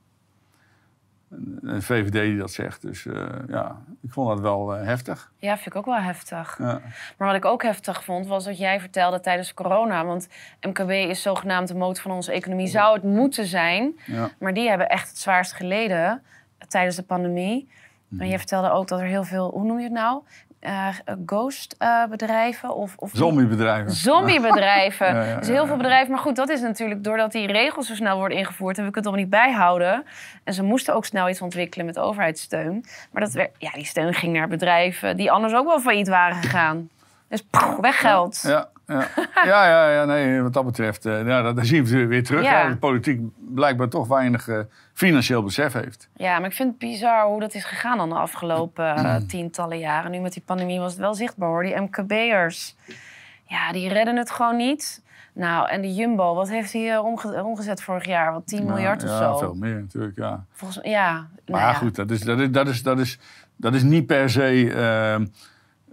Een, 1.62 1.82
VVD 1.82 2.12
die 2.12 2.38
dat 2.38 2.52
zegt. 2.52 2.82
Dus 2.82 3.06
eh, 3.06 3.26
ja, 3.48 3.78
ik 4.02 4.12
vond 4.12 4.28
dat 4.28 4.40
wel 4.40 4.76
eh, 4.76 4.86
heftig. 4.86 5.32
ja, 5.40 5.54
vind 5.56 5.66
ik 5.68 5.76
ook 5.76 5.86
wel 5.86 6.00
heftig. 6.00 6.56
Ja. 6.60 6.82
Maar 7.18 7.28
wat 7.28 7.36
ik 7.36 7.46
ook 7.46 7.64
heftig 7.64 8.04
vond, 8.04 8.28
was 8.28 8.46
wat 8.46 8.58
jij 8.58 8.80
vertelde 8.80 9.20
tijdens 9.20 9.54
corona. 9.54 10.06
Want 10.06 10.28
MKB 10.62 10.90
is 10.90 11.22
zogenaamd 11.22 11.68
de 11.68 11.76
motor 11.76 12.04
van 12.04 12.12
onze 12.12 12.32
economie. 12.32 12.68
Zou 12.68 12.94
het 12.94 13.04
moeten 13.04 13.46
zijn. 13.46 14.00
Ja. 14.06 14.30
Maar 14.40 14.54
die 14.54 14.70
hebben 14.70 14.90
echt 14.90 15.10
het 15.10 15.18
zwaarst 15.18 15.54
geleden 15.54 16.24
tijdens 16.68 16.96
de 16.96 17.04
pandemie. 17.04 17.70
Mhm. 18.08 18.22
En 18.22 18.28
je 18.28 18.38
vertelde 18.38 18.70
ook 18.70 18.88
dat 18.88 19.00
er 19.00 19.06
heel 19.06 19.24
veel, 19.24 19.50
hoe 19.50 19.64
noem 19.64 19.78
je 19.78 19.84
het 19.84 19.94
nou? 19.94 20.22
Eh 20.62 20.88
ghost 21.26 21.76
eh, 21.78 22.06
bedrijven 22.06 22.76
of, 22.76 22.94
of 22.98 23.12
Zombiebedrijven. 23.14 23.92
zombiebedrijven. 23.92 25.08
Ja, 25.16 25.24
ja, 25.24 25.38
dus 25.40 25.48
heel 25.48 25.66
veel 25.66 25.78
bedrijven. 25.78 26.12
Maar 26.12 26.20
goed, 26.22 26.36
dat 26.36 26.50
is 26.50 26.62
natuurlijk 26.62 27.04
doordat 27.04 27.32
die 27.32 27.48
regels 27.48 27.88
zo 27.88 27.96
snel 27.96 28.18
worden 28.18 28.38
ingevoerd... 28.38 28.78
en 28.78 28.86
we 28.86 28.92
kunnen 28.92 29.12
het 29.12 29.22
allemaal 29.22 29.42
niet 29.42 29.54
bijhouden. 29.54 30.06
En 30.44 30.54
ze 30.54 30.64
moesten 30.64 30.96
ook 30.96 31.06
snel 31.06 31.30
iets 31.30 31.42
ontwikkelen 31.42 31.86
met 31.86 32.00
overheidssteun. 32.00 32.86
Maar 33.12 33.22
dat 33.22 33.32
werd, 33.32 33.52
ja, 33.58 33.72
die 33.72 33.86
steun 33.86 34.14
ging 34.14 34.34
naar 34.34 34.48
bedrijven 34.48 35.18
die 35.18 35.32
anders 35.32 35.54
ook 35.54 35.66
wel 35.66 35.80
failliet 35.80 36.08
waren 36.08 36.42
gegaan. 36.42 36.90
Dus 37.28 37.42
pff, 37.42 37.76
weg 37.76 38.00
geld. 38.00 38.42
Ja, 38.48 38.70
ja. 38.92 39.08
ja, 39.46 39.68
ja, 39.68 39.92
ja, 39.92 40.06
nee, 40.06 40.42
wat 40.42 40.54
dat 40.54 40.66
betreft, 40.66 41.06
eh, 41.06 41.28
ja, 41.28 41.42
dat, 41.42 41.56
daar 41.56 41.66
zien 41.66 41.86
we 41.86 42.06
weer 42.06 42.24
terug. 42.24 42.44
Ja. 42.44 42.62
hè, 42.62 42.70
de 42.70 42.78
politiek 42.78 43.22
blijkbaar 43.36 43.90
toch 43.90 44.08
weinig 44.08 44.48
eh, 44.48 44.60
financieel 44.94 45.44
besef 45.44 45.74
heeft. 45.74 46.10
Ja, 46.16 46.40
maar 46.40 46.50
ik 46.50 46.56
vind 46.56 46.70
het 46.70 46.78
bizar 46.78 47.26
hoe 47.26 47.40
dat 47.40 47.54
is 47.54 47.64
gegaan 47.66 47.98
dan 47.98 48.10
de 48.10 48.16
afgelopen 48.16 48.96
eh, 48.96 49.16
tientallen 49.16 49.80
jaren. 49.80 50.12
Nu 50.12 50.20
met 50.20 50.34
die 50.34 50.44
pandemie 50.46 50.80
was 50.80 50.92
het 50.92 51.02
wel 51.02 51.14
zichtbaar 51.14 51.50
hoor. 51.50 51.64
Die 51.64 51.80
MKB'ers, 51.80 52.76
ja, 53.46 53.72
die 53.72 53.90
redden 53.90 54.16
het 54.18 54.32
gewoon 54.32 54.58
niet. 54.58 55.02
Nou, 55.34 55.70
en 55.70 55.82
de 55.82 55.94
Jumbo, 55.94 56.36
wat 56.36 56.50
heeft 56.50 56.74
hij 56.74 56.92
eh, 56.94 57.06
omge- 57.06 57.44
omgezet 57.44 57.82
vorig 57.82 58.06
jaar? 58.06 58.34
Wat 58.34 58.48
10 58.48 58.66
miljard 58.66 59.02
ja, 59.02 59.08
of 59.08 59.14
ja, 59.14 59.18
zo? 59.20 59.38
veel 59.38 59.54
meer 59.54 59.80
natuurlijk, 59.80 60.18
ja. 60.18 60.46
Volgens 60.52 60.80
ja. 60.84 61.12
Maar 61.12 61.30
nou 61.46 61.62
ja, 61.62 61.68
ja. 61.68 61.74
goed, 61.74 61.96
dat 61.96 62.12
is, 62.12 62.22
dat, 62.22 62.40
is, 62.40 62.52
dat, 62.52 62.68
is, 62.68 62.84
dat, 62.84 63.00
is, 63.00 63.20
dat 63.56 63.74
is 63.74 63.84
niet 63.84 64.06
per 64.06 64.30
se 64.30 64.74
eh, 64.74 65.12
een 65.12 65.34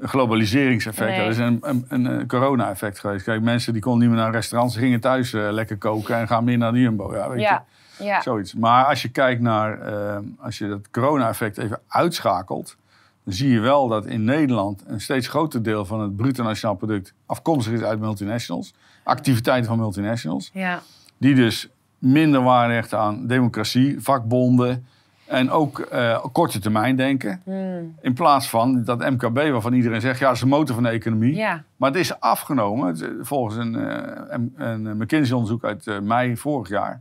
globaliseringseffect. 0.00 1.11
Nee. 1.11 1.20
Dat 1.20 1.28
is 1.28 1.38
een, 1.38 1.58
een, 1.61 1.84
een, 1.88 2.04
een 2.04 2.26
corona-effect 2.26 2.98
geweest. 2.98 3.24
Kijk, 3.24 3.42
mensen 3.42 3.72
die 3.72 3.82
konden 3.82 4.00
niet 4.00 4.11
meer 4.11 4.24
naar 4.24 4.32
restaurants, 4.32 4.74
ze 4.74 4.80
gingen 4.80 5.00
thuis 5.00 5.32
eh, 5.32 5.48
lekker 5.50 5.76
koken 5.76 6.16
en 6.16 6.26
gaan 6.26 6.44
meer 6.44 6.58
naar 6.58 6.72
de 6.72 6.80
Jumbo. 6.80 7.14
Ja, 7.14 7.28
weet 7.28 7.40
Ja, 7.40 7.64
je, 7.98 8.04
ja. 8.04 8.20
zoiets. 8.22 8.54
Maar 8.54 8.84
als 8.84 9.02
je 9.02 9.08
kijkt 9.08 9.40
naar, 9.40 9.80
eh, 9.80 10.16
als 10.38 10.58
je 10.58 10.68
dat 10.68 10.90
corona-effect 10.90 11.58
even 11.58 11.80
uitschakelt, 11.88 12.76
dan 13.24 13.34
zie 13.34 13.50
je 13.50 13.61
wel 13.61 13.88
dat 13.88 14.06
in 14.06 14.24
Nederland 14.24 14.82
een 14.87 15.00
steeds 15.00 15.28
groter 15.28 15.62
deel 15.62 15.84
van 15.84 16.00
het 16.00 16.16
bruto 16.16 16.42
nationaal 16.42 16.76
product 16.76 17.14
afkomstig 17.26 17.72
is 17.72 17.82
uit 17.82 18.00
multinationals. 18.00 18.74
Activiteiten 19.04 19.68
van 19.68 19.78
multinationals. 19.78 20.50
ja. 20.52 20.82
Die 21.20 21.34
dus 21.34 21.68
minder 21.98 22.42
waarde 22.42 22.74
hechten 22.74 22.98
aan 22.98 23.26
democratie, 23.26 24.00
vakbonden 24.00 24.87
en 25.28 25.50
ook 25.50 25.78
eh, 25.78 26.24
korte 26.32 26.58
termijn 26.58 26.96
denken. 26.96 27.40
Hmm. 27.44 27.94
In 28.00 28.14
plaats 28.14 28.48
van 28.48 28.84
dat 28.84 28.98
MKB 29.10 29.34
waarvan 29.50 29.72
iedereen 29.72 30.00
zegt, 30.00 30.18
ja, 30.18 30.26
dat 30.26 30.34
is 30.34 30.40
de 30.40 30.46
motor 30.46 30.74
van 30.74 30.84
de 30.84 30.88
economie. 30.90 31.34
ja. 31.34 31.62
Maar 31.76 31.90
het 31.90 31.98
is 31.98 32.20
afgenomen. 32.20 32.92
Is, 32.92 33.02
Volgens 33.20 33.56
een, 33.56 33.74
eh, 33.76 34.38
een 34.56 34.96
McKinsey-onderzoek 34.96 35.64
uit 35.64 35.86
eh, 35.86 35.98
mei 35.98 36.36
vorig 36.36 36.68
jaar 36.68 37.00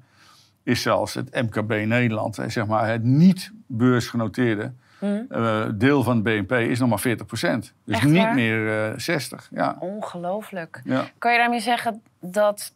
is 0.64 0.82
zelfs 0.82 1.14
het 1.14 1.34
MKB 1.42 1.70
Nederland, 1.86 2.38
eh, 2.38 2.50
zeg 2.50 2.68
maar 2.68 2.88
het 2.88 3.04
niet 3.04 3.52
beursgenoteerde 3.68 4.72
Hmm. 5.00 5.26
eh, 5.30 5.66
deel 5.76 6.04
van 6.04 6.16
het 6.16 6.24
BNP 6.24 6.52
is 6.52 6.80
nog 6.80 6.90
maar 6.90 7.00
40 7.00 7.28
Dus 7.28 7.68
Echt 7.86 8.04
niet 8.04 8.18
waar? 8.18 8.34
meer 8.34 8.90
eh 8.92 8.98
60. 8.98 9.50
Ja. 9.52 9.76
Ongelooflijk. 9.80 10.82
Ja. 10.84 11.04
Kan 11.18 11.32
je 11.32 11.38
daarmee 11.38 11.60
zeggen 11.60 12.02
dat 12.20 12.74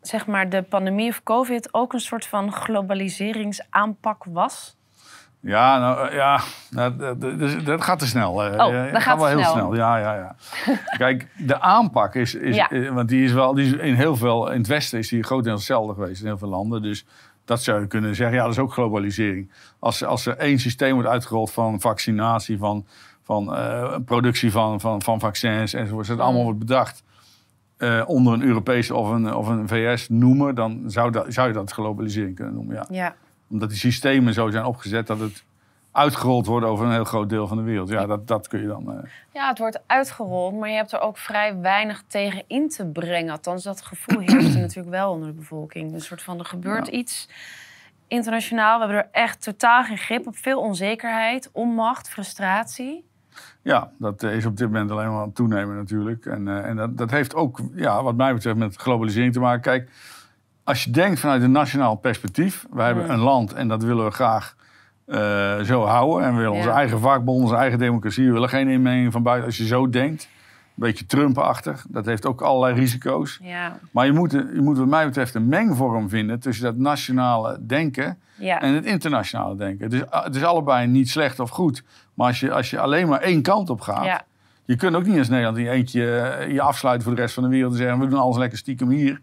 zeg 0.00 0.26
maar, 0.26 0.48
de 0.48 0.62
pandemie 0.62 1.08
of 1.08 1.22
COVID 1.22 1.74
ook 1.74 1.92
een 1.92 2.00
soort 2.00 2.26
van 2.26 2.52
globaliseringsaanpak 2.52 4.24
was? 4.24 4.76
Ja, 5.44 5.78
nou, 5.78 6.14
ja 6.14 6.40
nou, 6.70 6.96
dat, 6.96 7.20
dat- 7.20 7.64
dat 7.64 7.82
gaat 7.84 7.98
te 7.98 8.06
snel. 8.06 8.32
Oh, 8.32 8.46
dat 8.92 9.02
gaat 9.02 9.18
wel 9.18 9.28
te 9.30 9.36
heel 9.40 9.50
snel. 9.50 9.74
Ja, 9.74 9.96
ja, 9.98 10.14
ja. 10.14 10.34
Kijk, 10.98 11.28
de 11.36 11.60
aanpak 11.60 12.14
is, 12.14 12.34
is 12.34 12.56
Ja. 12.56 12.70
eh, 12.70 12.90
want 12.90 13.08
die 13.08 13.24
is 13.24 13.32
wel, 13.32 13.54
die 13.54 13.66
is 13.66 13.72
in 13.72 13.94
heel 13.94 14.16
veel, 14.16 14.50
in 14.50 14.58
het 14.58 14.66
Westen 14.66 14.98
is 14.98 15.08
die 15.08 15.22
grotendeels 15.22 15.58
hetzelfde 15.58 15.94
geweest 15.94 16.20
in 16.20 16.26
heel 16.26 16.38
veel 16.38 16.48
landen. 16.48 16.82
Dus 16.82 17.06
dat 17.44 17.62
zou 17.62 17.80
je 17.80 17.86
kunnen 17.86 18.14
zeggen, 18.14 18.36
ja, 18.36 18.42
dat 18.42 18.52
is 18.52 18.58
ook 18.58 18.72
globalisering. 18.72 19.50
Als, 19.78 20.04
als 20.04 20.26
er 20.26 20.36
één 20.36 20.58
systeem 20.58 20.92
wordt 20.94 21.08
uitgerold 21.08 21.52
van 21.52 21.80
vaccinatie, 21.80 22.58
van, 22.58 22.86
van 23.22 23.54
eh, 23.56 23.96
productie 24.04 24.50
van, 24.52 24.80
van, 24.80 25.02
van 25.02 25.20
vaccins 25.20 25.72
enzovoort, 25.74 25.98
als 25.98 26.08
het 26.08 26.20
allemaal 26.20 26.42
wordt 26.42 26.58
bedacht 26.58 27.02
eh, 27.76 28.02
onder 28.06 28.32
een 28.32 28.42
Europese 28.42 28.94
of 28.94 29.10
een, 29.10 29.34
of 29.34 29.48
een 29.48 29.68
VS 29.68 30.08
noemer, 30.08 30.54
dan 30.54 30.82
zou, 30.86 31.10
dat, 31.10 31.26
zou 31.28 31.48
je 31.48 31.54
dat 31.54 31.70
globalisering 31.72 32.34
kunnen 32.34 32.54
noemen, 32.54 32.74
ja 32.74 32.84
Ja. 32.88 33.14
Omdat 33.48 33.68
die 33.68 33.78
systemen 33.78 34.34
zo 34.34 34.50
zijn 34.50 34.64
opgezet 34.64 35.06
dat 35.06 35.18
het 35.18 35.44
uitgerold 35.92 36.46
wordt 36.46 36.66
over 36.66 36.86
een 36.86 36.92
heel 36.92 37.04
groot 37.04 37.28
deel 37.28 37.46
van 37.46 37.56
de 37.56 37.62
wereld. 37.62 37.88
Ja, 37.88 38.06
dat, 38.06 38.26
dat 38.28 38.48
kun 38.48 38.60
je 38.60 38.66
dan. 38.66 38.92
eh, 38.92 39.10
ja, 39.32 39.48
het 39.48 39.58
wordt 39.58 39.80
uitgerold, 39.86 40.54
maar 40.54 40.68
je 40.68 40.74
hebt 40.76 40.92
er 40.92 41.00
ook 41.00 41.18
vrij 41.18 41.56
weinig 41.60 42.02
tegen 42.06 42.42
in 42.46 42.68
te 42.68 42.86
brengen. 42.86 43.30
Althans, 43.32 43.62
dat 43.62 43.82
gevoel 43.82 44.18
heerst 44.20 44.54
er 44.54 44.60
natuurlijk 44.68 44.88
wel 44.96 45.10
onder 45.12 45.28
de 45.28 45.34
bevolking. 45.34 45.92
Een 45.92 46.00
soort 46.00 46.22
van, 46.22 46.38
er 46.38 46.44
gebeurt 46.44 46.86
Ja. 46.86 46.92
iets 46.92 47.28
internationaal. 48.08 48.78
We 48.78 48.84
hebben 48.84 49.04
er 49.04 49.08
echt 49.22 49.42
totaal 49.42 49.84
geen 49.84 49.98
grip 49.98 50.26
op. 50.26 50.36
Veel 50.36 50.60
onzekerheid, 50.60 51.50
onmacht, 51.52 52.08
frustratie. 52.08 53.04
Ja, 53.62 53.90
dat 53.98 54.22
is 54.22 54.46
op 54.46 54.56
dit 54.56 54.66
moment 54.66 54.90
alleen 54.90 55.08
maar 55.10 55.20
aan 55.20 55.26
het 55.26 55.34
toenemen 55.34 55.76
natuurlijk. 55.76 56.26
En, 56.26 56.46
uh, 56.46 56.64
en 56.66 56.76
dat, 56.76 56.96
dat 56.98 57.10
heeft 57.10 57.34
ook, 57.34 57.60
ja, 57.74 58.02
wat 58.02 58.14
mij 58.16 58.34
betreft, 58.34 58.56
met 58.56 58.76
globalisering 58.76 59.32
te 59.32 59.40
maken. 59.40 59.60
Kijk, 59.60 59.90
als 60.64 60.84
je 60.84 60.90
denkt 60.90 61.20
vanuit 61.20 61.42
een 61.42 61.50
nationaal 61.50 61.94
perspectief. 61.94 62.66
Wij 62.70 62.86
hebben 62.86 63.10
een 63.10 63.18
land 63.18 63.52
en 63.52 63.68
dat 63.68 63.82
willen 63.82 64.04
we 64.04 64.10
graag 64.10 64.56
uh, 65.06 65.60
zo 65.60 65.84
houden. 65.84 66.26
En 66.26 66.32
we 66.32 66.38
willen 66.38 66.52
onze 66.52 66.70
eigen 66.70 67.00
vakbond, 67.00 67.42
onze 67.42 67.56
eigen 67.56 67.78
democratie. 67.78 68.26
We 68.26 68.32
willen 68.32 68.48
geen 68.48 68.68
inmenging 68.68 69.12
van 69.12 69.22
buiten. 69.22 69.46
Als 69.46 69.56
je 69.56 69.66
zo 69.66 69.90
denkt, 69.90 70.22
een 70.22 70.72
beetje 70.74 71.06
Trump-achtig. 71.06 71.86
Dat 71.88 72.06
heeft 72.06 72.26
ook 72.26 72.40
allerlei 72.40 72.74
risico's. 72.80 73.38
Ja. 73.42 73.78
Maar 73.90 74.06
je 74.06 74.12
moet, 74.12 74.30
je 74.30 74.60
moet 74.60 74.78
wat 74.78 74.86
mij 74.86 75.06
betreft 75.06 75.34
een 75.34 75.48
mengvorm 75.48 76.08
vinden 76.08 76.40
tussen 76.40 76.64
dat 76.64 76.76
nationale 76.76 77.58
denken 77.66 78.18
Ja. 78.34 78.60
en 78.60 78.74
het 78.74 78.84
internationale 78.84 79.56
denken. 79.56 79.90
Dus 79.90 80.02
het 80.10 80.34
is 80.34 80.44
allebei 80.44 80.86
niet 80.86 81.10
slecht 81.10 81.40
of 81.40 81.50
goed. 81.50 81.82
Maar 82.14 82.26
als 82.26 82.40
je, 82.40 82.52
als 82.52 82.70
je 82.70 82.80
alleen 82.80 83.08
maar 83.08 83.20
één 83.20 83.42
kant 83.42 83.70
op 83.70 83.80
gaat. 83.80 84.04
Ja. 84.04 84.22
Je 84.64 84.76
kunt 84.76 84.96
ook 84.96 85.06
niet 85.06 85.18
als 85.18 85.28
Nederland 85.28 85.56
in 85.56 85.64
je 85.64 85.70
eentje 85.70 86.16
eh, 86.16 86.52
je 86.52 86.60
afsluiten 86.60 87.06
voor 87.06 87.14
de 87.14 87.20
rest 87.20 87.34
van 87.34 87.42
de 87.42 87.48
wereld. 87.48 87.72
En 87.72 87.78
zeggen 87.78 87.98
we 87.98 88.06
doen 88.06 88.18
alles 88.18 88.36
lekker 88.36 88.58
stiekem 88.58 88.88
hier. 88.88 89.20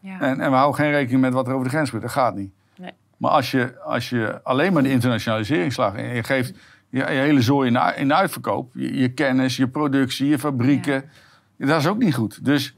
Ja. 0.00 0.20
En, 0.20 0.40
en 0.40 0.50
we 0.50 0.56
houden 0.56 0.80
geen 0.80 0.90
rekening 0.90 1.20
met 1.20 1.32
wat 1.32 1.46
er 1.46 1.52
over 1.52 1.64
de 1.64 1.70
grens 1.70 1.90
gebeurt. 1.90 2.04
Dat 2.14 2.22
gaat 2.22 2.34
niet. 2.34 2.52
Nee. 2.76 2.92
Maar 3.16 3.30
als 3.30 3.50
je, 3.50 3.80
als 3.80 4.08
je 4.10 4.40
alleen 4.42 4.72
maar 4.72 4.82
de 4.82 4.90
internationalisering 4.90 5.72
slaagt 5.72 5.96
en 5.96 6.14
je 6.14 6.22
geeft 6.22 6.54
je, 6.88 6.98
je 6.98 7.04
hele 7.04 7.42
zooi 7.42 7.66
in 7.66 7.72
de, 7.72 7.92
in 7.96 8.08
de 8.08 8.14
uitverkoop, 8.14 8.70
je, 8.74 8.98
je 8.98 9.08
kennis, 9.08 9.56
je 9.56 9.68
productie, 9.68 10.28
je 10.28 10.38
fabrieken, 10.38 11.10
dat 11.56 11.80
is 11.80 11.86
ook 11.86 11.98
niet 11.98 12.14
goed. 12.14 12.44
Dus 12.44 12.76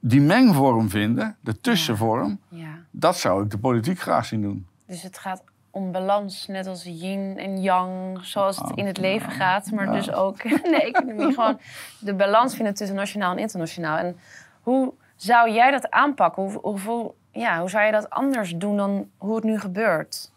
die 0.00 0.20
mengvorm 0.20 0.90
vinden, 0.90 1.36
de 1.40 1.60
tussenvorm, 1.60 2.40
ja. 2.48 2.78
dat 2.90 3.16
zou 3.18 3.44
ik 3.44 3.50
de 3.50 3.58
politiek 3.58 4.00
graag 4.00 4.24
zien 4.24 4.42
doen. 4.42 4.66
Dus 4.86 5.02
het 5.02 5.18
gaat 5.18 5.42
om 5.70 5.92
balans, 5.92 6.46
net 6.46 6.66
als 6.66 6.82
yin 6.84 7.38
en 7.38 7.62
yang, 7.62 8.18
zoals 8.24 8.56
het 8.56 8.72
in 8.74 8.86
het 8.86 8.98
leven 8.98 9.30
gaat. 9.32 9.70
Maar 9.70 9.84
Ja. 9.86 9.92
dus 9.92 10.12
ook 10.12 10.42
in 10.42 10.60
de 10.62 10.82
economie. 10.82 11.32
Gewoon 11.34 11.58
de 12.00 12.14
balans 12.14 12.54
vinden 12.54 12.74
tussen 12.74 12.96
nationaal 12.96 13.32
en 13.32 13.38
internationaal. 13.38 13.96
En 13.96 14.16
hoe 14.60 14.92
zou 15.22 15.50
jij 15.50 15.70
dat 15.70 15.90
aanpakken? 15.90 16.42
Hoe, 16.62 17.12
ja, 17.32 17.60
hoe 17.60 17.70
zou 17.70 17.84
je 17.84 17.92
dat 17.92 18.10
anders 18.10 18.54
doen 18.56 18.76
dan 18.76 19.08
hoe 19.16 19.34
het 19.34 19.44
nu 19.44 19.58
gebeurt? 19.60 20.30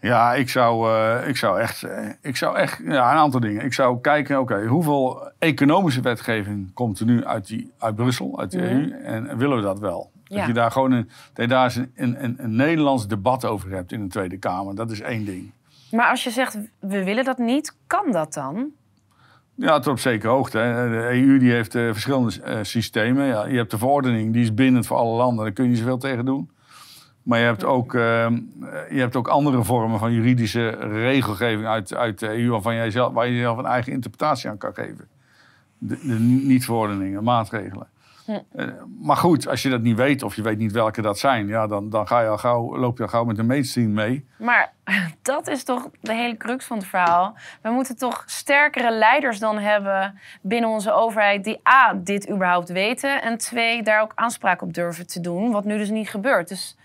Ja, 0.00 0.34
ik 0.34 0.48
zou, 0.50 0.92
eh, 0.92 1.28
ik 1.28 1.36
zou 1.36 1.60
echt, 1.60 1.82
eh, 1.82 2.06
ik 2.20 2.36
zou 2.36 2.56
echt 2.56 2.78
ja, 2.84 3.10
een 3.12 3.18
aantal 3.18 3.40
dingen. 3.40 3.64
Ik 3.64 3.72
zou 3.72 4.00
kijken, 4.00 4.40
oké, 4.40 4.66
hoeveel 4.66 5.30
economische 5.38 6.00
wetgeving 6.00 6.74
komt 6.74 7.00
er 7.00 7.06
nu 7.06 7.24
uit, 7.24 7.46
die, 7.46 7.72
uit 7.78 7.94
Brussel, 7.94 8.38
uit 8.38 8.50
de 8.50 8.58
Mhm. 8.58 8.66
EU? 8.66 8.90
En 9.02 9.36
willen 9.38 9.56
we 9.56 9.62
dat 9.62 9.78
wel? 9.78 10.10
Ja. 10.24 10.36
Dat 10.36 10.46
je 10.46 10.52
daar 10.52 10.70
gewoon 10.70 10.92
een, 10.92 11.04
dat 11.32 11.44
je 11.44 11.46
daar 11.46 11.64
eens 11.64 11.76
een, 11.76 11.92
een, 11.94 12.34
een 12.38 12.56
Nederlands 12.56 13.06
debat 13.08 13.44
over 13.44 13.70
hebt 13.70 13.92
in 13.92 14.02
de 14.02 14.08
Tweede 14.08 14.38
Kamer. 14.38 14.74
Dat 14.74 14.90
is 14.90 15.00
één 15.00 15.24
ding. 15.24 15.52
Maar 15.90 16.10
als 16.10 16.24
je 16.24 16.30
zegt, 16.30 16.58
we 16.78 17.04
willen 17.04 17.24
dat 17.24 17.38
niet, 17.38 17.76
kan 17.86 18.12
dat 18.12 18.34
dan? 18.34 18.70
Ja, 19.60 19.78
tot 19.78 19.92
op 19.92 19.98
zekere 19.98 20.32
hoogte. 20.32 20.58
Hè. 20.58 20.88
De 20.90 21.20
EU 21.20 21.38
die 21.38 21.52
heeft 21.52 21.74
eh, 21.74 21.82
verschillende 21.82 22.42
eh, 22.42 22.58
systemen. 22.62 23.26
Ja, 23.26 23.46
je 23.46 23.56
hebt 23.56 23.70
de 23.70 23.78
verordening, 23.78 24.32
die 24.32 24.42
is 24.42 24.54
bindend 24.54 24.86
voor 24.86 24.96
alle 24.96 25.16
landen. 25.16 25.44
Daar 25.44 25.54
kun 25.54 25.64
je 25.64 25.70
niet 25.70 25.78
zoveel 25.78 25.98
tegen 25.98 26.24
doen. 26.24 26.50
Maar 27.22 27.38
je 27.38 27.44
hebt 27.44 27.64
ook, 27.64 27.94
eh, 27.94 28.28
je 28.90 28.98
hebt 28.98 29.16
ook 29.16 29.28
andere 29.28 29.64
vormen 29.64 29.98
van 29.98 30.12
juridische 30.12 30.68
regelgeving 30.78 31.66
uit, 31.66 31.94
uit 31.94 32.18
de 32.18 32.28
EU... 32.28 32.50
Waarvan 32.50 32.74
jij 32.74 32.90
zelf, 32.90 33.12
waar 33.12 33.28
je 33.28 33.40
zelf 33.40 33.58
een 33.58 33.66
eigen 33.66 33.92
interpretatie 33.92 34.50
aan 34.50 34.58
kan 34.58 34.74
geven. 34.74 35.08
De, 35.78 35.98
de 36.02 36.18
niet-verordeningen, 36.18 37.24
maatregelen. 37.24 37.86
Eh, 38.28 38.66
maar 39.00 39.16
goed, 39.16 39.48
als 39.48 39.62
je 39.62 39.68
dat 39.68 39.80
niet 39.80 39.96
weet 39.96 40.22
of 40.22 40.36
je 40.36 40.42
weet 40.42 40.58
niet 40.58 40.72
welke 40.72 41.02
dat 41.02 41.18
zijn... 41.18 41.46
Ja, 41.46 41.66
dan, 41.66 41.90
dan 41.90 42.06
ga 42.06 42.20
je 42.20 42.28
al 42.28 42.38
gauw, 42.38 42.76
loop 42.76 42.96
je 42.96 43.02
al 43.02 43.08
gauw 43.08 43.24
met 43.24 43.36
de 43.36 43.42
mainstream 43.42 43.92
mee. 43.92 44.26
Maar 44.38 44.72
dat 45.22 45.48
is 45.48 45.64
toch 45.64 45.90
de 46.00 46.14
hele 46.14 46.36
crux 46.36 46.64
van 46.64 46.76
het 46.76 46.86
verhaal. 46.86 47.36
We 47.62 47.70
moeten 47.70 47.96
toch 47.96 48.22
sterkere 48.26 48.92
leiders 48.92 49.38
dan 49.38 49.58
hebben 49.58 50.18
binnen 50.42 50.70
onze 50.70 50.92
overheid... 50.92 51.44
die 51.44 51.60
A, 51.68 51.94
dit 51.94 52.30
überhaupt 52.30 52.68
weten... 52.68 53.22
en 53.22 53.38
twee, 53.38 53.82
daar 53.82 54.02
ook 54.02 54.12
aanspraak 54.14 54.62
op 54.62 54.74
durven 54.74 55.06
te 55.06 55.20
doen. 55.20 55.50
Wat 55.50 55.64
nu 55.64 55.78
dus 55.78 55.90
niet 55.90 56.10
gebeurt. 56.10 56.48
Dus 56.48 56.77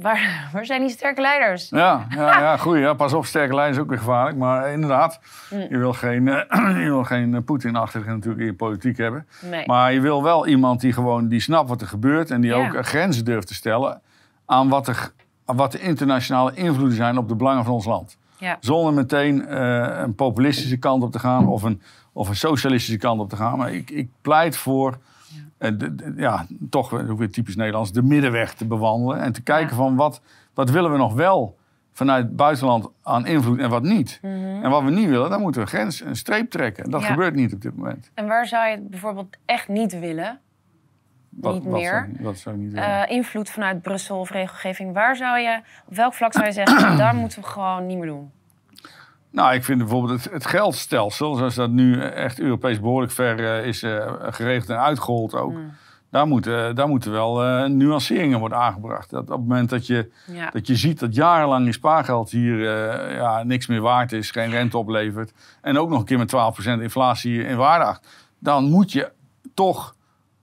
waar, 0.00 0.48
waar 0.52 0.66
zijn 0.66 0.80
die 0.80 0.90
sterke 0.90 1.20
leiders? 1.20 1.68
Ja, 1.68 2.06
ja, 2.10 2.40
ja 2.40 2.56
goed. 2.56 2.78
Ja, 2.78 2.94
pas 2.94 3.12
op, 3.12 3.24
sterke 3.24 3.54
lijn 3.54 3.72
is 3.72 3.78
ook 3.78 3.88
weer 3.88 3.98
gevaarlijk. 3.98 4.36
Maar 4.36 4.72
inderdaad, 4.72 5.20
je 5.50 5.78
wil 5.78 5.92
geen, 5.92 6.28
eh, 6.28 6.78
je 6.84 6.90
wil 6.90 7.04
geen 7.04 7.34
eh, 7.34 7.42
Poetin-achtige 7.44 8.10
natuurlijk 8.10 8.40
in 8.40 8.46
je 8.46 8.54
politiek 8.54 8.96
hebben. 8.96 9.26
Nee. 9.50 9.66
Maar 9.66 9.92
je 9.92 10.00
wil 10.00 10.22
wel 10.22 10.46
iemand 10.46 10.80
die 10.80 10.92
gewoon 10.92 11.28
die 11.28 11.40
snapt 11.40 11.68
wat 11.68 11.80
er 11.80 11.86
gebeurt... 11.86 12.30
en 12.30 12.40
die 12.40 12.50
Ja. 12.50 12.56
ook 12.66 12.74
eh, 12.74 12.82
grenzen 12.82 13.24
durft 13.24 13.46
te 13.46 13.54
stellen... 13.54 14.00
aan 14.46 14.68
wat, 14.68 14.88
er, 14.88 15.12
aan 15.44 15.56
wat 15.56 15.72
de 15.72 15.80
internationale 15.80 16.54
invloeden 16.54 16.96
zijn 16.96 17.18
op 17.18 17.28
de 17.28 17.34
belangen 17.36 17.64
van 17.64 17.74
ons 17.74 17.84
land. 17.84 18.16
Ja. 18.38 18.56
Zonder 18.60 18.92
meteen 18.92 19.60
een 20.02 20.14
populistische 20.14 20.76
kant 20.76 21.02
op 21.02 21.12
te 21.12 21.18
gaan... 21.18 21.46
of 21.46 21.62
een, 21.62 21.82
of 22.12 22.28
een 22.28 22.36
socialistische 22.36 22.98
kant 22.98 23.20
op 23.20 23.28
te 23.28 23.36
gaan. 23.36 23.58
Maar 23.58 23.72
ik, 23.72 23.90
ik 23.90 24.08
pleit 24.22 24.56
voor... 24.56 24.98
eh, 25.60 25.70
ja, 26.16 26.46
toch 26.70 26.90
weer 26.90 27.30
typisch 27.30 27.56
Nederlands, 27.56 27.92
de 27.92 28.02
middenweg 28.02 28.54
te 28.54 28.66
bewandelen. 28.66 29.20
En 29.20 29.32
te 29.32 29.42
kijken 29.42 29.76
van 29.76 29.96
wat, 29.96 30.20
wat 30.54 30.70
willen 30.70 30.92
we 30.92 30.96
nog 30.98 31.14
wel 31.14 31.58
vanuit 31.92 32.24
het 32.24 32.36
buitenland 32.36 32.88
aan 33.02 33.26
invloed 33.26 33.58
en 33.58 33.70
wat 33.70 33.82
niet. 33.82 34.18
En 34.22 34.70
wat 34.70 34.82
we 34.82 34.90
niet 34.90 35.08
willen, 35.08 35.30
dan 35.30 35.40
moeten 35.40 35.60
we 35.62 35.68
grens, 35.68 36.00
een 36.00 36.16
streep 36.16 36.50
trekken. 36.50 36.90
Dat 36.90 37.00
Mhm. 37.00 37.08
Ja. 37.08 37.14
gebeurt 37.14 37.34
niet 37.34 37.54
op 37.54 37.60
dit 37.62 37.76
moment. 37.76 38.10
En 38.14 38.26
waar 38.26 38.46
zou 38.46 38.66
je 38.68 38.74
het 38.74 38.90
bijvoorbeeld 38.90 39.36
echt 39.44 39.68
niet 39.68 39.98
willen? 39.98 40.40
Wat, 41.28 41.54
Niet 41.54 41.62
wat 41.64 41.72
meer. 41.72 42.08
Zou, 42.12 42.24
wat 42.24 42.38
zou 42.38 42.54
ik 42.54 42.60
niet 42.60 42.72
willen? 42.72 43.06
Eh, 43.06 43.16
invloed 43.16 43.50
vanuit 43.50 43.82
Brussel 43.82 44.18
of 44.18 44.30
regelgeving. 44.30 44.94
Waar 44.94 45.16
zou 45.16 45.38
je, 45.38 45.60
op 45.86 45.94
welk 45.94 46.14
vlak 46.14 46.32
zou 46.32 46.44
je 46.46 46.52
zeggen... 46.52 46.96
daar 46.96 47.14
moeten 47.14 47.40
we 47.40 47.46
gewoon 47.46 47.86
niet 47.86 47.98
meer 47.98 48.06
doen? 48.06 48.30
Nou, 49.30 49.54
ik 49.54 49.64
vind 49.64 49.78
bijvoorbeeld 49.78 50.24
het, 50.24 50.32
het 50.32 50.46
geldstelsel, 50.46 51.34
zoals 51.34 51.54
dat 51.54 51.70
nu 51.70 52.00
echt 52.00 52.40
Europees 52.40 52.80
behoorlijk 52.80 53.12
ver 53.12 53.58
eh, 53.58 53.66
is 53.66 53.82
eh, 53.82 54.12
geregeld 54.20 54.70
en 54.70 54.80
uitgehold 54.80 55.34
ook. 55.34 55.52
Mm. 55.52 55.72
Daar, 56.10 56.26
moeten, 56.26 56.74
daar 56.74 56.88
moeten 56.88 57.12
wel 57.12 57.44
eh, 57.44 57.64
nuanceringen 57.68 58.38
worden 58.38 58.58
aangebracht. 58.58 59.10
Dat 59.10 59.22
op 59.22 59.28
het 59.28 59.38
moment 59.38 59.70
dat 59.70 59.86
je, 59.86 60.10
Ja. 60.26 60.50
dat 60.50 60.66
je 60.66 60.76
ziet 60.76 60.98
dat 60.98 61.14
jarenlang 61.14 61.66
je 61.66 61.72
spaargeld 61.72 62.30
hier 62.30 62.54
eh, 62.68 63.14
ja, 63.16 63.42
niks 63.42 63.66
meer 63.66 63.80
waard 63.80 64.12
is, 64.12 64.30
geen 64.30 64.50
rente 64.50 64.78
oplevert. 64.78 65.32
En 65.60 65.78
ook 65.78 65.88
nog 65.88 65.98
een 65.98 66.04
keer 66.04 66.18
met 66.18 66.32
12% 66.78 66.80
inflatie 66.80 67.42
in 67.44 67.56
waarde 67.56 67.84
acht. 67.84 68.06
Dan 68.38 68.64
moet 68.64 68.92
je 68.92 69.12
toch, 69.54 69.94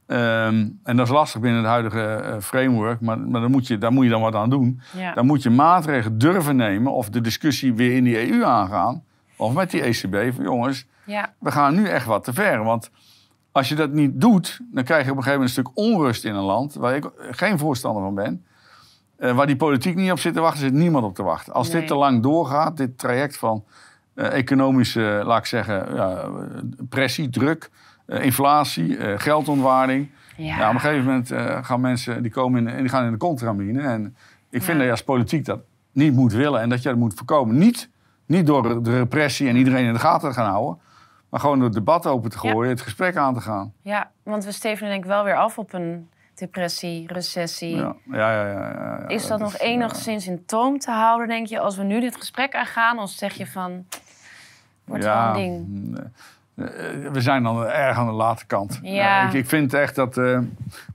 ehm, 0.08 0.68
en 0.84 0.98
dat 0.98 1.06
is 1.06 1.12
lastig 1.12 1.42
binnen 1.42 1.60
het 1.60 1.70
huidige 1.70 2.02
eh, 2.02 2.40
framework, 2.40 3.02
maar, 3.02 3.20
maar 3.20 3.42
dan 3.42 3.52
moet 3.52 3.68
je, 3.68 3.78
daar 3.78 3.92
moet 3.92 4.04
je 4.04 4.10
dan 4.10 4.22
wat 4.22 4.36
aan 4.36 4.50
doen. 4.50 4.82
Ja. 4.98 5.14
Dan 5.14 5.26
moet 5.26 5.44
je 5.44 5.50
maatregelen 5.50 6.18
durven 6.18 6.56
nemen 6.56 6.94
of 6.94 7.10
de 7.10 7.22
discussie 7.22 7.74
weer 7.74 7.96
in 7.96 8.04
die 8.04 8.32
EU 8.32 8.44
aangaan. 8.44 9.04
Of 9.38 9.54
met 9.54 9.72
die 9.72 9.82
ECB 9.82 10.36
van 10.36 10.44
jongens, 10.44 10.86
ja. 11.06 11.34
we 11.40 11.52
gaan 11.52 11.76
nu 11.76 11.88
echt 11.88 12.06
wat 12.06 12.24
te 12.24 12.34
ver. 12.34 12.64
Want 12.64 12.90
als 13.52 13.70
je 13.70 13.76
dat 13.76 13.92
niet 13.92 14.22
doet, 14.22 14.60
dan 14.72 14.84
krijg 14.84 15.06
je 15.06 15.12
op 15.12 15.18
een 15.18 15.24
gegeven 15.24 15.40
moment 15.46 15.58
een 15.58 15.64
stuk 15.64 15.78
onrust 15.78 16.26
in 16.26 16.36
een 16.36 16.44
land... 16.44 16.74
waar 16.74 16.96
ik 16.96 17.10
geen 17.32 17.58
voorstander 17.58 18.04
van 18.04 18.16
ben. 18.16 18.46
Eh, 19.18 19.36
waar 19.36 19.48
die 19.48 19.56
politiek 19.56 19.96
niet 19.96 20.12
op 20.12 20.20
zit 20.20 20.34
te 20.34 20.40
wachten, 20.40 20.60
zit 20.60 20.74
niemand 20.74 21.06
op 21.06 21.16
te 21.16 21.24
wachten. 21.24 21.54
Als 21.54 21.68
Nee. 21.70 21.80
dit 21.80 21.88
te 21.88 21.96
lang 21.96 22.24
doorgaat, 22.24 22.78
dit 22.78 22.98
traject 22.98 23.38
van 23.38 23.64
eh, 24.14 24.38
economische, 24.38 25.22
laat 25.26 25.40
ik 25.40 25.46
zeggen, 25.46 25.96
ja, 25.96 26.30
pressie, 26.90 27.30
druk... 27.30 27.70
eh, 28.08 28.24
inflatie, 28.26 28.98
eh, 28.98 29.20
geldontwaarding. 29.20 30.10
Ja. 30.38 30.58
Ja. 30.58 30.68
op 30.68 30.74
een 30.74 30.80
gegeven 30.80 31.06
moment 31.06 31.32
eh, 31.32 31.58
gaan 31.66 31.82
mensen 31.82 32.22
die 32.22 32.32
komen 32.32 32.60
in, 32.68 32.74
en 32.74 32.80
die 32.80 32.90
gaan 32.90 33.06
in 33.06 33.12
de 33.12 33.18
contramine. 33.18 33.82
En 33.82 34.16
ik 34.50 34.62
vind 34.64 34.66
Ja. 34.68 34.74
dat 34.74 34.84
je 34.84 34.92
als 34.92 35.04
politiek 35.04 35.46
dat 35.46 35.60
niet 35.92 36.14
moet 36.14 36.34
willen 36.34 36.62
en 36.62 36.70
dat 36.70 36.82
je 36.84 36.90
dat 36.90 36.98
moet 36.98 37.14
voorkomen. 37.14 37.58
Niet, 37.58 37.90
niet 38.26 38.46
door 38.46 38.84
de 38.84 38.98
repressie 38.98 39.48
en 39.50 39.56
iedereen 39.56 39.86
in 39.86 39.94
de 39.94 40.00
gaten 40.00 40.30
te 40.30 40.36
gaan 40.36 40.50
houden, 40.52 40.80
maar 41.30 41.40
gewoon 41.40 41.56
door 41.58 41.66
het 41.66 41.74
debat 41.76 42.08
open 42.08 42.30
te 42.30 42.38
Ja. 42.42 42.52
gooien, 42.52 42.70
het 42.70 42.82
gesprek 42.82 43.16
aan 43.16 43.34
te 43.34 43.42
gaan. 43.42 43.74
Ja, 43.82 44.12
want 44.24 44.46
we 44.46 44.52
stevenen 44.52 44.92
denk 44.92 45.04
ik 45.04 45.10
wel 45.10 45.24
weer 45.24 45.38
af 45.38 45.58
op 45.58 45.74
een 45.74 46.10
depressie, 46.36 47.14
recessie. 47.14 47.76
Ja, 47.76 47.96
ja, 48.12 48.48
ja. 48.48 48.52
ja. 48.52 49.08
Is 49.08 49.28
dat 49.28 49.40
nog 49.40 49.54
is, 49.54 49.60
enigszins 49.60 50.28
in 50.28 50.46
toom 50.46 50.80
te 50.80 50.92
houden, 50.92 51.28
denk 51.28 51.48
je, 51.48 51.60
als 51.60 51.78
we 51.78 51.84
nu 51.84 52.00
dit 52.00 52.16
gesprek 52.16 52.56
aangaan? 52.56 53.00
Of 53.00 53.10
zeg 53.10 53.34
je 53.34 53.48
van, 53.48 53.86
wordt 54.84 55.04
wel 55.04 55.16
een 55.28 55.34
ding? 55.34 55.66
mm, 55.68 55.96
we 57.12 57.22
zijn 57.22 57.44
dan 57.44 57.66
erg 57.66 57.98
aan 57.98 58.06
de 58.06 58.12
late 58.12 58.46
kant. 58.46 58.80
Ja. 58.84 59.28
ik, 59.28 59.34
ik 59.34 59.46
vind 59.48 59.74
echt 59.74 59.96
dat. 59.96 60.18
eh, 60.18 60.40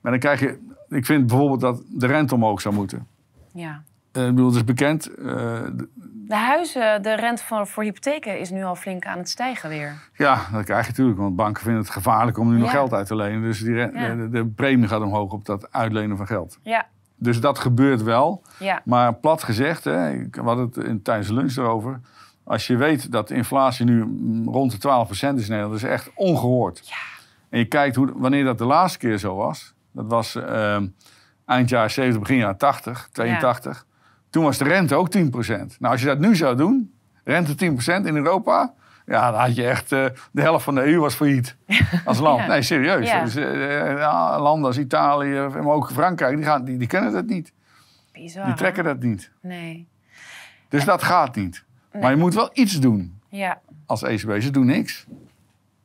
maar 0.00 0.12
dan 0.12 0.18
krijg 0.18 0.40
je. 0.40 0.58
Ik 0.88 1.06
vind 1.06 1.26
bijvoorbeeld 1.26 1.60
dat 1.60 1.82
de 1.88 2.06
rente 2.06 2.34
omhoog 2.34 2.60
zou 2.60 2.74
moeten. 2.74 3.06
Ja. 3.52 3.82
Eh, 4.12 4.22
ik 4.26 4.28
bedoel, 4.34 4.46
het 4.46 4.56
is 4.56 4.64
bekend. 4.64 5.06
eh, 5.14 5.24
de- 5.24 5.88
De 6.26 6.34
huizen, 6.38 7.02
de 7.02 7.14
rente 7.14 7.44
voor, 7.44 7.66
voor 7.66 7.82
hypotheken 7.82 8.38
is 8.38 8.50
nu 8.50 8.62
al 8.64 8.74
flink 8.74 9.04
aan 9.06 9.18
het 9.18 9.28
stijgen 9.28 9.68
weer. 9.68 9.94
Ja, 10.14 10.40
dat 10.52 10.64
krijg 10.64 10.82
je 10.84 10.90
natuurlijk. 10.90 11.18
Want 11.18 11.36
banken 11.36 11.62
vinden 11.62 11.80
het 11.82 11.90
gevaarlijk 11.90 12.38
om 12.38 12.52
nu 12.52 12.58
nog 12.58 12.70
geld 12.70 12.92
uit 12.92 13.06
te 13.06 13.16
lenen. 13.16 13.42
Dus 13.42 13.60
die, 13.60 13.74
Ja. 13.74 13.86
de, 14.14 14.28
de 14.30 14.46
premie 14.46 14.88
gaat 14.88 15.00
omhoog 15.00 15.32
op 15.32 15.44
dat 15.44 15.72
uitlenen 15.72 16.16
van 16.16 16.26
geld. 16.26 16.58
Ja, 16.62 16.86
Dus 17.16 17.40
dat 17.40 17.58
gebeurt 17.58 18.02
wel. 18.02 18.42
ja, 18.58 18.80
Maar 18.84 19.14
plat 19.14 19.42
gezegd, 19.42 19.84
hè, 19.84 20.10
ik 20.12 20.34
had 20.34 20.58
het 20.58 20.76
in, 20.76 21.02
tijdens 21.02 21.28
de 21.28 21.34
lunch 21.34 21.56
erover. 21.56 22.00
Als 22.44 22.66
je 22.66 22.76
weet 22.76 23.12
dat 23.12 23.28
de 23.28 23.34
inflatie 23.34 23.84
nu 23.84 24.00
rond 24.46 24.82
de 24.82 24.88
12% 24.88 25.10
is 25.10 25.22
in 25.22 25.34
Nederland, 25.34 25.70
dat 25.70 25.82
is 25.82 25.82
echt 25.82 26.10
ongehoord. 26.14 26.88
Ja. 26.88 26.96
En 27.50 27.58
je 27.58 27.64
kijkt 27.64 27.96
hoe, 27.96 28.12
wanneer 28.14 28.44
dat 28.44 28.58
de 28.58 28.64
laatste 28.64 28.98
keer 28.98 29.18
zo 29.18 29.36
was. 29.36 29.74
Dat 29.92 30.06
was 30.06 30.34
ehm, 30.34 30.86
eind 31.46 31.68
jaren 31.68 31.90
70, 31.90 32.20
begin 32.20 32.36
jaren 32.36 32.56
80, 32.56 33.08
82. 33.12 33.86
Toen 34.30 34.44
was 34.44 34.58
de 34.58 34.64
rente 34.64 34.94
ook 34.94 35.16
10%. 35.16 35.18
Nou, 35.18 35.68
als 35.78 36.00
je 36.00 36.06
dat 36.06 36.18
nu 36.18 36.36
zou 36.36 36.56
doen, 36.56 36.94
rente 37.24 37.54
10% 37.54 38.06
in 38.06 38.16
Europa... 38.16 38.74
Ja, 39.06 39.30
dan 39.30 39.40
had 39.40 39.56
je 39.56 39.66
echt... 39.66 39.92
eh, 39.92 40.04
de 40.32 40.40
helft 40.40 40.64
van 40.64 40.74
de 40.74 40.84
EU 40.84 40.98
was 40.98 41.14
failliet 41.14 41.56
als 42.04 42.18
land. 42.18 42.40
Ja. 42.40 42.46
Nee, 42.46 42.62
serieus. 42.62 43.08
Ja. 43.10 43.24
Dus, 43.24 43.36
eh, 43.36 43.98
ja, 43.98 44.40
landen 44.40 44.66
als 44.66 44.78
Italië, 44.78 45.48
maar 45.48 45.64
ook 45.74 45.90
Frankrijk, 45.90 46.36
die, 46.36 46.44
gaan, 46.44 46.64
die, 46.64 46.76
die 46.76 46.86
kennen 46.86 47.12
dat 47.12 47.26
niet. 47.26 47.52
Bizar. 48.12 48.42
Die 48.42 48.52
hè? 48.52 48.58
trekken 48.58 48.84
dat 48.84 49.02
niet. 49.02 49.30
Nee. 49.40 49.88
Dus 50.68 50.84
dat 50.84 51.02
gaat 51.02 51.36
niet. 51.36 51.64
Maar 52.00 52.10
je 52.10 52.16
moet 52.16 52.34
wel 52.34 52.50
iets 52.52 52.80
doen 52.80 53.20
Ja. 53.28 53.60
als 53.86 54.02
ECB. 54.02 54.40
Ze 54.40 54.50
doen 54.50 54.66
niks. 54.66 55.06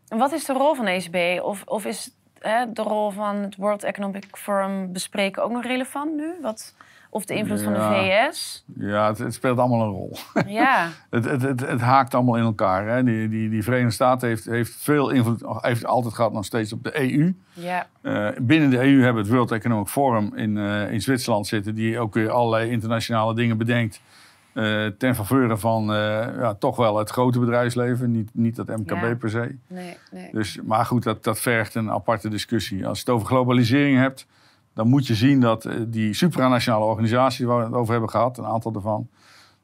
Wat 0.08 0.32
is 0.32 0.46
de 0.46 0.54
rol 0.54 0.74
van 0.76 0.86
de 0.86 0.92
ECB? 0.92 1.44
Of, 1.44 1.64
of 1.66 1.86
is 1.86 2.12
hè, 2.40 2.72
de 2.74 2.82
rol 2.82 3.10
van 3.12 3.36
het 3.36 3.56
World 3.56 3.84
Economic 3.84 4.26
Forum 4.32 4.92
bespreken 4.94 5.44
ook 5.44 5.52
nog 5.52 5.64
relevant 5.64 6.16
nu? 6.16 6.34
Wat, 6.42 6.74
of 7.10 7.26
de 7.26 7.36
invloed 7.36 7.62
van 7.62 7.74
de. 7.74 7.80
VS? 7.80 8.64
Ja, 8.80 9.08
het, 9.08 9.18
het 9.18 9.34
speelt 9.34 9.58
allemaal 9.60 9.82
een 9.82 9.92
rol. 9.92 10.18
Ja, 10.48 10.88
Het, 11.10 11.26
het, 11.26 11.42
het, 11.42 11.60
het 11.60 11.82
haakt 11.82 12.14
allemaal 12.14 12.36
in 12.38 12.44
elkaar. 12.44 12.88
Hè. 12.88 13.04
Die, 13.04 13.30
die, 13.30 13.50
die 13.50 13.64
Verenigde 13.64 13.94
Staten 13.94 14.28
heeft, 14.28 14.46
heeft 14.46 14.76
veel 14.78 15.10
invloed, 15.10 15.44
heeft 15.62 15.86
altijd 15.86 16.14
gehad 16.14 16.34
nog 16.34 16.46
steeds 16.46 16.74
op 16.74 16.84
de 16.84 17.00
EU. 17.14 17.34
ja, 17.54 17.88
Eh, 18.02 18.28
binnen 18.42 18.70
de 18.70 18.78
EU 18.78 18.96
hebben 19.04 19.14
we 19.14 19.20
het 19.30 19.38
World 19.38 19.52
Economic 19.52 19.88
Forum 19.88 20.32
in, 20.36 20.58
eh, 20.58 20.92
in 20.92 21.02
Zwitserland 21.02 21.48
zitten, 21.48 21.76
die 21.76 22.00
ook 22.00 22.14
weer 22.14 22.30
allerlei 22.30 22.70
internationale 22.72 23.36
dingen 23.36 23.58
bedenkt. 23.58 24.02
Eh, 24.58 24.86
ten 24.98 25.16
faveur 25.16 25.58
van 25.58 25.94
eh, 25.94 25.98
ja, 26.40 26.54
toch 26.54 26.76
wel 26.76 26.98
het 26.98 27.10
grote 27.10 27.40
bedrijfsleven, 27.40 28.12
niet, 28.12 28.30
niet 28.34 28.58
het 28.58 28.68
MKB 28.68 28.90
Ja. 29.04 29.16
per 29.16 29.30
se. 29.30 29.56
nee, 29.68 29.98
nee. 30.12 30.30
Dus, 30.32 30.60
maar 30.64 30.86
goed, 30.86 31.04
dat, 31.04 31.24
dat 31.24 31.40
vergt 31.40 31.76
een 31.76 31.92
aparte 31.92 32.30
discussie. 32.30 32.88
Als 32.88 32.98
je 33.00 33.04
het 33.06 33.14
over 33.14 33.28
globalisering 33.28 33.98
hebt, 33.98 34.26
dan 34.74 34.88
moet 34.88 35.08
je 35.08 35.16
zien 35.16 35.40
dat 35.40 35.66
eh, 35.66 35.76
die 35.88 36.14
supranationale 36.14 36.86
organisaties 36.86 37.46
waar 37.46 37.58
we 37.58 37.64
het 37.64 37.74
over 37.74 37.92
hebben 37.92 38.10
gehad, 38.10 38.38
een 38.38 38.46
aantal 38.46 38.72
daarvan, 38.72 39.08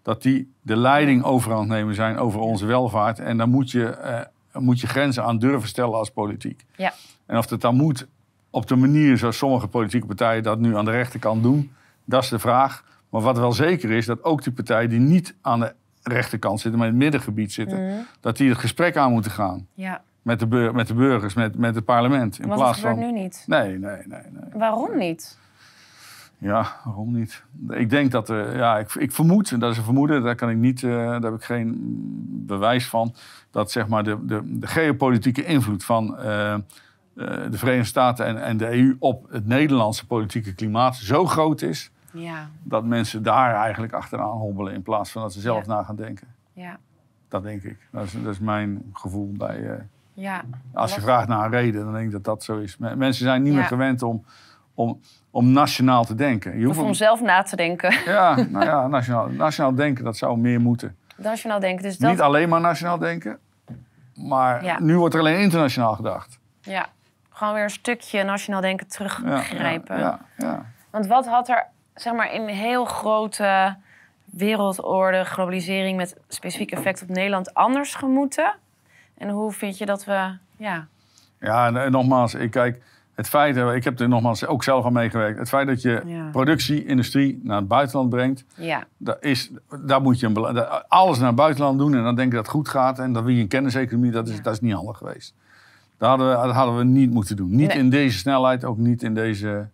dat 0.02 0.22
die 0.22 0.52
de 0.62 0.76
leiding 0.76 1.24
over 1.24 1.52
aan 1.54 1.60
het 1.60 1.68
nemen 1.68 1.96
zijn 1.96 2.18
over 2.18 2.40
onze 2.40 2.66
welvaart. 2.66 3.20
En 3.20 3.38
dan 3.38 3.50
moet 3.50 3.72
je, 3.72 3.86
eh, 3.86 4.20
moet 4.62 4.80
je 4.80 4.88
grenzen 4.88 5.24
aan 5.24 5.40
durven 5.40 5.70
stellen 5.70 5.94
als 5.98 6.10
politiek. 6.12 6.66
Ja. 6.76 6.94
En 7.26 7.38
of 7.38 7.46
dat 7.46 7.62
dan 7.62 7.76
moet 7.76 8.08
op 8.50 8.68
de 8.68 8.76
manier 8.76 9.18
zoals 9.18 9.38
sommige 9.38 9.68
politieke 9.68 10.06
partijen 10.08 10.44
dat 10.44 10.60
nu 10.60 10.78
aan 10.78 10.86
de 10.86 10.92
rechterkant 10.92 11.44
doen, 11.44 11.72
dat 12.06 12.24
is 12.24 12.30
de 12.30 12.40
vraag. 12.40 12.84
Maar 13.14 13.22
wat 13.22 13.38
wel 13.38 13.52
zeker 13.54 13.92
is, 13.92 14.06
dat 14.06 14.24
ook 14.24 14.44
die 14.44 14.54
partijen 14.54 14.90
die 14.90 15.00
niet 15.00 15.36
aan 15.42 15.60
de 15.60 15.74
rechterkant 16.04 16.60
zitten, 16.60 16.80
maar 16.80 16.88
in 16.90 16.94
het 16.94 17.04
middengebied 17.04 17.54
zitten, 17.54 17.86
Mhm. 17.86 17.96
dat 18.20 18.38
die 18.38 18.50
het 18.50 18.58
gesprek 18.58 18.98
aan 18.98 19.12
moeten 19.12 19.32
gaan 19.32 19.68
Ja, 19.74 20.02
met 20.22 20.40
de, 20.40 20.48
bur- 20.48 20.76
met 20.76 20.88
de 20.88 20.94
burgers, 20.94 21.34
met, 21.34 21.58
met 21.58 21.76
het 21.76 21.86
parlement. 21.86 22.40
In 22.40 22.48
want 22.48 22.60
dat 22.60 22.60
plaats 22.60 22.80
gebeurt 22.80 23.00
van. 23.06 23.14
nu 23.14 23.20
niet. 23.22 23.44
Nee, 23.48 23.80
nee, 23.80 24.02
nee, 24.08 24.22
nee. 24.32 24.44
Waarom 24.54 24.98
niet? 24.98 25.38
Ja, 26.38 26.68
waarom 26.84 27.12
niet? 27.18 27.44
Ik 27.70 27.90
denk 27.90 28.12
dat, 28.12 28.30
eh, 28.30 28.56
ja, 28.56 28.78
ik, 28.78 28.94
ik 28.96 29.12
vermoed, 29.12 29.52
en 29.52 29.60
dat 29.60 29.72
is 29.72 29.78
een 29.78 29.84
vermoeden, 29.84 30.24
daar 30.24 30.36
kan 30.36 30.50
ik 30.50 30.58
niet, 30.58 30.84
eh, 30.84 30.90
daar 30.92 31.22
heb 31.22 31.34
ik 31.34 31.44
geen 31.44 31.78
bewijs 32.46 32.88
van, 32.88 33.14
dat 33.52 33.72
zeg 33.72 33.88
maar 33.88 34.04
de, 34.04 34.26
de, 34.26 34.42
de 34.46 34.68
geopolitieke 34.68 35.46
invloed 35.46 35.84
van 35.84 36.18
eh, 36.18 36.56
de 37.16 37.58
Verenigde 37.58 37.88
Staten 37.88 38.26
en, 38.26 38.44
en 38.44 38.58
de 38.58 38.72
EU 38.72 38.96
op 39.00 39.26
het 39.32 39.48
Nederlandse 39.48 40.06
politieke 40.06 40.54
klimaat 40.56 40.96
zo 40.96 41.26
groot 41.26 41.62
is, 41.62 41.92
Ja, 42.14 42.48
dat 42.64 42.84
mensen 42.86 43.24
daar 43.24 43.56
eigenlijk 43.56 43.94
achteraan 43.94 44.38
hobbelen 44.38 44.74
in 44.74 44.82
plaats 44.82 45.12
van 45.12 45.22
dat 45.22 45.34
ze 45.34 45.40
zelf 45.40 45.66
Ja. 45.66 45.74
na 45.74 45.84
gaan 45.84 45.96
denken. 45.96 46.28
ja, 46.54 46.78
Dat 47.28 47.44
denk 47.44 47.64
ik. 47.64 47.78
Dat 47.92 48.04
is, 48.04 48.12
dat 48.24 48.34
is 48.34 48.40
mijn 48.40 48.90
gevoel 48.94 49.32
bij. 49.38 49.70
eh, 49.70 49.76
ja. 50.14 50.42
Als 50.74 50.96
je 50.96 51.02
vraagt 51.02 51.28
naar 51.28 51.46
een 51.46 51.52
reden, 51.52 51.84
dan 51.84 51.94
denk 51.94 52.06
ik 52.06 52.12
dat 52.12 52.24
dat 52.24 52.44
zo 52.44 52.58
is. 52.58 52.78
Me- 52.78 52.96
Mensen 52.96 53.26
zijn 53.26 53.42
niet 53.44 53.54
meer 53.54 53.64
gewend 53.64 54.02
om, 54.02 54.24
om, 54.74 55.00
om 55.32 55.52
nationaal 55.52 56.06
te 56.06 56.16
denken. 56.16 56.60
Je 56.60 56.70
Of 56.70 56.76
hoeft 56.76 56.88
om 56.88 56.94
zelf 56.94 57.22
na 57.22 57.42
te 57.44 57.56
denken. 57.56 57.94
ja, 58.14 58.36
nou 58.36 58.66
ja, 58.66 58.88
nationaal, 58.88 59.28
nationaal 59.30 59.76
denken, 59.76 60.04
dat 60.04 60.18
zou 60.18 60.38
meer 60.38 60.62
moeten. 60.62 60.96
Nationaal 61.18 61.60
denken. 61.60 61.84
Dus 61.84 61.98
dat, 61.98 62.10
Niet 62.12 62.22
alleen 62.22 62.50
maar 62.50 62.62
nationaal 62.62 62.98
denken, 62.98 63.40
maar 64.16 64.82
nu 64.82 64.98
wordt 64.98 65.14
er 65.14 65.20
alleen 65.20 65.40
internationaal 65.40 65.96
gedacht. 65.96 66.40
ja, 66.62 66.86
gewoon 67.30 67.54
weer 67.54 67.64
een 67.64 67.70
stukje 67.70 68.24
nationaal 68.24 68.62
denken 68.62 68.88
teruggrijpen. 68.88 69.98
Ja. 70.38 70.66
Want 70.90 71.08
wat 71.08 71.28
had 71.28 71.50
er, 71.50 71.66
zeg 71.96 72.14
maar, 72.14 72.34
in 72.34 72.42
een 72.42 72.48
heel 72.56 72.86
grote 72.86 73.76
wereldorde, 74.26 75.24
globalisering 75.24 75.98
met 75.98 76.16
specifiek 76.28 76.72
effect 76.72 77.02
op 77.02 77.10
Nederland 77.10 77.54
anders 77.54 77.96
gemoeten? 77.96 78.54
En 79.18 79.30
hoe 79.30 79.52
vind 79.52 79.78
je 79.78 79.86
dat 79.86 80.06
we, 80.06 80.32
ja, 80.58 80.88
Ja, 81.40 81.68
en, 81.68 81.78
en 81.78 81.92
nogmaals, 81.92 82.34
ik 82.34 82.52
kijk, 82.52 82.82
het 83.16 83.30
feit, 83.30 83.58
eh, 83.58 83.76
ik 83.76 83.84
heb 83.84 84.00
er 84.00 84.08
nogmaals 84.10 84.46
ook 84.46 84.64
zelf 84.64 84.86
aan 84.86 84.94
meegewerkt. 84.94 85.40
Het 85.40 85.50
feit 85.50 85.68
dat 85.68 85.82
je 85.82 86.02
Ja. 86.06 86.30
productie, 86.32 86.86
industrie 86.86 87.40
naar 87.44 87.58
het 87.58 87.68
buitenland 87.68 88.10
brengt, 88.10 88.46
ja, 88.56 88.84
dat 88.98 89.18
is, 89.24 89.52
daar 89.82 90.02
moet 90.02 90.20
je 90.20 90.26
een, 90.28 90.68
alles 90.88 91.18
naar 91.18 91.28
het 91.28 91.36
buitenland 91.36 91.80
doen 91.80 91.96
en 91.96 92.04
dan 92.04 92.16
denk 92.16 92.30
je 92.30 92.36
dat 92.36 92.46
het 92.46 92.56
goed 92.56 92.68
gaat. 92.70 93.00
En 93.00 93.14
dan 93.14 93.24
wil 93.24 93.34
je 93.36 93.42
een 93.42 93.48
kenniseconomie, 93.48 94.12
dat 94.12 94.28
is, 94.28 94.36
Ja. 94.36 94.42
dat 94.42 94.54
is 94.54 94.60
niet 94.60 94.74
handig 94.74 94.98
geweest. 94.98 95.34
Dat 95.98 96.10
hadden, 96.10 96.30
we, 96.30 96.46
dat 96.46 96.56
hadden 96.56 96.78
we 96.78 96.84
niet 96.84 97.12
moeten 97.12 97.36
doen. 97.36 97.56
Niet 97.56 97.68
Nee. 97.68 97.78
in 97.78 97.90
deze 97.90 98.18
snelheid, 98.18 98.66
ook 98.66 98.78
niet 98.78 99.04
in 99.04 99.14
deze 99.14 99.68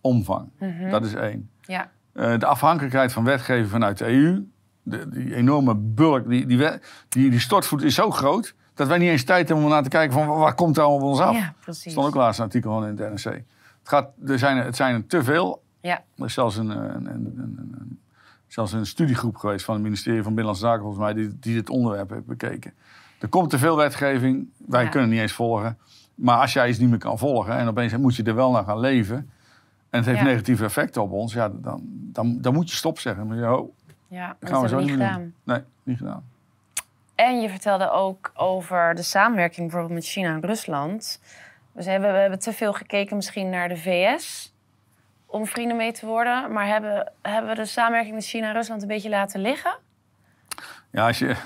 omvang. 0.00 0.48
Mhm. 0.58 0.90
Dat 0.90 1.04
is 1.04 1.14
één. 1.14 1.50
Ja, 1.62 1.90
Eh, 2.12 2.38
de 2.38 2.46
afhankelijkheid 2.46 3.12
van 3.12 3.24
wetgeving 3.24 3.68
vanuit 3.68 3.98
de 3.98 4.06
EU, 4.06 4.46
de, 4.82 5.08
die 5.08 5.34
enorme 5.34 5.74
bulk, 5.76 6.28
die, 6.28 6.46
die, 6.46 6.68
die, 7.08 7.30
die 7.30 7.40
stortvoet 7.40 7.82
is 7.82 7.94
zo 7.94 8.10
groot... 8.10 8.54
dat 8.74 8.88
wij 8.88 8.98
niet 8.98 9.08
eens 9.08 9.24
tijd 9.24 9.46
hebben 9.48 9.64
om 9.66 9.70
naar 9.70 9.82
te 9.82 9.88
kijken 9.88 10.12
van 10.12 10.26
waar 10.26 10.54
komt 10.54 10.76
er 10.76 10.82
allemaal 10.82 11.00
op 11.08 11.08
ons 11.12 11.20
af. 11.20 11.34
ja, 11.36 11.42
Er 11.42 11.54
precies. 11.60 11.92
stond 11.92 12.06
ook 12.06 12.14
laatst 12.14 12.38
een 12.38 12.44
artikel 12.44 12.72
van 12.72 12.86
in 12.86 12.96
het 12.98 13.24
NRC. 13.24 13.34
Het, 13.34 13.44
gaat, 13.82 14.08
er 14.26 14.38
zijn, 14.38 14.56
er- 14.56 14.64
het 14.64 14.76
zijn 14.76 14.94
er 14.94 15.06
te 15.06 15.22
veel. 15.24 15.62
Ja, 15.80 16.02
Er 16.18 16.24
is 16.24 16.34
zelfs 16.34 16.56
een, 16.56 16.68
een, 16.70 16.94
een, 16.94 17.06
een, 17.36 17.76
een- 17.78 18.00
zelfs 18.46 18.72
een 18.72 18.86
studiegroep 18.86 19.36
geweest 19.36 19.64
van 19.64 19.74
het 19.74 19.82
ministerie 19.82 20.22
van 20.22 20.34
Binnenlandse 20.34 20.64
Zaken, 20.64 20.82
volgens 20.82 21.02
mij, 21.02 21.12
die, 21.14 21.38
die 21.40 21.54
dit 21.54 21.70
onderwerp 21.70 22.10
heeft 22.10 22.26
bekeken. 22.26 22.72
Er 23.20 23.28
komt 23.28 23.50
te 23.50 23.58
veel 23.58 23.76
wetgeving, 23.76 24.48
wij 24.66 24.82
Ja. 24.84 24.88
kunnen 24.88 25.08
niet 25.08 25.20
eens 25.20 25.32
volgen. 25.32 25.78
Maar 26.14 26.38
als 26.38 26.52
jij 26.52 26.68
iets 26.68 26.78
niet 26.78 26.88
meer 26.90 26.98
kan 26.98 27.18
volgen 27.18 27.56
en 27.56 27.68
opeens 27.68 27.96
moet 27.96 28.16
je 28.16 28.22
er 28.22 28.34
wel 28.34 28.50
naar 28.50 28.64
gaan 28.64 28.80
leven. 28.80 29.30
En 29.92 29.98
het 29.98 30.06
heeft 30.06 30.18
Ja. 30.20 30.24
negatieve 30.24 30.64
effecten 30.64 31.02
op 31.02 31.10
ons, 31.12 31.32
ja, 31.32 31.48
dan, 31.48 31.80
dan, 32.12 32.38
dan 32.40 32.52
moet 32.54 32.70
je 32.70 32.76
stop 32.76 32.98
zeggen. 32.98 33.26
Maar 33.26 33.36
ja, 33.36 33.54
oh, 33.54 33.72
ja, 34.08 34.36
dat 34.40 34.50
gaan 34.50 34.62
we 34.62 34.68
zo 34.68 34.78
niet 34.80 34.90
gedaan. 34.90 35.18
doen. 35.20 35.34
Nee, 35.44 35.60
niet 35.82 35.98
gedaan. 35.98 36.24
En 37.14 37.40
je 37.40 37.48
vertelde 37.48 37.90
ook 37.90 38.30
over 38.34 38.94
de 38.94 39.02
samenwerking 39.02 39.60
bijvoorbeeld 39.70 39.94
met 40.00 40.08
China 40.08 40.28
en 40.34 40.40
Rusland. 40.40 41.20
Dus 41.72 41.86
hebben, 41.86 42.12
we 42.12 42.18
hebben 42.18 42.38
te 42.38 42.52
veel 42.52 42.72
gekeken 42.72 43.16
misschien 43.16 43.50
naar 43.50 43.68
de 43.68 43.76
VS 43.76 44.54
om 45.26 45.46
vrienden 45.46 45.76
mee 45.76 45.92
te 45.92 46.06
worden. 46.06 46.52
Maar 46.52 46.66
hebben, 46.66 47.12
hebben 47.22 47.50
we 47.50 47.56
de 47.56 47.64
samenwerking 47.66 48.14
met 48.14 48.24
China 48.24 48.46
en 48.48 48.52
Rusland 48.54 48.82
een 48.82 48.88
beetje 48.88 49.08
laten 49.08 49.40
liggen? 49.40 49.78
Ja, 50.90 51.06
als 51.06 51.18
je, 51.18 51.36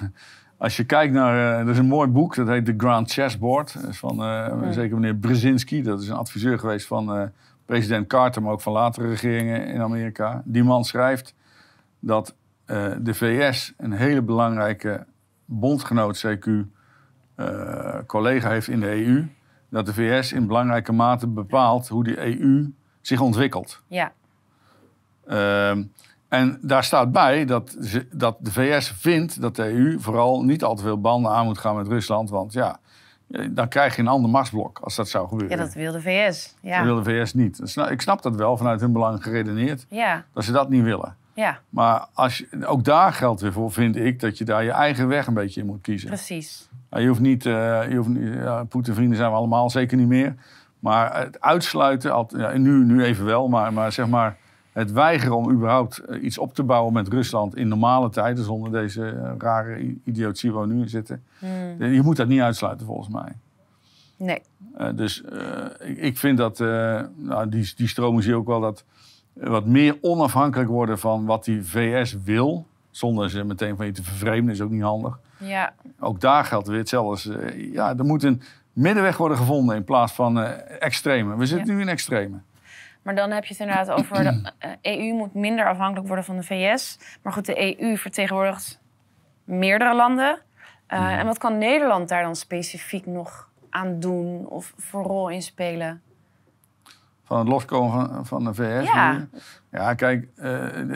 als 0.56 0.76
je 0.76 0.84
kijkt 0.84 1.12
naar... 1.12 1.34
eh, 1.36 1.58
er 1.60 1.68
is 1.68 1.78
een 1.78 1.86
mooi 1.88 2.08
boek, 2.08 2.34
dat 2.34 2.48
heet 2.48 2.64
The 2.64 2.74
Grand 2.76 3.12
Chessboard. 3.12 3.74
Dat 3.82 3.90
is 3.90 3.98
van 3.98 4.22
eh, 4.22 4.46
Hmm. 4.46 4.72
zeker 4.72 4.94
meneer 4.98 5.14
Brzezinski. 5.16 5.82
Dat 5.82 6.02
is 6.02 6.08
een 6.08 6.16
adviseur 6.16 6.58
geweest 6.58 6.86
van 6.86 7.16
eh, 7.16 7.22
president 7.66 8.06
Carter... 8.06 8.42
maar 8.42 8.52
ook 8.52 8.60
van 8.60 8.72
latere 8.72 9.08
regeringen 9.08 9.66
in 9.66 9.80
Amerika. 9.80 10.42
Die 10.44 10.64
man 10.64 10.84
schrijft 10.84 11.34
dat 11.98 12.34
eh, 12.64 12.92
de 13.00 13.14
VS 13.14 13.72
een 13.76 13.92
hele 13.92 14.22
belangrijke 14.22 15.06
bondgenoot, 15.44 16.26
CQ... 16.26 16.48
eh, 17.34 17.98
collega 18.06 18.50
heeft 18.50 18.68
in 18.68 18.80
de 18.80 19.06
EU. 19.06 19.24
Dat 19.68 19.86
de 19.86 19.94
VS 19.94 20.32
in 20.32 20.46
belangrijke 20.46 20.92
mate 20.92 21.26
bepaalt 21.26 21.88
hoe 21.88 22.04
de 22.04 22.40
EU 22.40 22.72
zich 23.00 23.20
ontwikkelt. 23.20 23.82
Ja, 23.86 24.12
Ehm, 25.26 25.82
en 26.28 26.58
daar 26.62 26.84
staat 26.84 27.12
bij 27.12 27.44
dat, 27.44 27.76
dat 28.12 28.36
de 28.40 28.52
VS 28.52 28.90
vindt 28.90 29.40
dat 29.40 29.56
de 29.56 29.68
EU 29.70 30.00
vooral 30.00 30.44
niet 30.44 30.64
al 30.64 30.74
te 30.74 30.82
veel 30.82 31.00
banden 31.00 31.32
aan 31.32 31.44
moet 31.44 31.58
gaan 31.58 31.76
met 31.76 31.88
Rusland. 31.88 32.30
Want 32.30 32.52
ja, 32.52 32.78
dan 33.50 33.68
krijg 33.68 33.96
je 33.96 34.02
een 34.02 34.08
ander 34.08 34.30
machtsblok 34.30 34.78
als 34.78 34.96
dat 34.96 35.08
zou 35.08 35.28
gebeuren. 35.28 35.56
ja 35.58 35.64
dat 35.64 35.74
wil 35.74 35.92
de 35.92 36.00
VS. 36.00 36.42
Dat 36.62 36.70
Ja, 36.72 36.82
wil 36.84 37.02
de 37.02 37.10
VS 37.10 37.34
niet. 37.34 37.58
Dat 37.58 37.68
snap- 37.68 37.90
Ik 37.90 38.00
snap 38.00 38.22
dat 38.22 38.36
wel 38.36 38.56
vanuit 38.56 38.80
hun 38.80 38.92
belang 38.92 39.22
geredeneerd, 39.22 39.86
ja, 39.88 40.24
dat 40.32 40.44
ze 40.44 40.52
dat 40.52 40.68
niet 40.68 40.82
willen. 40.82 41.16
ja 41.34 41.58
Maar 41.68 42.06
als 42.12 42.38
je, 42.38 42.66
ook 42.66 42.84
daar 42.84 43.12
geldt 43.12 43.40
weer 43.40 43.52
voor, 43.52 43.72
vind 43.72 43.96
ik, 43.96 44.20
dat 44.20 44.38
je 44.38 44.44
daar 44.44 44.64
je 44.64 44.70
eigen 44.70 45.08
weg 45.08 45.26
een 45.26 45.34
beetje 45.34 45.60
in 45.60 45.66
moet 45.66 45.80
kiezen. 45.80 46.08
precies. 46.08 46.68
Nou, 46.90 47.02
Je 47.02 47.08
hoeft 47.08 47.20
niet, 47.20 47.46
eh, 47.46 47.52
je 47.88 47.96
hoeft 47.96 48.08
niet 48.08 48.34
ja, 48.34 48.64
Poetin-vrienden 48.64 49.16
zijn 49.16 49.30
we 49.30 49.36
allemaal, 49.36 49.70
zeker 49.70 49.96
niet 49.96 50.08
meer. 50.08 50.34
Maar 50.78 51.18
het 51.18 51.40
uitsluiten, 51.40 52.12
al- 52.12 52.30
ja, 52.36 52.56
nu, 52.56 52.84
nu 52.84 53.02
even 53.04 53.24
wel, 53.24 53.48
maar, 53.48 53.72
maar 53.72 53.92
zeg 53.92 54.06
maar 54.08 54.36
het 54.78 54.92
weigeren 54.92 55.36
om 55.36 55.50
überhaupt 55.50 55.98
eh, 55.98 56.22
iets 56.22 56.38
op 56.38 56.54
te 56.54 56.62
bouwen 56.62 56.92
met 56.92 57.08
Rusland 57.08 57.56
in 57.56 57.68
normale 57.68 58.10
tijden, 58.10 58.44
zonder 58.44 58.72
deze 58.72 59.06
eh, 59.08 59.32
rare 59.38 59.96
idiotie 60.04 60.52
waar 60.52 60.66
we 60.68 60.74
nu 60.74 60.80
in 60.80 60.88
zitten. 60.88 61.22
Hmm. 61.38 61.84
Je 61.92 62.02
moet 62.02 62.16
dat 62.16 62.28
niet 62.28 62.40
uitsluiten 62.40 62.86
volgens 62.86 63.08
mij. 63.08 63.32
Nee, 64.16 64.42
Eh, 64.76 64.88
dus 64.94 65.22
eh, 65.24 65.88
ik, 65.90 65.98
ik 65.98 66.18
vind 66.18 66.38
dat, 66.38 66.60
eh, 66.60 67.00
nou, 67.16 67.48
die, 67.48 67.72
die 67.76 67.88
stromen 67.88 68.22
zie 68.22 68.32
je 68.32 68.38
ook 68.38 68.46
wel 68.46 68.60
dat 68.60 68.84
eh, 69.40 69.48
wat 69.48 69.66
meer 69.66 69.98
onafhankelijk 70.00 70.68
worden 70.68 70.98
van 70.98 71.24
wat 71.24 71.44
die 71.44 71.64
VS 71.64 72.16
wil, 72.24 72.66
zonder 72.90 73.30
ze 73.30 73.44
meteen 73.44 73.76
van 73.76 73.86
je 73.86 73.92
te 73.92 74.02
vervreemden, 74.02 74.54
is 74.54 74.60
ook 74.60 74.70
niet 74.70 74.82
handig. 74.82 75.18
ja, 75.38 75.72
Ook 76.00 76.20
daar 76.20 76.44
geldt 76.44 76.68
weer 76.68 76.78
hetzelfde. 76.78 77.34
eh, 77.38 77.72
ja, 77.72 77.96
er 77.96 78.04
moet 78.04 78.22
een 78.22 78.42
middenweg 78.72 79.16
worden 79.16 79.36
gevonden 79.36 79.76
in 79.76 79.84
plaats 79.84 80.12
van 80.12 80.40
eh 80.40 80.50
extreme. 80.82 81.36
We 81.36 81.46
zitten 81.46 81.74
nu 81.74 81.80
in 81.80 81.88
extreme. 81.88 82.36
Maar 83.06 83.14
dan 83.14 83.30
heb 83.30 83.44
je 83.44 83.52
het 83.52 83.60
inderdaad 83.60 83.90
over 83.90 84.16
de 84.24 84.52
eh, 84.58 84.98
EU 84.98 85.14
moet 85.14 85.34
minder 85.34 85.68
afhankelijk 85.68 86.06
worden 86.06 86.24
van 86.24 86.36
de 86.36 86.42
VS. 86.42 86.98
Maar 87.22 87.32
goed, 87.32 87.46
de 87.46 87.80
EU 87.80 87.96
vertegenwoordigt 87.96 88.80
meerdere 89.44 89.94
landen. 89.94 90.38
Uh, 90.88 91.18
En 91.18 91.26
wat 91.26 91.38
kan 91.38 91.58
Nederland 91.58 92.08
daar 92.08 92.22
dan 92.22 92.36
specifiek 92.36 93.06
nog 93.06 93.50
aan 93.70 94.00
doen 94.00 94.46
of 94.46 94.72
voor 94.76 95.02
rol 95.02 95.28
in 95.28 95.42
spelen? 95.42 96.02
Van 97.24 97.38
het 97.38 97.48
loskomen 97.48 98.08
van, 98.08 98.26
van 98.26 98.44
de 98.44 98.54
VS? 98.54 98.86
Ja. 98.92 99.26
Ja, 99.70 99.94
kijk, 99.94 100.28
uh, 100.36 100.44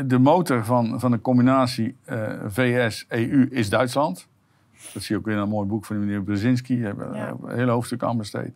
de 0.05 0.19
motor 0.19 0.65
van, 0.65 1.01
van 1.01 1.11
de 1.11 1.21
combinatie 1.21 1.97
uh, 2.07 2.29
VS-EU 2.47 3.49
is 3.51 3.71
Duitsland. 3.71 4.29
Dat 4.93 5.03
zie 5.03 5.15
je 5.17 5.21
ook 5.23 5.29
in 5.29 5.37
een 5.37 5.49
mooi 5.49 5.67
boek 5.67 5.85
van 5.85 5.99
meneer 5.99 6.23
Brzezinski. 6.23 6.77
Daar 6.83 6.87
hebben 6.87 7.15
Ja. 7.17 7.29
een 7.43 7.57
hele 7.57 7.71
hoofdstuk 7.71 8.03
aan 8.03 8.17
besteed. 8.17 8.53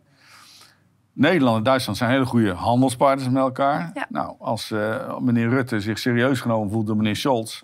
Nederland 1.15 1.57
en 1.57 1.63
Duitsland 1.63 1.97
zijn 1.97 2.09
hele 2.09 2.25
goede 2.25 2.51
handelspartners 2.53 3.29
met 3.29 3.41
elkaar. 3.41 3.91
Ja. 3.93 4.05
Nou, 4.09 4.35
als 4.39 4.71
eh, 4.71 5.17
meneer 5.19 5.49
Rutte 5.49 5.79
zich 5.79 5.99
serieus 5.99 6.39
genomen 6.39 6.71
voelt 6.71 6.87
door 6.87 6.95
meneer 6.95 7.15
Scholz... 7.15 7.61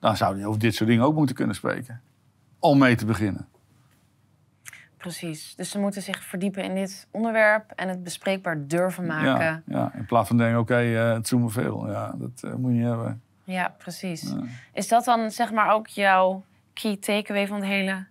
dan 0.00 0.16
zou 0.16 0.36
hij 0.36 0.46
over 0.46 0.60
dit 0.60 0.74
soort 0.74 0.88
dingen 0.88 1.04
ook 1.04 1.14
moeten 1.14 1.34
kunnen 1.36 1.54
spreken. 1.54 2.00
Om 2.58 2.78
mee 2.78 2.96
te 2.96 3.06
beginnen. 3.06 3.48
Precies. 4.96 5.54
Dus 5.56 5.70
ze 5.70 5.78
moeten 5.78 6.02
zich 6.02 6.22
verdiepen 6.22 6.64
in 6.64 6.74
dit 6.74 7.06
onderwerp 7.10 7.70
en 7.76 7.88
het 7.88 8.02
bespreekbaar 8.02 8.66
durven 8.66 9.06
maken. 9.06 9.44
Ja, 9.44 9.62
Ja, 9.66 9.92
in 9.94 10.06
plaats 10.06 10.28
van 10.28 10.36
denken, 10.36 10.58
oké, 10.58 10.76
eh, 10.76 11.12
het 11.12 11.32
me 11.32 11.50
veel. 11.50 11.90
Ja, 11.90 12.14
dat 12.16 12.42
eh, 12.42 12.54
moet 12.54 12.70
je 12.70 12.76
niet 12.76 12.86
hebben. 12.86 13.22
precies. 13.78 14.22
Ja. 14.22 14.42
Is 14.72 14.88
dat 14.88 15.04
dan 15.04 15.30
zeg 15.30 15.52
maar 15.52 15.72
ook 15.72 15.86
jouw 15.86 16.44
key 16.72 16.96
takeaway 16.96 17.46
van 17.46 17.56
het 17.56 17.66
hele 17.66 18.06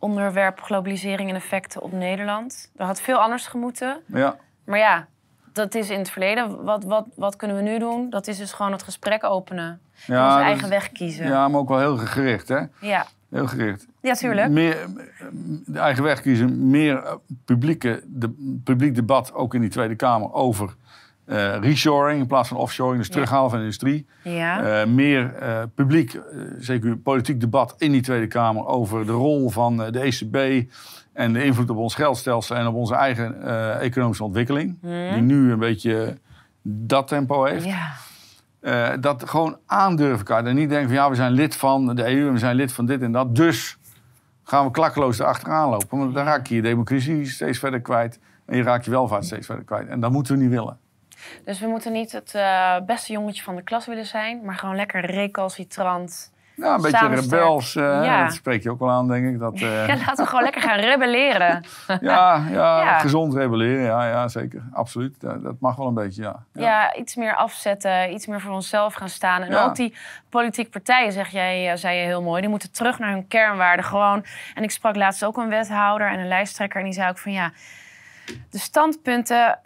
onderwerp 0.00 0.60
globalisering 0.60 1.28
en 1.30 1.34
effecten 1.36 1.82
op 1.82 1.92
Nederland? 1.92 2.70
Er 2.76 2.84
had 2.86 3.00
veel 3.00 3.18
anders 3.18 3.46
gemoeten. 3.46 4.00
Ja, 4.06 4.36
Maar 4.64 4.78
ja, 4.78 5.06
dat 5.52 5.74
is 5.74 5.90
in 5.90 5.98
het 5.98 6.10
verleden. 6.10 6.64
Wat, 6.64 6.84
wat, 6.84 7.06
wat 7.14 7.36
kunnen 7.36 7.56
we 7.56 7.62
nu 7.62 7.78
doen? 7.78 8.10
Dat 8.10 8.26
is 8.26 8.38
dus 8.38 8.52
gewoon 8.52 8.72
het 8.72 8.82
gesprek 8.82 9.24
openen. 9.24 9.80
en 10.06 10.14
ja, 10.14 10.26
onze 10.26 10.38
eigen 10.44 10.62
is- 10.64 10.68
weg 10.68 10.92
kiezen. 10.92 11.26
ja, 11.26 11.48
maar 11.48 11.60
ook 11.60 11.68
wel 11.68 11.78
heel 11.78 11.96
gericht, 11.96 12.48
hè? 12.48 12.60
ja. 12.80 13.06
Heel 13.30 13.46
gericht. 13.46 13.86
Ja, 14.00 14.14
tuurlijk. 14.14 14.48
Meer, 14.50 14.86
de 15.66 15.78
eigen 15.78 16.02
weg 16.02 16.20
kiezen, 16.20 16.70
meer 16.70 17.02
eh, 17.04 17.14
publieke, 17.44 18.02
de, 18.06 18.60
publiek 18.64 18.94
debat, 18.94 19.32
ook 19.34 19.54
in 19.54 19.60
die 19.60 19.70
Tweede 19.70 19.94
Kamer, 19.96 20.32
over 20.32 20.74
eh, 21.30 21.56
reshoring 21.60 22.20
in 22.20 22.26
plaats 22.26 22.48
van 22.48 22.56
offshoring, 22.56 22.98
dus 22.98 23.06
Ja. 23.06 23.12
terughalen 23.12 23.48
van 23.50 23.58
de 23.58 23.64
industrie. 23.64 24.06
Ja. 24.22 24.80
Eh, 24.80 24.86
meer 24.86 25.34
eh, 25.34 25.62
publiek, 25.74 26.20
zeker 26.58 26.96
politiek 26.96 27.40
debat 27.40 27.74
in 27.78 27.92
die 27.92 28.00
Tweede 28.00 28.26
Kamer 28.26 28.66
over 28.66 29.06
de 29.06 29.12
rol 29.12 29.50
van 29.50 29.76
de 29.76 30.00
ECB 30.00 30.68
en 31.12 31.32
de 31.32 31.44
invloed 31.44 31.70
op 31.70 31.76
ons 31.76 31.94
geldstelsel 31.94 32.56
en 32.56 32.66
op 32.66 32.74
onze 32.74 32.94
eigen 32.94 33.42
economische 33.80 34.24
ontwikkeling, 34.24 34.78
die 35.12 35.22
nu 35.22 35.52
een 35.52 35.58
beetje 35.58 36.18
dat 36.62 37.08
tempo 37.08 37.44
heeft. 37.44 37.64
ja. 37.64 38.96
Dat 38.96 39.28
gewoon 39.28 39.56
aandurven 39.66 40.18
elkaar. 40.18 40.44
En 40.44 40.54
niet 40.54 40.68
denken 40.68 40.88
van 40.88 40.96
ja, 40.96 41.08
we 41.08 41.14
zijn 41.14 41.32
lid 41.32 41.56
van 41.56 41.94
de 41.94 42.10
EU 42.10 42.26
en 42.26 42.32
we 42.32 42.38
zijn 42.38 42.56
lid 42.56 42.72
van 42.72 42.86
dit 42.86 43.02
en 43.02 43.12
dat. 43.12 43.34
Dus 43.36 43.78
gaan 44.44 44.64
we 44.64 44.70
klakkeloos 44.70 45.18
erachteraan 45.18 45.70
lopen. 45.70 45.98
Want 45.98 46.14
dan 46.14 46.24
raak 46.24 46.46
je 46.46 46.54
je 46.54 46.62
democratie 46.62 47.26
steeds 47.26 47.58
verder 47.58 47.80
kwijt. 47.80 48.18
En 48.46 48.56
je 48.56 48.62
raakt 48.62 48.84
je 48.84 48.90
welvaart 48.90 49.24
steeds 49.24 49.46
verder 49.46 49.64
kwijt. 49.64 49.88
En 49.88 50.00
dat 50.00 50.10
moeten 50.12 50.34
we 50.36 50.42
niet 50.42 50.50
willen. 50.50 50.78
Dus 51.44 51.60
we 51.60 51.66
moeten 51.66 51.92
niet 51.92 52.12
het 52.12 52.34
eh, 52.34 52.76
beste 52.86 53.12
jongetje 53.12 53.42
van 53.42 53.56
de 53.56 53.62
klas 53.62 53.86
willen 53.86 54.06
zijn, 54.06 54.40
maar 54.44 54.54
gewoon 54.56 54.76
lekker 54.76 55.04
recalcitrant. 55.10 56.32
Ja, 56.54 56.74
een 56.74 56.82
beetje 56.82 57.06
rebels. 57.08 57.76
eh, 57.76 57.82
Ja. 58.04 58.22
Dat 58.24 58.32
spreek 58.34 58.62
je 58.62 58.70
ook 58.70 58.78
wel 58.78 58.90
aan, 58.90 59.08
denk 59.08 59.26
ik. 59.26 59.38
Dat, 59.38 59.54
eh, 59.60 59.86
Ja, 59.86 59.96
laten 59.96 60.16
we 60.16 60.26
gewoon 60.26 60.42
lekker 60.42 60.62
gaan 60.62 60.78
rebelleren. 60.78 61.64
ja, 62.00 62.42
ja, 62.50 62.80
Ja. 62.84 62.98
gezond 62.98 63.34
rebelleren. 63.34 63.82
Ja, 63.82 64.08
ja, 64.08 64.28
zeker. 64.28 64.62
Absoluut. 64.72 65.20
Dat, 65.20 65.42
dat 65.42 65.54
mag 65.60 65.76
wel 65.76 65.86
een 65.86 65.94
beetje, 65.94 66.22
ja. 66.22 66.36
Ja. 66.52 66.94
iets 66.94 67.14
meer 67.14 67.34
afzetten, 67.34 68.12
iets 68.12 68.26
meer 68.26 68.40
voor 68.40 68.52
onszelf 68.52 68.94
gaan 68.94 69.08
staan. 69.08 69.42
En 69.42 69.56
ook 69.56 69.74
die 69.76 69.94
politieke 70.28 70.70
partijen, 70.70 71.12
zeg 71.12 71.28
jij, 71.28 71.76
zei 71.76 71.96
je 71.98 72.04
heel 72.04 72.22
mooi, 72.22 72.40
die 72.40 72.50
moeten 72.50 72.72
terug 72.72 72.98
naar 72.98 73.10
hun 73.10 73.28
kernwaarden. 73.28 73.84
Gewoon. 73.84 74.24
En 74.54 74.62
ik 74.62 74.70
sprak 74.70 74.96
laatst 74.96 75.24
ook 75.24 75.36
een 75.36 75.48
wethouder 75.48 76.10
en 76.10 76.18
een 76.18 76.28
lijsttrekker 76.28 76.78
en 76.78 76.84
die 76.84 76.94
zei 76.94 77.08
ook 77.10 77.18
van 77.18 77.32
ja, 77.32 77.50
de 78.50 78.58
standpunten, 78.58 79.58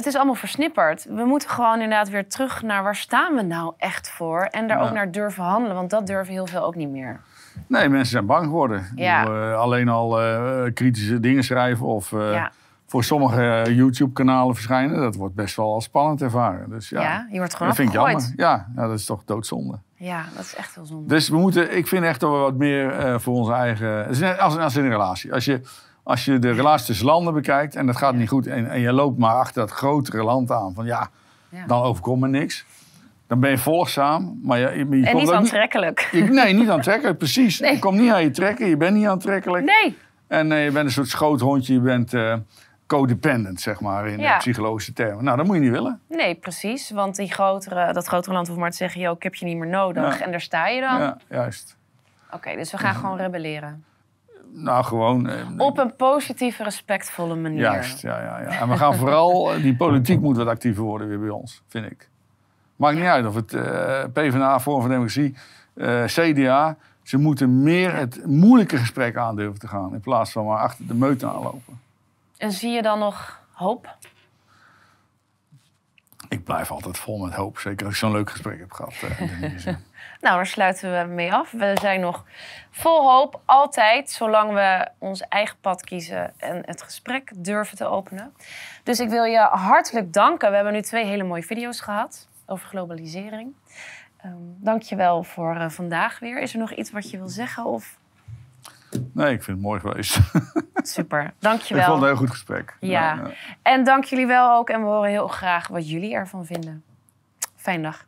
het 0.00 0.08
is 0.08 0.16
allemaal 0.16 0.34
versnipperd. 0.34 1.04
We 1.04 1.24
moeten 1.24 1.48
gewoon 1.48 1.74
inderdaad 1.74 2.08
weer 2.08 2.28
terug 2.28 2.62
naar 2.62 2.82
waar 2.82 2.96
staan 2.96 3.34
we 3.34 3.42
nou 3.42 3.72
echt 3.76 4.10
voor 4.10 4.40
en 4.42 4.66
daar 4.68 4.78
Ja. 4.78 4.84
ook 4.84 4.92
naar 4.94 5.10
durven 5.10 5.42
handelen, 5.44 5.76
want 5.76 5.90
dat 5.90 6.06
durven 6.06 6.32
heel 6.32 6.46
veel 6.46 6.62
ook 6.64 6.74
niet 6.74 6.88
meer. 6.90 7.20
Nee, 7.66 7.88
mensen 7.88 8.10
zijn 8.10 8.26
bang 8.26 8.44
geworden. 8.44 8.78
Ik 8.78 8.98
Ja. 8.98 9.22
bedoel, 9.22 9.42
eh, 9.42 9.58
alleen 9.58 9.88
al 9.88 10.20
eh, 10.20 10.72
kritische 10.74 11.20
dingen 11.20 11.44
schrijven 11.44 11.86
of 11.86 12.12
eh, 12.12 12.32
Ja. 12.32 12.50
voor 12.86 13.04
sommige 13.04 13.62
YouTube-kanalen 13.74 14.54
verschijnen. 14.54 15.00
Dat 15.00 15.14
wordt 15.16 15.34
best 15.34 15.56
wel 15.56 15.72
als 15.74 15.84
spannend 15.84 16.22
ervaren. 16.22 16.70
Dus 16.70 16.88
ja, 16.88 17.00
Ja, 17.02 17.26
je 17.30 17.38
wordt 17.38 17.52
gewoon 17.52 17.68
dat 17.68 17.76
vind 17.76 17.88
ik 17.88 17.94
jammer. 17.94 18.32
Ja, 18.36 18.66
dat 18.74 18.90
is 18.98 19.04
toch 19.04 19.24
doodzonde. 19.24 19.78
Ja, 19.94 20.24
dat 20.36 20.44
is 20.44 20.54
echt 20.54 20.74
heel 20.74 20.84
zonde. 20.86 21.08
Dus 21.08 21.28
we 21.28 21.36
moeten, 21.36 21.76
ik 21.76 21.86
vind 21.86 22.04
echt 22.04 22.20
dat 22.20 22.30
we 22.30 22.36
wat 22.36 22.54
meer 22.54 23.20
voor 23.20 23.34
onze 23.34 23.52
eigen... 23.52 24.06
Als, 24.38 24.56
als 24.58 24.76
in 24.76 24.84
een 24.84 24.90
relatie. 24.90 25.32
Als 25.32 25.44
je, 25.44 25.60
als 26.02 26.24
je 26.24 26.38
de 26.38 26.50
relatie 26.50 26.86
tussen 26.86 27.06
landen 27.06 27.34
bekijkt 27.34 27.76
en 27.76 27.86
dat 27.86 27.96
gaat 27.96 28.14
niet 28.14 28.28
goed... 28.28 28.46
En, 28.46 28.70
en 28.70 28.80
je 28.80 28.92
loopt 28.92 29.18
maar 29.18 29.34
achter 29.34 29.60
dat 29.60 29.70
grotere 29.70 30.22
land 30.22 30.50
aan 30.50 30.74
van 30.74 30.84
ja, 30.86 31.10
dan 31.66 31.82
overkomt 31.82 32.20
me 32.20 32.28
niks. 32.28 32.64
Dan 33.26 33.40
ben 33.40 33.50
je 33.50 33.58
volgzaam, 33.58 34.40
maar 34.42 34.58
je, 34.58 34.66
je, 34.66 34.98
je 35.00 35.06
en 35.06 35.16
niet 35.16 35.30
aantrekkelijk. 35.30 36.08
je- 36.12 36.22
nee, 36.22 36.52
niet 36.54 36.68
aantrekkelijk, 36.70 37.18
precies. 37.18 37.60
Nee. 37.60 37.72
Je 37.72 37.78
komt 37.78 37.98
niet 37.98 38.10
aan 38.10 38.22
je 38.22 38.30
trekken, 38.30 38.66
je 38.66 38.76
bent 38.76 38.96
niet 38.96 39.06
aantrekkelijk. 39.06 39.64
Nee, 39.64 39.96
En 40.26 40.52
eh, 40.52 40.64
je 40.64 40.70
bent 40.70 40.86
een 40.86 40.92
soort 40.92 41.08
schoothondje, 41.08 41.72
je 41.72 41.80
bent 41.80 42.14
eh, 42.14 42.34
codependent, 42.86 43.60
zeg 43.60 43.80
maar, 43.80 44.08
in 44.08 44.18
Ja. 44.18 44.32
de 44.32 44.38
psychologische 44.38 44.92
termen. 44.92 45.24
Nou, 45.24 45.36
dat 45.36 45.46
moet 45.46 45.54
je 45.54 45.60
niet 45.62 45.70
willen. 45.70 46.00
nee, 46.08 46.34
precies. 46.34 46.90
Want 46.90 47.16
die 47.16 47.32
grotere, 47.32 47.92
dat 47.92 48.06
grotere 48.06 48.34
land 48.34 48.46
hoeft 48.48 48.60
maar 48.60 48.70
te 48.70 48.76
zeggen... 48.76 49.10
Ik 49.10 49.22
heb 49.22 49.34
je 49.34 49.44
niet 49.46 49.56
meer 49.56 49.68
nodig. 49.68 50.18
Ja. 50.18 50.24
En 50.24 50.30
daar 50.30 50.40
sta 50.40 50.68
je 50.68 50.80
dan. 50.80 50.98
Ja, 51.00 51.16
juist. 51.28 51.76
Oké, 52.32 52.54
dus 52.56 52.70
we 52.70 52.78
gaan 52.78 52.94
gewoon 52.94 53.16
rebelleren. 53.16 53.84
Nou, 54.52 54.84
gewoon... 54.84 55.28
eh, 55.28 55.46
Op 55.56 55.78
een 55.78 55.96
positieve, 55.96 56.62
respectvolle 56.62 57.34
manier. 57.36 57.60
Juist, 57.60 58.00
ja, 58.02 58.20
ja, 58.22 58.40
ja. 58.40 58.60
En 58.60 58.68
we 58.68 58.76
gaan 58.76 58.94
vooral, 59.02 59.52
eh, 59.54 59.62
die 59.62 59.76
politiek 59.76 60.20
moet 60.20 60.36
wat 60.36 60.46
actiever 60.46 60.82
worden 60.82 61.08
weer 61.08 61.20
bij 61.20 61.28
ons, 61.28 61.62
vind 61.68 61.90
ik. 61.90 62.08
Maakt 62.76 62.96
niet 62.96 63.04
uit 63.04 63.26
of 63.26 63.34
het 63.34 63.52
eh, 63.54 64.04
PvdA, 64.12 64.60
Vorm 64.60 64.80
van 64.80 64.90
Democratie, 64.90 65.34
eh, 65.74 66.04
CDA. 66.04 66.76
Ze 67.02 67.18
moeten 67.18 67.62
meer 67.62 67.94
het 67.94 68.26
moeilijke 68.26 68.76
gesprek 68.76 69.16
aandurven 69.16 69.58
te 69.58 69.68
gaan. 69.68 69.92
In 69.94 70.00
plaats 70.00 70.32
van 70.32 70.44
maar 70.46 70.58
achter 70.58 70.86
de 70.86 70.94
meute 70.94 71.26
aanlopen. 71.26 71.80
En 72.36 72.52
zie 72.52 72.70
je 72.70 72.82
dan 72.82 72.98
nog 72.98 73.40
hoop? 73.52 73.96
Ik 76.28 76.44
blijf 76.44 76.70
altijd 76.70 76.98
vol 76.98 77.18
met 77.24 77.34
hoop. 77.34 77.58
Zeker 77.58 77.84
als 77.86 77.94
ik 77.94 78.00
zo'n 78.00 78.12
leuk 78.12 78.30
gesprek 78.30 78.58
heb 78.58 78.72
gehad. 78.72 78.94
Nou, 80.20 80.36
daar 80.36 80.46
sluiten 80.46 80.98
we 80.98 81.14
mee 81.14 81.32
af. 81.32 81.50
We 81.50 81.76
zijn 81.80 82.00
nog 82.00 82.24
vol 82.70 83.10
hoop, 83.10 83.40
altijd, 83.44 84.10
zolang 84.10 84.52
we 84.52 84.88
ons 84.98 85.20
eigen 85.28 85.56
pad 85.60 85.84
kiezen 85.84 86.32
en 86.40 86.62
het 86.64 86.82
gesprek 86.82 87.32
durven 87.36 87.76
te 87.76 87.84
openen. 87.84 88.34
Dus 88.82 89.00
ik 89.00 89.08
wil 89.08 89.24
je 89.24 89.38
hartelijk 89.38 90.12
danken. 90.12 90.48
We 90.48 90.54
hebben 90.54 90.72
nu 90.72 90.82
twee 90.82 91.04
hele 91.04 91.24
mooie 91.24 91.42
video's 91.42 91.80
gehad 91.80 92.28
over 92.46 92.68
globalisering. 92.68 93.54
Ehm 94.16 94.34
Dank 94.62 94.82
je 94.82 94.96
wel 94.96 95.22
voor 95.22 95.56
eh, 95.56 95.68
vandaag 95.68 96.18
weer. 96.18 96.40
Is 96.40 96.52
er 96.52 96.58
nog 96.58 96.72
iets 96.72 96.90
wat 96.90 97.10
je 97.10 97.16
wil 97.16 97.28
zeggen? 97.28 97.64
Of... 97.64 97.98
nee, 99.12 99.32
ik 99.32 99.42
vind 99.42 99.56
het 99.56 99.66
mooi 99.66 99.80
geweest. 99.80 100.18
Super, 100.74 101.32
dank 101.38 101.60
je 101.60 101.74
ik 101.74 101.82
vond 101.82 101.94
het 101.94 102.02
een 102.02 102.08
heel 102.08 102.16
goed 102.16 102.30
gesprek. 102.30 102.76
Ja. 102.80 103.14
Nou, 103.14 103.34
En 103.62 103.84
dank 103.84 104.04
jullie 104.04 104.26
wel 104.26 104.56
ook. 104.56 104.70
En 104.70 104.80
we 104.80 104.86
horen 104.86 105.10
heel 105.10 105.28
graag 105.28 105.68
wat 105.68 105.90
jullie 105.90 106.14
ervan 106.14 106.46
vinden. 106.46 106.84
Fijne 107.56 107.82
dag. 107.82 108.06